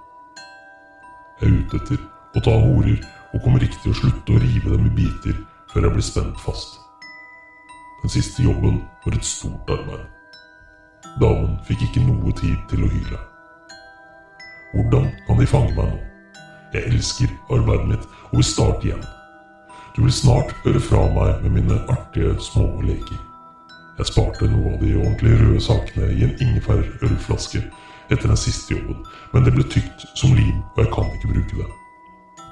Jeg 1.41 1.49
er 1.49 1.59
ute 1.59 1.84
etter 1.84 2.03
å 2.32 2.47
ta 2.47 2.57
horer 2.63 3.07
og 3.34 3.41
kommer 3.43 3.67
ikke 3.67 3.84
til 3.84 3.91
å 3.91 4.01
slutte 4.05 4.38
å 4.38 4.43
rive 4.45 4.71
dem 4.71 4.88
i 4.88 4.97
biter 5.01 5.41
før 5.73 5.89
jeg 5.89 5.97
blir 5.97 6.13
spent 6.13 6.45
fast. 6.47 6.80
Den 8.05 8.19
siste 8.21 8.47
jobben 8.47 8.86
var 9.03 9.19
et 9.19 9.34
stort 9.36 9.75
arbeid. 9.75 10.13
Damen 11.18 11.55
fikk 11.65 11.82
ikke 11.88 12.03
noe 12.05 12.32
tid 12.38 12.57
til 12.70 12.84
å 12.86 12.88
hyle. 12.91 13.20
Hvordan 14.74 15.07
kan 15.26 15.39
de 15.39 15.47
fange 15.49 15.72
meg 15.74 15.88
nå? 15.89 16.01
Jeg 16.76 16.91
elsker 16.91 17.32
arbeidet 17.55 17.88
mitt 17.89 18.03
og 18.28 18.36
vil 18.36 18.45
starte 18.45 18.86
igjen. 18.86 19.07
Du 19.95 20.03
vil 20.03 20.13
snart 20.13 20.51
høre 20.61 20.82
fra 20.84 21.07
meg 21.15 21.39
med 21.41 21.55
mine 21.55 21.80
artige 21.89 22.36
små 22.43 22.68
leker. 22.86 23.18
Jeg 23.97 24.11
sparte 24.11 24.49
noe 24.51 24.76
av 24.76 24.84
de 24.84 24.91
ordentlig 24.99 25.39
røde 25.39 25.63
sakene 25.65 26.11
i 26.13 26.28
en 26.28 26.36
ingefær-ølflaske 26.43 27.63
etter 28.11 28.30
den 28.30 28.38
siste 28.38 28.76
jobben, 28.76 29.01
men 29.34 29.47
det 29.47 29.55
ble 29.55 29.65
tykt 29.74 30.05
som 30.13 30.38
lim, 30.38 30.61
og 30.76 30.84
jeg 30.84 30.93
kan 30.93 31.09
ikke 31.18 31.32
bruke 31.34 31.63
det. 31.63 31.72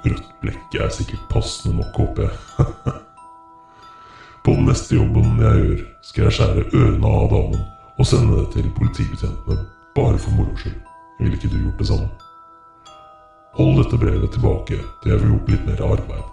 Rødt 0.08 0.34
blekk 0.42 0.80
er 0.82 0.90
sikkert 0.96 1.30
passende 1.30 1.84
nok, 1.84 2.02
håper 2.02 2.32
jeg. 2.32 2.98
På 4.46 4.58
den 4.58 4.66
neste 4.72 4.98
jobben 4.98 5.38
jeg 5.44 5.62
gjør, 5.62 5.88
skal 6.10 6.30
jeg 6.30 6.38
skjære 6.40 6.68
ørene 6.74 7.16
av 7.22 7.30
damen 7.36 7.66
og 7.98 8.06
sende 8.06 8.38
det 8.40 8.52
til 8.54 8.72
politibetjentene 8.78 9.66
bare 9.96 10.18
for 10.20 10.32
moro 10.38 10.56
skyld. 10.60 10.80
Ville 11.20 11.36
ikke 11.38 11.50
du 11.52 11.58
gjort 11.58 11.80
det 11.80 11.88
samme? 11.88 12.10
Hold 13.56 13.78
dette 13.84 13.98
brevet 13.98 14.32
tilbake 14.32 14.80
til 15.04 15.12
jeg 15.12 15.20
får 15.20 15.30
gjort 15.32 15.52
litt 15.54 15.68
mer 15.70 15.86
arbeid. 15.92 16.26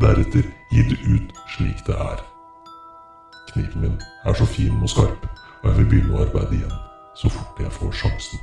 Deretter 0.00 0.46
gi 0.72 0.86
det 0.88 0.98
ut 1.14 1.34
slik 1.56 1.84
det 1.86 1.98
er. 2.00 2.22
Kniven 3.52 3.84
min 3.84 4.00
er 4.24 4.34
så 4.38 4.46
fin 4.48 4.80
og 4.80 4.88
skarp, 4.88 5.28
og 5.62 5.68
jeg 5.68 5.78
vil 5.78 5.90
begynne 5.90 6.16
å 6.16 6.24
arbeide 6.24 6.56
igjen 6.56 6.78
så 7.20 7.28
fort 7.28 7.60
jeg 7.60 7.72
får 7.72 7.92
sjansen. 7.92 8.40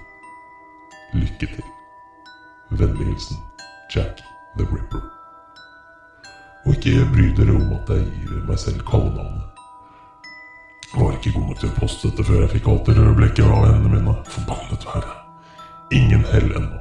Lykke 1.13 1.47
til. 1.55 1.69
Vennlig 2.69 3.07
hilsen 3.09 3.37
Jack 3.95 4.21
the 4.57 4.67
Ripper. 4.69 5.01
Og 6.65 6.75
ikke 6.75 7.07
bry 7.13 7.31
dere 7.37 7.55
om 7.57 7.71
at 7.73 7.89
jeg 7.89 8.05
gir 8.13 8.43
meg 8.45 8.59
selv 8.61 8.83
kallenavnet. 8.85 9.48
Var 10.89 11.11
ikke 11.13 11.35
god 11.35 11.43
nok 11.51 11.59
til 11.61 11.69
å 11.69 11.75
poste 11.77 12.09
dette 12.09 12.23
før 12.25 12.39
jeg 12.41 12.49
fikk 12.55 12.67
alt 12.71 12.87
det 12.89 12.95
røde 12.97 13.13
blekket 13.19 13.45
av 13.45 13.65
hendene 13.67 13.99
mine. 13.99 14.13
Forbannet 14.33 14.85
være. 14.89 15.11
Ingen 15.93 16.23
hell 16.31 16.49
ennå. 16.57 16.79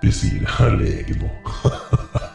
De 0.00 0.10
sier 0.14 0.38
jeg 0.44 0.52
er 0.62 0.76
lege 0.78 1.14
nå. 1.18 1.28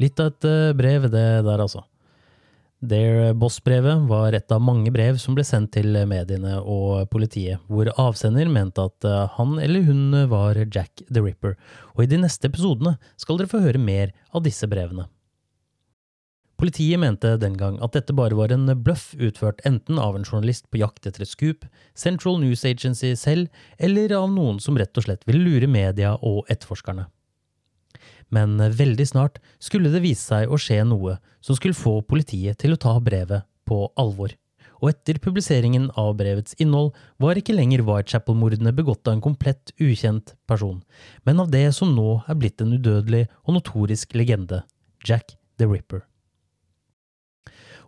Litt 0.00 0.20
av 0.20 0.26
et 0.30 0.44
eh, 0.48 0.76
brev, 0.76 1.02
det 1.12 1.42
der, 1.44 1.60
altså. 1.60 1.82
Their 2.80 3.34
Boss-brevet 3.36 4.06
var 4.08 4.32
et 4.36 4.52
av 4.52 4.60
mange 4.64 4.88
brev 4.92 5.18
som 5.20 5.34
ble 5.36 5.44
sendt 5.44 5.72
til 5.76 5.92
mediene 6.08 6.60
og 6.60 7.08
politiet, 7.12 7.60
hvor 7.68 7.90
avsender 8.00 8.48
mente 8.48 8.80
at 8.88 9.04
eh, 9.08 9.28
han 9.38 9.58
eller 9.60 9.84
hun 9.88 10.28
var 10.32 10.56
Jack 10.66 11.00
the 11.08 11.20
Ripper, 11.24 11.56
og 11.96 12.04
i 12.04 12.08
de 12.12 12.16
neste 12.20 12.48
episodene 12.48 12.96
skal 13.20 13.36
dere 13.40 13.52
få 13.52 13.64
høre 13.64 13.80
mer 13.80 14.12
av 14.32 14.44
disse 14.44 14.68
brevene. 14.68 15.08
Politiet 16.60 17.00
mente 17.00 17.38
den 17.40 17.54
gang 17.56 17.78
at 17.80 17.94
dette 17.96 18.12
bare 18.12 18.36
var 18.36 18.52
en 18.52 18.68
bløff 18.84 19.14
utført 19.16 19.62
enten 19.64 19.96
av 19.96 20.12
en 20.16 20.26
journalist 20.26 20.66
på 20.68 20.82
jakt 20.82 21.06
etter 21.08 21.24
et 21.24 21.30
skup, 21.30 21.62
Central 21.96 22.36
News 22.42 22.66
Agency 22.68 23.14
selv, 23.16 23.48
eller 23.80 24.12
av 24.12 24.26
noen 24.28 24.58
som 24.60 24.76
rett 24.76 24.92
og 25.00 25.06
slett 25.06 25.24
ville 25.24 25.40
lure 25.40 25.70
media 25.72 26.18
og 26.20 26.44
etterforskerne. 26.52 27.06
Men 28.28 28.60
veldig 28.60 29.06
snart 29.08 29.40
skulle 29.56 29.88
det 29.88 30.02
vise 30.04 30.20
seg 30.20 30.52
å 30.52 30.58
skje 30.60 30.82
noe 30.84 31.16
som 31.40 31.56
skulle 31.56 31.78
få 31.78 31.96
politiet 32.04 32.60
til 32.60 32.76
å 32.76 32.80
ta 32.84 32.92
brevet 33.00 33.48
på 33.64 33.80
alvor. 33.96 34.36
Og 34.84 34.92
etter 34.92 35.16
publiseringen 35.16 35.88
av 35.96 36.12
brevets 36.20 36.52
innhold 36.60 36.92
var 37.24 37.40
ikke 37.40 37.56
lenger 37.56 37.86
Whitechapel-mordene 37.88 38.76
begått 38.76 39.08
av 39.08 39.16
en 39.16 39.24
komplett 39.24 39.72
ukjent 39.80 40.36
person, 40.44 40.84
men 41.24 41.40
av 41.40 41.48
det 41.56 41.70
som 41.76 41.96
nå 41.96 42.20
er 42.28 42.36
blitt 42.36 42.60
en 42.60 42.76
udødelig 42.76 43.26
og 43.46 43.56
notorisk 43.56 44.12
legende, 44.20 44.60
Jack 45.08 45.38
the 45.56 45.64
Ripper. 45.64 46.09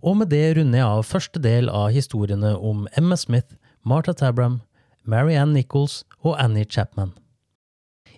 Og 0.02 0.16
med 0.18 0.32
det 0.34 0.56
runder 0.58 0.80
jeg 0.80 0.98
av 0.98 1.06
første 1.06 1.40
del 1.42 1.68
av 1.70 1.92
historiene 1.94 2.56
om 2.58 2.86
Emma 2.98 3.16
Smith, 3.16 3.54
Martha 3.86 4.14
Tabram, 4.18 4.60
Marianne 5.06 5.54
Nichols 5.54 6.02
og 6.22 6.34
Annie 6.42 6.66
Chapman. 6.66 7.12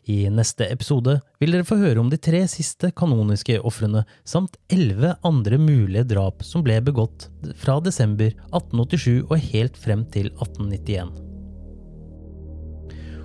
I 0.05 0.27
neste 0.29 0.67
episode 0.69 1.17
vil 1.41 1.55
dere 1.55 1.65
få 1.65 1.79
høre 1.81 2.01
om 2.01 2.11
de 2.13 2.19
tre 2.21 2.43
siste 2.49 2.91
kanoniske 2.97 3.57
ofrene, 3.65 4.03
samt 4.25 4.59
elleve 4.73 5.15
andre 5.25 5.57
mulige 5.61 6.05
drap 6.11 6.45
som 6.45 6.65
ble 6.65 6.77
begått 6.85 7.31
fra 7.61 7.79
desember 7.85 8.33
1887 8.53 9.23
og 9.31 9.39
helt 9.53 9.81
frem 9.81 10.05
til 10.13 10.29
1891. 10.35 11.15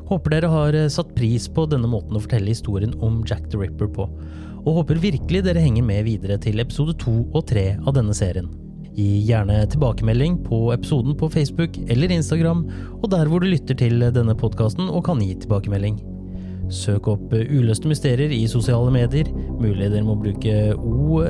Håper 0.10 0.34
dere 0.34 0.52
har 0.52 0.76
satt 0.90 1.12
pris 1.16 1.46
på 1.52 1.68
denne 1.70 1.88
måten 1.92 2.16
å 2.18 2.24
fortelle 2.24 2.50
historien 2.50 2.96
om 3.04 3.20
Jack 3.28 3.52
the 3.52 3.60
Ripper 3.60 3.92
på, 3.94 4.08
og 4.66 4.82
håper 4.82 5.02
virkelig 5.02 5.44
dere 5.46 5.64
henger 5.64 5.86
med 5.86 6.06
videre 6.08 6.40
til 6.42 6.60
episode 6.64 6.98
to 7.00 7.22
og 7.34 7.46
tre 7.50 7.72
av 7.80 7.96
denne 7.98 8.16
serien. 8.18 8.50
Gi 9.00 9.22
gjerne 9.30 9.62
tilbakemelding 9.72 10.40
på 10.44 10.70
episoden 10.74 11.16
på 11.16 11.30
Facebook 11.32 11.78
eller 11.88 12.12
Instagram, 12.12 12.66
og 13.00 13.10
der 13.14 13.30
hvor 13.30 13.40
du 13.40 13.48
lytter 13.48 13.78
til 13.78 14.02
denne 14.16 14.36
podkasten 14.36 14.90
og 14.90 15.06
kan 15.08 15.22
gi 15.24 15.36
tilbakemelding. 15.40 16.00
Søk 16.70 17.08
opp 17.10 17.32
uløste 17.34 17.90
mysterier 17.90 18.30
i 18.34 18.44
sosiale 18.50 18.92
medier. 18.94 19.30
Mulig 19.58 19.88
dere 19.90 20.06
må 20.06 20.18
bruke 20.20 20.58
OE 20.78 21.24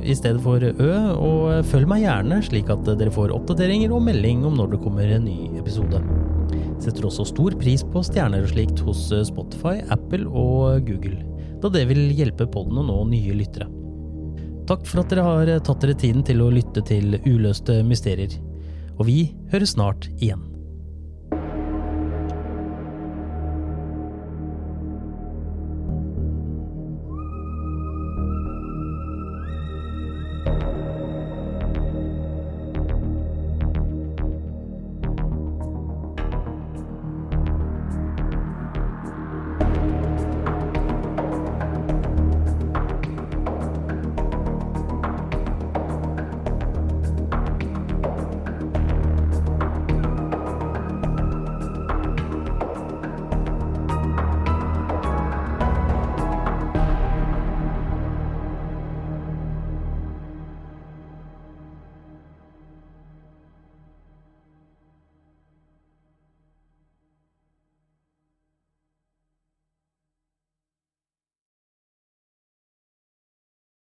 i 0.00 0.16
stedet 0.16 0.40
for 0.44 0.64
Ø, 0.64 0.92
og 1.12 1.66
følg 1.68 1.90
meg 1.90 2.06
gjerne, 2.06 2.40
slik 2.46 2.72
at 2.72 2.86
dere 2.88 3.12
får 3.12 3.34
oppdateringer 3.36 3.92
og 3.92 4.06
melding 4.06 4.46
om 4.48 4.56
når 4.56 4.72
det 4.72 4.84
kommer 4.84 5.12
en 5.18 5.28
ny 5.28 5.58
episode. 5.60 6.00
Setter 6.80 7.10
også 7.10 7.28
stor 7.28 7.58
pris 7.60 7.84
på 7.84 8.04
stjerner 8.06 8.46
og 8.46 8.54
slikt 8.54 8.80
hos 8.86 9.10
Spotify, 9.28 9.82
Apple 9.92 10.24
og 10.30 10.88
Google 10.88 11.31
da 11.62 11.70
det 11.72 11.86
vil 11.90 12.10
hjelpe 12.18 12.48
podden 12.50 12.80
å 12.82 12.86
nå 12.86 12.98
nye 13.12 13.36
lyttere. 13.38 13.68
Takk 14.68 14.86
for 14.86 15.02
at 15.02 15.10
dere 15.10 15.26
har 15.26 15.50
tatt 15.66 15.82
dere 15.82 15.98
tiden 15.98 16.22
til 16.26 16.42
å 16.42 16.50
lytte 16.52 16.84
til 16.86 17.18
Uløste 17.26 17.80
mysterier, 17.86 18.34
og 18.98 19.06
vi 19.08 19.32
høres 19.52 19.74
snart 19.76 20.10
igjen. 20.18 20.51